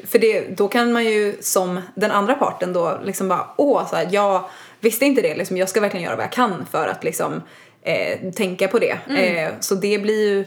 för 0.07 0.19
det, 0.19 0.57
då 0.57 0.69
kan 0.69 0.93
man 0.93 1.05
ju 1.05 1.37
som 1.41 1.81
den 1.95 2.11
andra 2.11 2.35
parten 2.35 2.73
då 2.73 3.01
liksom 3.05 3.29
bara 3.29 3.47
åh, 3.57 3.89
så 3.91 3.97
här, 3.97 4.09
jag 4.11 4.45
visste 4.81 5.05
inte 5.05 5.23
det, 5.23 5.35
liksom, 5.35 5.57
jag 5.57 5.69
ska 5.69 5.81
verkligen 5.81 6.05
göra 6.05 6.17
vad 6.17 6.25
jag 6.25 6.33
kan 6.33 6.67
för 6.71 6.89
att 6.89 7.05
liksom 7.05 7.43
eh, 7.83 8.33
tänka 8.33 8.69
på 8.69 8.79
det. 8.79 8.99
Eh, 9.19 9.53
så 9.61 9.75
det 9.75 9.99
blir 9.99 10.29
ju, 10.29 10.47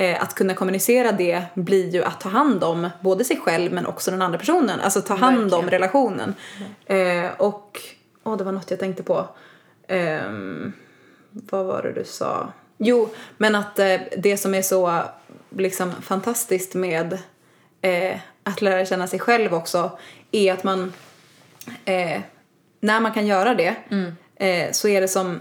att 0.00 0.34
kunna 0.34 0.54
kommunicera 0.54 1.12
det 1.12 1.42
blir 1.54 1.88
ju 1.88 2.04
att 2.04 2.20
ta 2.20 2.28
hand 2.28 2.64
om 2.64 2.90
både 3.00 3.24
sig 3.24 3.36
själv 3.36 3.72
men 3.72 3.86
också 3.86 4.10
den 4.10 4.22
andra 4.22 4.38
personen. 4.38 4.80
Alltså 4.80 5.00
ta 5.00 5.14
hand 5.14 5.36
om 5.36 5.50
Verkligen. 5.50 5.70
relationen. 5.70 6.34
Eh, 6.86 7.30
och, 7.38 7.80
åh 8.22 8.36
det 8.36 8.44
var 8.44 8.52
något 8.52 8.70
jag 8.70 8.80
tänkte 8.80 9.02
på. 9.02 9.28
Ehm, 9.88 10.72
vad 11.30 11.66
var 11.66 11.82
det 11.82 11.92
du 11.92 12.04
sa? 12.04 12.52
Jo, 12.78 13.08
men 13.36 13.54
att 13.54 13.78
eh, 13.78 13.96
det 14.18 14.36
som 14.36 14.54
är 14.54 14.62
så 14.62 15.02
liksom 15.56 15.92
fantastiskt 16.02 16.74
med 16.74 17.18
eh, 17.82 18.16
att 18.42 18.62
lära 18.62 18.86
känna 18.86 19.06
sig 19.06 19.18
själv 19.18 19.54
också 19.54 19.98
är 20.30 20.52
att 20.52 20.64
man 20.64 20.92
eh, 21.84 22.20
när 22.80 23.00
man 23.00 23.12
kan 23.12 23.26
göra 23.26 23.54
det 23.54 23.74
eh, 24.36 24.72
så 24.72 24.88
är 24.88 25.00
det 25.00 25.08
som 25.08 25.40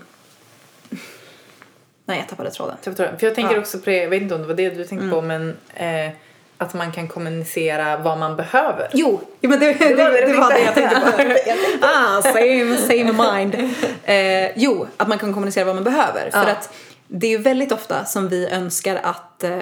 Nej, 2.09 2.17
jag 2.17 2.27
tappade 2.27 2.51
tråden. 2.51 2.75
Förstår. 2.81 3.05
För 3.19 3.27
jag 3.27 3.35
tänker 3.35 3.53
Ja. 3.55 3.59
också 3.61 3.77
på 3.79 3.85
det, 3.89 3.97
jag 3.97 4.09
vet 4.09 4.21
inte 4.21 4.35
om 4.35 4.41
det 4.41 4.47
var 4.47 4.53
det 4.55 4.69
du 4.69 4.83
tänkte 4.83 5.09
på 5.09 5.21
men 5.21 5.57
eh, 5.75 6.09
att 6.57 6.73
man 6.73 6.91
kan 6.91 7.07
kommunicera 7.07 7.97
vad 7.97 8.17
man 8.17 8.35
behöver. 8.35 8.87
Jo, 8.93 9.21
jo 9.41 9.49
men 9.49 9.59
det, 9.59 9.73
det, 9.73 9.95
var 9.95 10.11
det 10.11 10.27
det, 10.27 10.33
var 10.33 10.53
det 10.53 10.59
jag 10.59 10.73
tänkte. 10.75 10.99
tänkte 11.17 11.77
på. 11.79 11.85
ah, 11.87 12.21
same, 12.21 12.77
same 12.77 13.33
mind. 13.35 13.73
Eh, 14.03 14.51
jo, 14.55 14.87
att 14.97 15.07
man 15.07 15.17
kan 15.19 15.33
kommunicera 15.33 15.65
vad 15.65 15.75
man 15.75 15.83
behöver. 15.83 16.29
För 16.31 16.39
Ja. 16.43 16.51
att 16.51 16.73
det 17.07 17.27
är 17.27 17.31
ju 17.31 17.37
väldigt 17.37 17.71
ofta 17.71 18.05
som 18.05 18.27
vi 18.29 18.49
önskar 18.49 18.99
att 19.03 19.43
eh, 19.43 19.57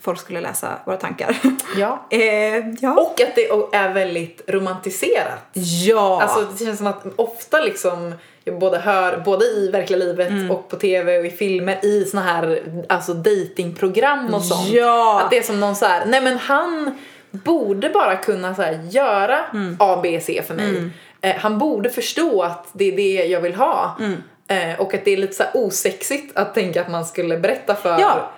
folk 0.00 0.20
skulle 0.20 0.40
läsa 0.40 0.68
våra 0.84 0.96
tankar. 0.96 1.36
Ja. 1.76 2.06
eh, 2.10 2.20
ja. 2.80 2.92
Och 2.94 3.20
att 3.20 3.34
det 3.34 3.48
är 3.76 3.92
väldigt 3.94 4.42
romantiserat. 4.48 5.38
ja. 5.86 6.22
Alltså 6.22 6.40
det 6.58 6.64
känns 6.64 6.78
som 6.78 6.86
att 6.86 7.04
ofta 7.16 7.60
liksom 7.60 8.14
jag 8.44 8.58
både 8.58 8.78
hör, 8.78 9.22
både 9.24 9.44
i 9.44 9.70
verkliga 9.72 9.98
livet 9.98 10.28
Mm. 10.28 10.50
och 10.50 10.68
på 10.68 10.76
tv 10.76 11.18
och 11.18 11.26
i 11.26 11.30
filmer 11.30 11.84
i 11.84 12.04
såna 12.04 12.22
här 12.22 12.62
alltså 12.88 13.14
datingprogram 13.14 14.34
och 14.34 14.42
sånt. 14.42 14.68
Ja. 14.68 15.20
Att 15.24 15.30
det 15.30 15.38
är 15.38 15.42
som 15.42 15.60
någon 15.60 15.76
så 15.76 15.86
här, 15.86 16.06
nej 16.06 16.20
men 16.20 16.38
han 16.38 16.98
borde 17.30 17.88
bara 17.90 18.16
kunna 18.16 18.54
så 18.54 18.62
här, 18.62 18.80
göra 18.90 19.38
Mm. 19.52 19.76
A, 19.80 20.00
B, 20.02 20.20
C 20.22 20.42
för 20.46 20.54
mig. 20.54 20.90
Eh, 21.20 21.36
han 21.36 21.58
borde 21.58 21.90
förstå 21.90 22.42
att 22.42 22.66
det 22.72 22.92
är 22.92 22.96
det 22.96 23.24
jag 23.26 23.40
vill 23.40 23.54
ha. 23.54 23.96
Mm. 24.00 24.22
Eh, 24.48 24.80
och 24.80 24.94
att 24.94 25.04
det 25.04 25.10
är 25.12 25.16
lite 25.16 25.34
så 25.34 25.44
osexigt 25.54 26.36
att 26.36 26.54
tänka 26.54 26.80
att 26.80 26.90
man 26.90 27.04
skulle 27.04 27.36
berätta 27.36 27.74
för 27.74 28.00
Ja. 28.00 28.30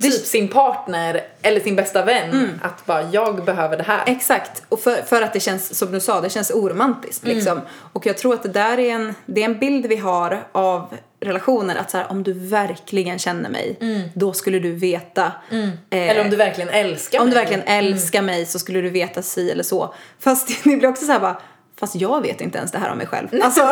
Typ 0.00 0.26
sin 0.26 0.48
partner 0.48 1.20
eller 1.42 1.60
sin 1.60 1.76
bästa 1.76 2.04
vän 2.04 2.30
Mm. 2.30 2.48
att 2.62 2.86
bara 2.86 3.02
jag 3.02 3.44
behöver 3.44 3.76
det 3.76 3.82
här. 3.82 4.02
Exakt, 4.06 4.62
och 4.68 4.80
för, 4.80 4.96
för 5.02 5.22
att 5.22 5.32
det 5.32 5.40
känns, 5.40 5.78
som 5.78 5.92
du 5.92 6.00
sa, 6.00 6.20
det 6.20 6.30
känns 6.30 6.50
oromantiskt 6.50 7.24
Mm. 7.24 7.36
liksom. 7.36 7.60
Och 7.92 8.06
jag 8.06 8.18
tror 8.18 8.34
att 8.34 8.42
det 8.42 8.48
där 8.48 8.78
är 8.78 8.90
en, 8.94 9.14
det 9.26 9.40
är 9.40 9.44
en 9.44 9.58
bild 9.58 9.86
vi 9.86 9.96
har 9.96 10.44
av 10.52 10.94
relationer, 11.20 11.76
att 11.76 11.90
så 11.90 11.96
här, 11.98 12.06
om 12.10 12.22
du 12.22 12.32
verkligen 12.32 13.18
känner 13.18 13.50
mig, 13.50 13.78
då 14.14 14.32
skulle 14.32 14.58
du 14.58 14.72
veta. 14.72 15.24
Eh, 15.50 15.56
Mm. 15.56 15.70
Eller 15.90 16.20
om 16.24 16.30
du 16.30 16.36
verkligen 16.36 16.70
älskar 16.70 17.20
om 17.20 17.26
du 17.30 17.34
mig. 17.34 17.44
verkligen 17.44 17.62
älskar 17.68 18.22
mig 18.22 18.46
så 18.46 18.58
skulle 18.58 18.80
du 18.80 18.90
veta 18.90 19.22
si 19.22 19.50
eller 19.50 19.62
så. 19.62 19.94
Fast 20.20 20.48
det 20.64 20.76
blir 20.76 20.88
också 20.88 21.04
så 21.06 21.12
här 21.12 21.20
bara, 21.20 21.36
fast 21.80 21.94
jag 21.94 22.20
vet 22.22 22.40
inte 22.40 22.58
ens 22.58 22.72
det 22.72 22.78
här 22.78 22.90
om 22.92 22.98
mig 22.98 23.06
själv. 23.06 23.28
Alltså, 23.42 23.62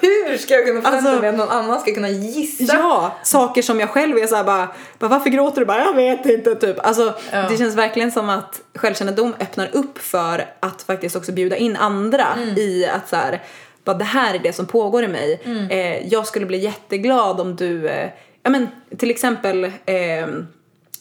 Hur 0.00 0.38
ska 0.38 0.54
jag 0.54 0.66
kunna 0.66 0.82
förvänta 0.82 1.08
Alltså- 1.08 1.20
mig 1.20 1.30
att 1.30 1.36
någon 1.36 1.48
annan 1.48 1.80
ska 1.80 1.94
kunna 1.94 2.08
gissa? 2.08 2.74
Ja, 2.76 3.16
saker 3.22 3.62
som 3.62 3.80
jag 3.80 3.90
själv 3.90 4.18
är 4.18 4.26
såhär 4.26 4.44
bara, 4.44 4.68
bara, 4.98 5.08
varför 5.08 5.30
gråter 5.30 5.60
du? 5.60 5.66
Bara, 5.66 5.84
jag 5.84 5.94
vet 5.94 6.26
inte 6.26 6.54
typ. 6.54 6.86
Alltså 6.86 7.14
Ja. 7.32 7.48
det 7.48 7.56
känns 7.58 7.74
verkligen 7.74 8.12
som 8.12 8.28
att 8.30 8.60
självkännedom 8.74 9.34
öppnar 9.40 9.68
upp 9.72 9.98
för 9.98 10.44
att 10.60 10.82
faktiskt 10.82 11.16
också 11.16 11.32
bjuda 11.32 11.56
in 11.56 11.76
andra 11.76 12.26
i 12.56 12.86
att 12.86 13.08
så 13.08 13.16
här, 13.16 13.42
bara 13.84 13.96
det 13.96 14.04
här 14.04 14.34
är 14.34 14.38
det 14.38 14.52
som 14.52 14.66
pågår 14.66 15.04
i 15.04 15.08
mig. 15.08 15.40
Eh, 15.70 16.08
jag 16.08 16.26
skulle 16.26 16.46
bli 16.46 16.58
jätteglad 16.58 17.40
om 17.40 17.56
du, 17.56 17.88
eh, 17.88 18.08
ja 18.42 18.50
men 18.50 18.68
till 18.98 19.10
exempel 19.10 19.64
eh, 19.64 20.26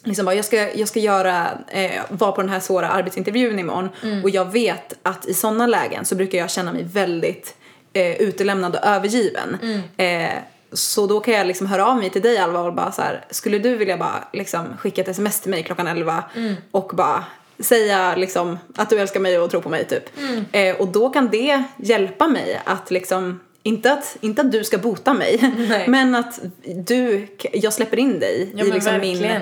Liksom 0.07 0.25
bara, 0.25 0.35
jag, 0.35 0.45
ska, 0.45 0.73
jag 0.73 0.87
ska 0.87 0.99
göra, 0.99 1.47
eh, 1.67 1.91
vara 2.09 2.31
på 2.31 2.41
den 2.41 2.49
här 2.49 2.59
svåra 2.59 2.89
arbetsintervjun 2.89 3.59
imorgon 3.59 3.89
och 4.23 4.29
jag 4.29 4.51
vet 4.51 4.93
att 5.03 5.25
i 5.27 5.33
sådana 5.33 5.67
lägen 5.67 6.05
så 6.05 6.15
brukar 6.15 6.37
jag 6.37 6.49
känna 6.49 6.73
mig 6.73 6.83
väldigt 6.83 7.55
eh, 7.93 8.21
utelämnad 8.21 8.75
och 8.75 8.85
övergiven. 8.85 9.57
Eh, 9.97 10.29
så 10.73 11.07
då 11.07 11.19
kan 11.19 11.33
jag 11.33 11.47
liksom 11.47 11.67
höra 11.67 11.85
av 11.87 11.97
mig 11.97 12.09
till 12.09 12.21
dig 12.21 12.37
Alva 12.37 12.59
och 12.59 12.73
bara 12.73 12.91
så 12.91 13.01
här, 13.01 13.25
skulle 13.29 13.59
du 13.59 13.75
vilja 13.75 13.97
bara 13.97 14.23
liksom 14.33 14.65
skicka 14.79 15.01
ett 15.01 15.07
sms 15.07 15.41
till 15.41 15.51
mig 15.51 15.63
klockan 15.63 15.87
11 15.87 16.23
och 16.71 16.91
bara 16.93 17.23
säga 17.59 18.15
liksom 18.15 18.57
att 18.75 18.89
du 18.89 18.99
älskar 18.99 19.19
mig 19.19 19.39
och 19.39 19.51
tror 19.51 19.61
på 19.61 19.69
mig 19.69 19.85
typ. 19.85 20.03
Eh, 20.51 20.75
och 20.75 20.87
då 20.87 21.09
kan 21.09 21.29
det 21.29 21.63
hjälpa 21.77 22.27
mig 22.27 22.61
att 22.65 22.91
liksom 22.91 23.39
inte 23.63 23.93
att, 23.93 24.17
inte 24.21 24.41
att 24.41 24.51
du 24.51 24.63
ska 24.63 24.77
bota 24.77 25.13
mig, 25.13 25.53
Nej. 25.69 25.85
men 25.87 26.15
att 26.15 26.39
du, 26.65 27.27
jag 27.53 27.73
släpper 27.73 27.99
in 27.99 28.19
dig 28.19 28.51
Ja, 28.55 28.65
i 28.65 28.71
liksom 28.71 28.93
verkligen. 28.93 29.19
min 29.33 29.41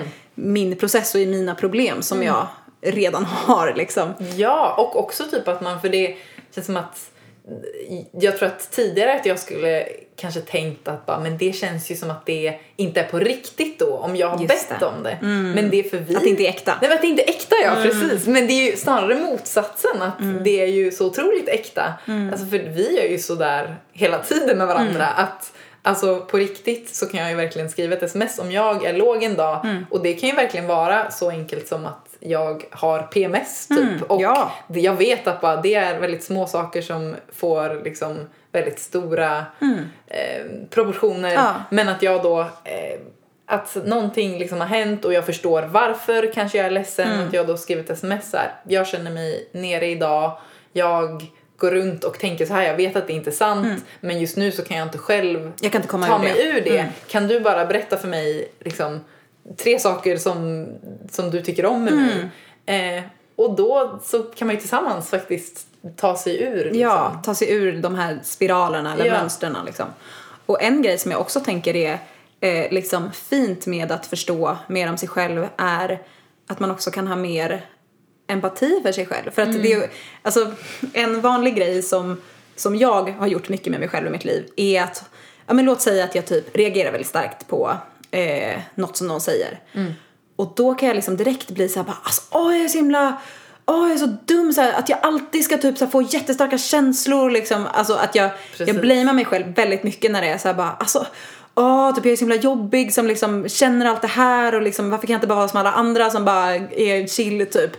process 0.80 1.14
och 1.14 1.20
i 1.20 1.26
mina 1.26 1.54
problem 1.54 2.02
som 2.02 2.22
jag 2.22 2.46
redan 2.80 3.24
har 3.24 3.74
liksom. 3.76 4.14
Ja, 4.36 4.74
och 4.78 4.98
också 4.98 5.24
typ 5.24 5.48
att 5.48 5.60
man, 5.60 5.80
för 5.80 5.88
det 5.88 6.16
känns 6.54 6.66
som 6.66 6.76
att 6.76 7.10
jag 8.12 8.38
tror 8.38 8.48
att 8.48 8.70
tidigare 8.70 9.14
att 9.14 9.26
jag 9.26 9.38
skulle 9.38 9.88
kanske 10.16 10.40
tänkt 10.40 10.88
att 10.88 11.06
bara, 11.06 11.20
men 11.20 11.38
det 11.38 11.52
känns 11.52 11.90
ju 11.90 11.96
som 11.96 12.10
att 12.10 12.26
det 12.26 12.60
inte 12.76 13.00
är 13.00 13.04
på 13.04 13.18
riktigt 13.18 13.78
då 13.78 13.96
om 13.96 14.16
jag 14.16 14.28
har 14.28 14.42
Just 14.42 14.68
bett 14.68 14.80
det. 14.80 14.86
om 14.86 15.02
det. 15.02 15.18
Men 15.22 15.70
det 15.70 15.78
är 15.78 15.82
för 15.90 15.98
vi. 15.98 16.16
Att 16.16 16.22
det 16.22 16.28
inte 16.28 16.42
är 16.42 16.48
äkta. 16.48 16.78
Nej 16.80 16.88
men 16.88 16.96
att 16.96 17.02
det 17.02 17.08
inte 17.08 17.22
är 17.22 17.28
äkta 17.28 17.56
ja, 17.64 17.74
precis. 17.82 18.26
Men 18.26 18.46
det 18.46 18.52
är 18.52 18.70
ju 18.70 18.76
snarare 18.76 19.14
motsatsen 19.14 20.02
att 20.02 20.44
det 20.44 20.60
är 20.60 20.66
ju 20.66 20.90
så 20.90 21.06
otroligt 21.06 21.48
äkta. 21.48 21.94
Alltså 22.32 22.46
för 22.46 22.58
vi 22.58 22.98
är 22.98 23.08
ju 23.10 23.18
sådär 23.18 23.76
hela 23.92 24.18
tiden 24.18 24.58
med 24.58 24.66
varandra 24.66 25.06
att 25.06 25.52
Alltså 25.86 26.20
på 26.20 26.36
riktigt 26.38 26.94
så 26.94 27.06
kan 27.06 27.20
jag 27.20 27.30
ju 27.30 27.36
verkligen 27.36 27.70
skriva 27.70 27.94
ett 27.96 28.02
sms 28.02 28.38
om 28.38 28.52
jag 28.52 28.84
är 28.84 28.92
låg 28.92 29.22
en 29.22 29.36
dag 29.36 29.66
och 29.90 30.02
det 30.02 30.12
kan 30.14 30.28
ju 30.28 30.34
verkligen 30.34 30.66
vara 30.66 31.10
så 31.10 31.30
enkelt 31.30 31.68
som 31.68 31.86
att 31.86 32.08
jag 32.20 32.64
har 32.70 33.02
PMS 33.02 33.68
typ 33.68 34.02
och 34.10 34.20
ja. 34.22 34.52
jag 34.68 34.94
vet 34.96 35.26
att 35.26 35.40
bara 35.40 35.56
det 35.56 35.74
är 35.74 36.00
väldigt 36.00 36.24
små 36.24 36.46
saker 36.46 36.82
som 36.82 37.14
får 37.32 37.84
liksom 37.84 38.16
väldigt 38.52 38.78
stora 38.78 39.44
eh, 40.08 40.46
proportioner 40.70 41.34
Ja. 41.34 41.54
men 41.70 41.88
att 41.88 42.02
jag 42.02 42.22
då 42.22 42.40
eh, 42.40 43.00
att 43.46 43.76
någonting 43.84 44.38
liksom 44.38 44.60
har 44.60 44.66
hänt 44.68 45.04
och 45.04 45.12
jag 45.12 45.26
förstår 45.26 45.62
varför 45.62 46.32
kanske 46.32 46.58
jag 46.58 46.66
är 46.66 46.70
ledsen 46.70 47.12
Mm. 47.12 47.26
att 47.26 47.32
jag 47.32 47.46
då 47.46 47.56
skrivit 47.56 47.90
sms 47.90 48.32
här. 48.32 48.52
Jag 48.68 48.86
känner 48.86 49.10
mig 49.10 49.48
nere 49.52 49.86
idag. 49.86 50.38
Jag 50.72 51.22
går 51.56 51.70
runt 51.70 52.04
och 52.04 52.18
tänker 52.18 52.46
så 52.46 52.54
här. 52.54 52.62
Jag 52.62 52.76
vet 52.76 52.96
att 52.96 53.06
det 53.06 53.12
inte 53.12 53.30
är 53.30 53.32
sant 53.32 53.84
men 54.00 54.20
just 54.20 54.36
nu 54.36 54.52
så 54.52 54.64
kan 54.64 54.76
jag 54.76 54.86
inte 54.86 54.98
själv 54.98 55.40
Mm. 55.40 55.52
Jag 55.60 55.72
kan 55.72 55.78
inte 55.78 55.88
komma 55.90 56.06
ta 56.06 56.14
ur 56.14 56.18
mig 56.18 56.32
det. 56.34 56.42
Mm. 56.44 56.56
ur 56.56 56.60
det. 56.70 56.88
Kan 57.08 57.28
du 57.28 57.40
bara 57.40 57.66
berätta 57.66 57.96
för 57.96 58.08
mig 58.08 58.52
liksom 58.60 59.00
tre 59.56 59.78
saker 59.78 60.16
som, 60.16 60.66
som 61.10 61.30
du 61.30 61.42
tycker 61.42 61.66
om 61.66 61.84
med 61.84 61.92
Mm. 61.92 62.06
mig? 62.66 62.96
Eh, 62.98 63.02
och 63.36 63.56
då 63.56 64.00
så 64.04 64.22
kan 64.22 64.46
man 64.46 64.54
ju 64.54 64.60
tillsammans 64.60 65.10
faktiskt 65.10 65.66
ta 65.96 66.16
sig 66.16 66.42
ur. 66.42 66.64
Liksom. 66.64 66.80
Ja, 66.80 67.20
ta 67.24 67.34
sig 67.34 67.52
ur 67.52 67.82
de 67.82 67.94
här 67.94 68.18
spiralerna 68.22 68.92
eller 68.94 69.04
Ja. 69.06 69.12
mönstren 69.12 69.56
liksom. 69.66 69.86
Och 70.46 70.62
en 70.62 70.82
grej 70.82 70.98
som 70.98 71.10
jag 71.10 71.20
också 71.20 71.40
tänker 71.40 71.76
är 71.76 71.98
eh, 72.40 72.70
liksom 72.72 73.12
fint 73.12 73.66
med 73.66 73.92
att 73.92 74.06
förstå 74.06 74.56
mer 74.68 74.88
om 74.90 74.98
sig 74.98 75.08
själv 75.08 75.46
är 75.56 76.02
att 76.46 76.60
man 76.60 76.70
också 76.70 76.90
kan 76.90 77.06
ha 77.06 77.16
mer 77.16 77.64
empati 78.26 78.80
för 78.82 78.92
sig 78.92 79.06
själv. 79.06 79.30
För 79.30 79.42
att 79.42 79.52
det 79.52 79.72
är 79.72 79.90
alltså 80.22 80.52
en 80.92 81.20
vanlig 81.20 81.56
grej 81.56 81.82
som, 81.82 82.20
som 82.56 82.76
jag 82.76 83.10
har 83.10 83.26
gjort 83.26 83.48
mycket 83.48 83.70
med 83.70 83.80
mig 83.80 83.88
själv 83.88 84.06
i 84.06 84.10
mitt 84.10 84.24
liv 84.24 84.48
är 84.56 84.82
att, 84.82 85.04
ja 85.46 85.54
men 85.54 85.64
låt 85.64 85.80
säga 85.80 86.04
att 86.04 86.14
jag 86.14 86.26
typ 86.26 86.56
reagerar 86.56 86.92
väldigt 86.92 87.08
starkt 87.08 87.48
på 87.48 87.76
eh, 88.10 88.60
något 88.74 88.96
som 88.96 89.08
någon 89.08 89.20
säger. 89.20 89.60
Och 90.36 90.52
då 90.56 90.74
kan 90.74 90.88
jag 90.88 90.94
liksom 90.94 91.16
direkt 91.16 91.50
bli 91.50 91.68
så 91.68 91.78
här 91.78 91.86
bara, 91.86 91.98
alltså 92.02 92.22
åh 92.30 92.56
jag 92.56 92.64
är 92.64 92.68
så 92.68 92.78
himla 92.78 93.20
Åh, 93.68 93.88
jag 93.88 93.92
är 93.92 93.98
så 93.98 94.16
dum 94.24 94.52
så 94.52 94.60
här, 94.60 94.72
att 94.72 94.88
jag 94.88 94.98
alltid 95.02 95.44
ska 95.44 95.58
typ 95.58 95.78
så 95.78 95.84
här, 95.84 95.92
få 95.92 96.02
jättestarka 96.02 96.58
känslor 96.58 97.30
liksom. 97.30 97.66
Alltså 97.72 97.94
att 97.94 98.14
jag, 98.14 98.24
jag 98.24 98.58
Precis. 98.58 98.80
blamear 98.80 99.12
mig 99.14 99.24
själv 99.24 99.54
väldigt 99.54 99.82
mycket 99.82 100.10
när 100.10 100.22
det 100.22 100.28
är 100.28 100.38
så 100.38 100.48
här 100.48 100.54
bara, 100.54 100.70
alltså 100.70 101.06
Åh, 101.58 101.94
typ 101.94 102.04
jag 102.04 102.12
är 102.12 102.16
så 102.16 102.24
himla 102.24 102.36
jobbig 102.36 102.94
som 102.94 103.06
liksom 103.06 103.48
känner 103.48 103.86
allt 103.86 104.02
det 104.02 104.08
här 104.08 104.54
och 104.54 104.62
liksom 104.62 104.90
varför 104.90 105.06
kan 105.06 105.14
jag 105.14 105.18
inte 105.18 105.26
bara 105.26 105.38
vara 105.38 105.48
som 105.48 105.60
alla 105.60 105.72
andra 105.72 106.10
som 106.10 106.24
bara 106.24 106.54
är 106.54 107.06
chill 107.06 107.46
typ. 107.46 107.70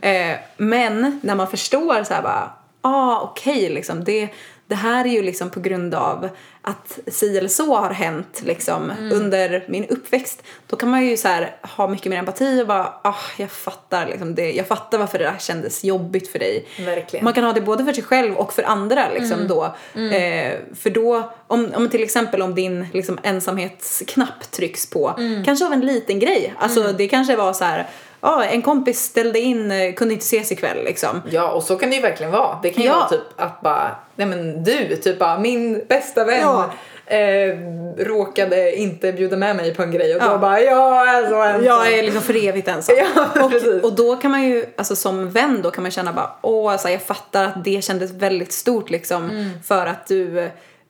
Eh, 0.00 0.36
men 0.56 1.20
när 1.22 1.34
man 1.34 1.48
förstår 1.48 2.04
så 2.04 2.14
här 2.14 2.22
bara, 2.22 2.50
ah 2.80 3.20
okej 3.20 3.70
liksom 3.70 4.04
det, 4.04 4.28
det 4.66 4.74
här 4.74 5.04
är 5.04 5.10
ju 5.10 5.22
liksom 5.22 5.50
på 5.50 5.60
grund 5.60 5.94
av 5.94 6.28
att 6.66 6.98
si 7.06 7.38
eller 7.38 7.48
så 7.48 7.76
har 7.76 7.90
hänt 7.90 8.42
liksom 8.44 8.92
under 9.12 9.64
min 9.68 9.86
uppväxt. 9.88 10.42
Då 10.66 10.76
kan 10.76 10.90
man 10.90 11.06
ju 11.06 11.16
så 11.16 11.28
här 11.28 11.56
ha 11.62 11.88
mycket 11.88 12.10
mer 12.10 12.18
empati 12.18 12.62
och 12.62 12.66
bara, 12.66 12.92
ah, 13.02 13.14
jag 13.36 13.50
fattar 13.50 14.06
liksom 14.06 14.34
det, 14.34 14.52
jag 14.52 14.66
fattar 14.66 14.98
varför 14.98 15.18
det 15.18 15.24
där 15.24 15.38
kändes 15.38 15.84
jobbigt 15.84 16.28
för 16.28 16.38
dig. 16.38 16.66
Verkligen. 16.78 17.24
Man 17.24 17.34
kan 17.34 17.44
ha 17.44 17.52
det 17.52 17.60
både 17.60 17.84
för 17.84 17.92
sig 17.92 18.04
själv 18.04 18.34
och 18.34 18.52
för 18.52 18.62
andra 18.62 19.10
liksom 19.14 19.48
då. 19.48 19.64
Eh, 19.94 20.54
för 20.74 20.90
då, 20.90 21.32
om, 21.46 21.72
om 21.74 21.88
till 21.88 22.02
exempel 22.02 22.42
om 22.42 22.54
din 22.54 22.86
liksom, 22.92 23.18
ensamhetsknapp 23.22 24.50
trycks 24.50 24.90
på, 24.90 25.14
kanske 25.44 25.66
av 25.66 25.72
en 25.72 25.80
liten 25.80 26.18
grej. 26.18 26.54
Alltså 26.58 26.92
det 26.92 27.08
kanske 27.08 27.36
var 27.36 27.52
så 27.52 27.64
här, 27.64 27.86
ja 28.24 28.44
en 28.44 28.62
kompis 28.62 29.00
ställde 29.04 29.38
in, 29.40 29.70
eh, 29.70 29.92
kunde 29.94 30.14
inte 30.14 30.24
ses 30.24 30.52
ikväll 30.52 30.84
liksom. 30.84 31.22
Ja, 31.30 31.50
och 31.50 31.62
så 31.62 31.76
kan 31.76 31.90
det 31.90 31.96
ju 31.96 32.02
verkligen 32.02 32.32
vara. 32.32 32.58
Det 32.62 32.70
kan 32.70 32.82
ju 32.82 32.88
Ja. 32.88 32.94
vara 32.96 33.08
typ 33.08 33.20
att 33.36 33.60
bara, 33.60 33.96
nej 34.16 34.26
men 34.26 34.64
du, 34.64 34.96
typ 34.96 35.18
bara 35.18 35.38
min 35.38 35.84
bästa 35.88 36.24
vän 36.24 36.40
Ja. 36.40 36.70
eh, 37.16 37.56
råkade 37.98 38.76
inte 38.76 39.12
bjuda 39.12 39.36
med 39.36 39.56
mig 39.56 39.74
på 39.74 39.82
en 39.82 39.90
grej 39.92 40.16
och 40.16 40.22
Ja. 40.22 40.28
då 40.32 40.38
bara, 40.38 40.60
jag 40.60 41.08
är 41.08 41.28
så 41.30 41.42
ensam. 41.42 41.64
Jag 41.64 41.92
är 41.92 42.02
liksom 42.02 42.22
för 42.22 42.44
evigt 42.48 42.68
ensam. 42.68 42.94
Ja, 43.16 43.42
och, 43.44 43.84
och 43.84 43.92
då 43.92 44.16
kan 44.16 44.30
man 44.30 44.42
ju, 44.44 44.64
alltså 44.76 44.96
som 44.96 45.30
vän 45.30 45.60
då 45.62 45.70
kan 45.70 45.82
man 45.82 45.90
känna 45.90 46.12
bara, 46.12 46.30
åh 46.42 46.72
alltså 46.72 46.88
jag 46.88 47.02
fattar 47.02 47.44
att 47.44 47.64
det 47.64 47.84
kändes 47.84 48.10
väldigt 48.12 48.52
stort 48.52 48.90
liksom 48.90 49.30
Mm. 49.30 49.50
för 49.64 49.86
att 49.86 50.06
du, 50.06 50.38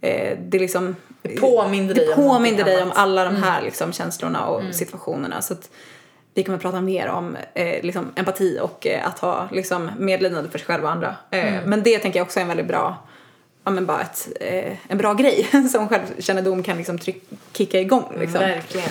eh, 0.01 0.39
det 0.39 0.59
liksom 0.59 0.97
påminde 1.41 1.95
dig 1.95 2.07
det 2.07 2.13
om 2.15 2.21
någonting 2.25 2.35
påminde 2.57 2.63
dig 2.65 2.77
om. 2.77 2.83
Mm. 2.83 2.93
alla 2.97 3.25
de 3.25 3.37
här 3.37 3.63
liksom 3.63 3.93
känslorna 3.93 4.47
och 4.47 4.63
situationerna. 4.73 5.43
Så 5.43 5.53
att 5.53 5.71
vi 6.35 6.45
kommer 6.45 6.59
prata 6.59 6.81
mer 6.81 7.09
om 7.09 7.37
eh, 7.55 7.83
liksom 7.83 8.13
empati 8.15 8.59
och 8.63 8.87
eh, 8.87 9.07
att 9.07 9.19
ha 9.19 9.49
liksom 9.53 9.91
medlidande 9.99 10.51
för 10.51 10.59
sig 10.59 10.67
själv 10.67 10.85
och 10.85 10.91
andra. 10.91 11.17
Eh, 11.31 11.55
Mm. 11.55 11.71
Men 11.71 11.83
det 11.83 11.99
tänker 11.99 12.19
jag 12.19 12.25
också 12.27 12.39
är 12.39 12.43
en 12.43 12.49
väldigt 12.49 12.67
bra, 12.69 12.97
ja 13.65 13.71
men 13.71 13.87
bara 13.87 14.01
ett, 14.01 14.29
eh, 14.41 14.73
en 14.89 14.99
bra 14.99 15.15
grej 15.15 15.49
som 15.73 15.89
självkännedom 15.89 16.63
kan 16.63 16.77
liksom 16.77 16.99
tryck, 16.99 17.23
kicka 17.53 17.81
igång 17.81 18.13
liksom. 18.19 18.41
Verkligen. 18.41 18.91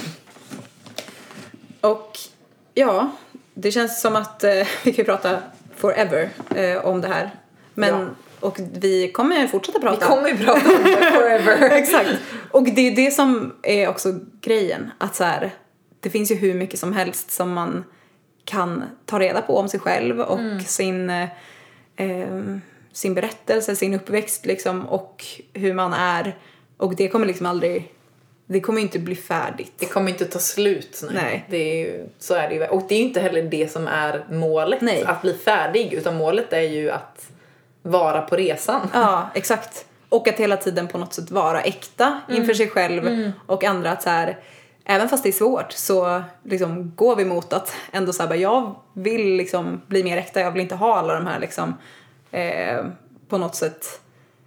Och 1.82 2.18
ja, 2.74 3.12
det 3.54 3.72
känns 3.72 4.02
som 4.02 4.16
att 4.16 4.44
eh, 4.44 4.68
vi 4.84 4.94
kan 4.94 5.06
prata 5.06 5.38
forever 5.76 6.30
eh, 6.56 6.86
om 6.86 7.02
det 7.02 7.08
här. 7.08 7.30
Men, 7.74 7.90
Ja. 8.00 8.06
och 8.48 8.60
vi 8.74 9.12
kommer 9.12 9.48
fortsätta 9.48 9.80
prata. 9.80 10.00
Vi 10.00 10.06
kommer 10.16 10.46
prata 10.46 10.70
om 10.78 10.84
det 10.84 11.12
forever. 11.12 11.62
Exakt. 11.72 12.10
Och 12.52 12.64
det 12.64 12.82
är 12.88 12.96
det 12.96 13.12
som 13.12 13.54
är 13.64 13.88
också 13.90 14.14
grejen. 14.42 14.92
Att 14.98 15.16
så 15.16 15.24
här, 15.24 15.52
det 16.04 16.10
finns 16.10 16.32
ju 16.32 16.36
hur 16.36 16.54
mycket 16.54 16.80
som 16.80 16.94
helst 16.94 17.32
som 17.32 17.54
man 17.54 17.84
kan 18.46 18.84
ta 19.06 19.20
reda 19.20 19.42
på 19.42 19.58
om 19.58 19.70
sig 19.70 19.80
själv 19.80 20.20
och 20.20 20.62
sin, 20.66 21.10
eh, 21.10 21.28
sin 22.92 23.14
berättelse, 23.14 23.76
sin 23.76 23.94
uppväxt 23.94 24.46
liksom 24.46 24.86
och 24.86 25.26
hur 25.54 25.74
man 25.74 25.94
är. 25.94 26.38
Och 26.78 26.96
det 26.96 27.08
kommer 27.08 27.26
liksom 27.26 27.46
aldrig, 27.46 27.94
det 28.46 28.60
kommer 28.60 28.82
inte 28.82 29.00
bli 29.00 29.16
färdigt. 29.16 29.74
Det 29.78 29.86
kommer 29.86 30.12
inte 30.12 30.26
ta 30.26 30.40
slut. 30.40 31.04
Nej. 31.04 31.24
Nej. 31.24 31.46
Det 31.50 31.58
är 31.58 31.86
ju, 31.86 32.08
så 32.20 32.34
är 32.34 32.50
det 32.50 32.56
ju. 32.56 32.66
Och 32.66 32.84
det 32.90 32.96
är 32.96 33.00
inte 33.00 33.20
heller 33.20 33.44
det 33.44 33.72
som 33.72 33.88
är 33.88 34.26
målet, 34.32 34.82
Nej. 34.82 35.04
att 35.04 35.22
bli 35.22 35.34
färdig. 35.34 35.94
Utan 35.94 36.16
målet 36.16 36.54
är 36.54 36.62
ju 36.62 36.92
att 36.92 37.30
vara 37.82 38.22
på 38.22 38.36
resan. 38.36 38.90
Ja, 38.94 39.30
exakt. 39.36 39.86
Och 40.10 40.28
att 40.28 40.36
hela 40.36 40.58
tiden 40.58 40.88
på 40.88 40.98
något 40.98 41.14
sätt 41.14 41.32
vara 41.32 41.62
äkta 41.62 42.22
inför 42.30 42.54
sig 42.54 42.70
själv 42.70 43.32
och 43.46 43.64
andra. 43.64 43.92
Att 43.92 44.02
så 44.02 44.10
här, 44.10 44.38
även 44.86 45.10
fast 45.10 45.24
det 45.24 45.30
är 45.30 45.34
svårt 45.34 45.72
så 45.72 46.24
liksom 46.44 46.92
går 46.96 47.16
vi 47.16 47.26
mot 47.26 47.54
att 47.54 47.74
ändå 47.92 48.14
så 48.14 48.24
här, 48.24 48.36
jag 48.36 48.76
vill 48.94 49.36
liksom 49.36 49.82
bli 49.88 50.04
mer 50.04 50.18
äkta. 50.18 50.40
Jag 50.40 50.52
vill 50.52 50.62
inte 50.62 50.76
ha 50.76 50.98
alla 50.98 51.14
de 51.14 51.28
här 51.28 51.40
liksom 51.40 51.78
eh, 52.32 52.86
på 53.30 53.38
något 53.38 53.56
sätt. 53.56 54.00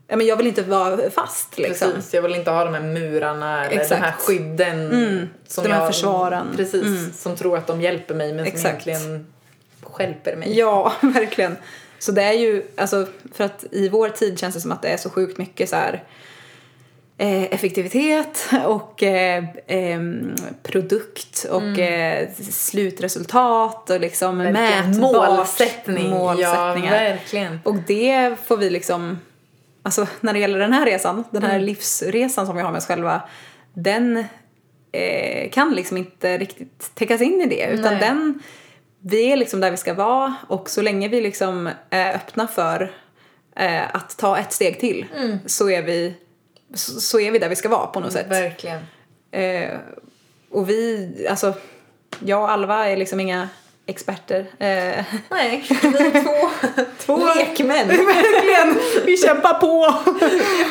Men 0.08 0.26
jag 0.26 0.36
vill 0.36 0.46
inte 0.46 0.62
vara 0.62 1.10
fast 1.10 1.58
liksom. 1.58 1.92
Precis, 1.92 2.14
jag 2.14 2.22
vill 2.22 2.34
inte 2.34 2.50
ha 2.50 2.64
de 2.64 2.74
här 2.74 2.82
murarna 2.82 3.66
eller 3.66 3.80
Exakt. 3.80 3.92
Mm. 3.92 4.02
de 4.02 4.06
här 4.06 4.16
skydden. 4.16 5.28
Som 5.46 5.64
de 5.64 5.72
här 5.72 5.80
jag, 5.80 5.94
försvaren. 5.94 6.42
Mm. 6.42 6.56
Precis, 6.56 7.22
som 7.22 7.36
tror 7.36 7.56
att 7.56 7.66
de 7.66 7.80
hjälper 7.80 8.14
mig 8.14 8.32
men 8.32 8.44
Exakt. 8.44 8.82
som 8.82 8.90
egentligen 8.90 9.26
stjälper 9.82 10.36
mig. 10.36 10.58
Ja, 10.58 10.92
verkligen. 11.00 11.56
Så 11.98 12.12
det 12.12 12.22
är 12.22 12.32
ju, 12.32 12.62
alltså 12.76 13.06
för 13.34 13.44
att 13.44 13.64
i 13.70 13.88
vår 13.88 14.08
tid 14.08 14.38
känns 14.38 14.54
det 14.54 14.60
som 14.60 14.72
att 14.72 14.82
det 14.82 14.88
är 14.88 14.96
så 14.96 15.10
sjukt 15.10 15.38
mycket 15.38 15.68
så 15.68 15.76
här 15.76 16.04
effektivitet 17.18 18.48
och 18.66 19.02
eh, 19.02 19.44
em, 19.66 20.34
produkt 20.62 21.46
och 21.50 21.78
eh, 21.78 22.28
slutresultat 22.50 23.90
och 23.90 24.00
liksom 24.00 24.40
Mm. 24.40 24.52
Mätbart. 24.52 24.96
Målsättning. 25.30 26.10
Målsättningar. 26.10 26.92
Ja, 27.04 27.10
verkligen. 27.10 27.60
Och 27.64 27.74
det 27.74 28.34
får 28.44 28.56
vi 28.56 28.70
liksom, 28.70 29.18
alltså 29.82 30.06
när 30.20 30.32
det 30.32 30.38
gäller 30.38 30.58
den 30.58 30.72
här 30.72 30.86
resan, 30.86 31.24
den 31.30 31.42
här 31.42 31.54
Mm. 31.54 31.64
livsresan 31.64 32.46
som 32.46 32.56
vi 32.56 32.62
har 32.62 32.70
med 32.70 32.78
oss 32.78 32.86
själva, 32.86 33.22
den 33.74 34.24
eh, 34.92 35.50
kan 35.50 35.70
liksom 35.74 35.96
inte 35.96 36.38
riktigt 36.38 36.94
täckas 36.94 37.20
in 37.20 37.40
i 37.40 37.46
det. 37.46 37.66
Utan 37.66 37.92
Nej. 37.94 38.00
den, 38.00 38.42
vi 39.00 39.32
är 39.32 39.36
liksom 39.36 39.60
där 39.60 39.70
vi 39.70 39.76
ska 39.76 39.94
vara 39.94 40.34
och 40.48 40.70
så 40.70 40.82
länge 40.82 41.08
vi 41.08 41.20
liksom 41.20 41.70
är 41.90 42.14
öppna 42.14 42.46
för 42.48 42.92
eh, 43.56 43.82
att 43.96 44.16
ta 44.18 44.38
ett 44.38 44.52
steg 44.52 44.80
till 44.80 45.06
Mm. 45.16 45.38
så, 45.46 45.70
är 45.70 45.82
vi, 45.82 46.14
så, 46.74 47.00
så 47.00 47.20
är 47.20 47.30
vi 47.30 47.38
där 47.38 47.48
vi 47.48 47.56
ska 47.56 47.68
vara 47.68 47.86
på 47.86 48.00
något 48.00 48.12
sätt. 48.12 48.26
Verkligen. 48.30 48.80
Eh, 49.30 49.78
och 50.50 50.70
vi, 50.70 51.26
alltså, 51.30 51.54
jag 52.18 52.42
och 52.42 52.50
Alva 52.50 52.86
är 52.86 52.96
liksom 52.96 53.20
inga 53.20 53.48
experter. 53.86 54.40
Eh, 54.40 55.04
Nej, 55.30 55.64
vi 55.82 55.86
är 55.86 56.22
två, 56.22 56.50
två 56.98 57.34
lekmän. 57.34 57.88
Verkligen! 57.88 58.80
Vi 59.06 59.16
kämpar 59.16 59.54
på! 59.54 59.94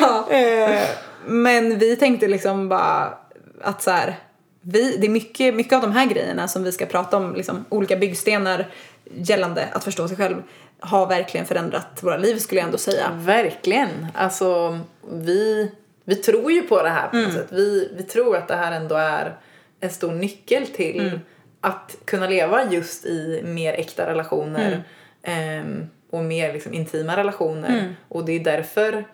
Ja. 0.00 0.30
Eh, 0.30 0.82
men 1.26 1.78
vi 1.78 1.96
tänkte 1.96 2.28
liksom 2.28 2.68
bara 2.68 3.18
att 3.62 3.82
så 3.82 3.90
här, 3.90 4.16
vi, 4.60 4.96
det 4.96 5.06
är 5.06 5.10
mycket, 5.10 5.54
mycket 5.54 5.72
av 5.72 5.80
de 5.80 5.92
här 5.92 6.06
grejerna 6.06 6.48
som 6.48 6.64
vi 6.64 6.72
ska 6.72 6.86
prata 6.86 7.16
om, 7.16 7.34
liksom, 7.34 7.64
olika 7.68 7.96
byggstenar 7.96 8.66
gällande 9.14 9.68
att 9.72 9.84
förstå 9.84 10.08
sig 10.08 10.16
själv, 10.16 10.42
har 10.80 11.06
verkligen 11.06 11.46
förändrat 11.46 12.02
våra 12.02 12.16
liv 12.16 12.38
skulle 12.38 12.60
jag 12.60 12.66
ändå 12.66 12.78
säga. 12.78 13.10
Verkligen. 13.14 14.06
Alltså, 14.14 14.78
vi, 15.12 15.70
vi 16.08 16.14
tror 16.16 16.52
ju 16.52 16.62
på 16.62 16.82
det 16.82 16.88
här 16.88 17.08
på 17.08 17.16
något 17.16 17.32
sätt. 17.32 17.46
Vi, 17.50 17.92
vi 17.96 18.02
tror 18.02 18.36
att 18.36 18.48
det 18.48 18.56
här 18.56 18.72
ändå 18.72 18.94
är 18.94 19.36
en 19.80 19.90
stor 19.90 20.12
nyckel 20.12 20.66
till 20.66 21.20
att 21.60 21.96
kunna 22.04 22.28
leva 22.28 22.72
just 22.72 23.04
i 23.06 23.40
mer 23.44 23.72
äkta 23.74 24.06
relationer 24.06 24.82
ehm, 25.22 25.86
och 26.10 26.24
mer 26.24 26.52
liksom, 26.52 26.74
intima 26.74 27.16
relationer. 27.16 27.94
Och 28.08 28.24
det 28.24 28.32
är 28.32 28.40
därför 28.40 29.04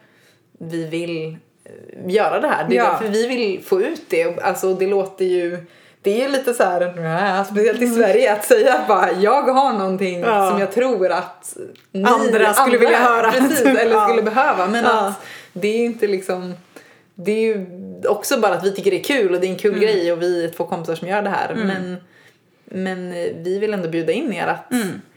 vi 0.59 0.87
vill 0.87 1.37
eh, 1.65 2.11
göra 2.15 2.41
det 2.41 2.49
här. 2.49 2.67
Det 2.69 2.77
är 2.77 2.85
Ja. 2.85 2.91
därför 2.91 3.09
vi 3.09 3.27
vill 3.27 3.63
få 3.65 3.81
ut 3.83 4.03
det. 4.11 4.43
Alltså, 4.43 4.75
det 4.75 4.87
låter 4.87 5.25
ju... 5.25 5.65
Det 6.03 6.25
är 6.25 6.29
lite 6.29 6.55
så 6.55 6.63
här, 6.65 6.81
äh, 7.39 7.45
speciellt 7.45 7.83
i 7.83 7.87
Sverige, 7.89 8.33
att 8.33 8.45
säga 8.45 8.85
bara 8.89 9.13
jag 9.13 9.43
har 9.43 9.73
någonting 9.73 10.21
Ja. 10.21 10.51
som 10.51 10.61
jag 10.61 10.73
tror 10.73 11.11
att 11.13 11.57
ni 11.93 12.05
Andra 12.05 12.55
skulle 12.55 12.79
vilja 12.79 12.99
höra. 12.99 13.33
Precis, 13.33 13.61
eller 13.61 13.91
Ja. 13.91 14.09
skulle 14.09 14.23
behöva. 14.23 14.67
Men 14.67 14.87
att 14.87 15.15
det 15.53 15.69
är 15.69 15.85
inte 15.85 16.07
liksom... 16.07 16.55
Det 17.25 17.33
är 17.33 17.41
ju 17.41 17.67
också 18.09 18.41
bara 18.41 18.55
att 18.55 18.65
vi 18.65 18.73
tycker 18.73 18.91
det 18.91 19.01
är 19.01 19.05
kul 19.05 19.35
och 19.35 19.41
det 19.41 19.47
är 19.47 19.51
en 19.51 19.59
kul 19.59 19.79
grej 19.79 20.13
och 20.13 20.23
vi 20.23 20.45
är 20.45 20.49
två 20.49 20.65
kompisar 20.65 20.95
som 20.95 21.09
gör 21.09 21.23
det 21.23 21.31
här. 21.31 21.55
Men, 21.55 21.97
men 22.65 23.13
eh, 23.13 23.37
vi 23.37 23.59
vill 23.59 23.75
ändå 23.75 23.89
bjuda 23.89 24.13
in 24.13 24.33
er 24.33 24.47
att 24.47 24.73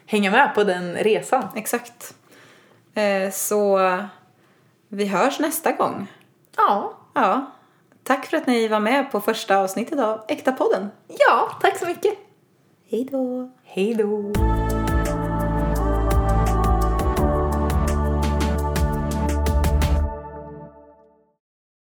hänga 0.06 0.32
med 0.32 0.56
på 0.56 0.64
den 0.64 0.96
resan. 0.96 1.44
Exakt. 1.56 2.14
Eh, 2.94 3.32
så 3.32 3.80
vi 4.88 5.06
hörs 5.06 5.40
nästa 5.40 5.72
gång. 5.72 6.08
Ja. 6.58 6.98
Ja. 7.14 7.52
Tack 8.04 8.26
för 8.26 8.38
att 8.38 8.48
ni 8.48 8.68
var 8.68 8.80
med 8.80 9.12
på 9.12 9.22
första 9.22 9.58
avsnittet 9.58 10.00
av 10.00 10.22
Äkta 10.28 10.52
podden. 10.52 10.90
Ja, 11.08 11.52
tack 11.62 11.78
så 11.78 11.86
mycket. 11.86 12.14
Hej 12.90 13.08
då! 13.12 13.52
Hej 13.64 13.94
då. 13.94 14.34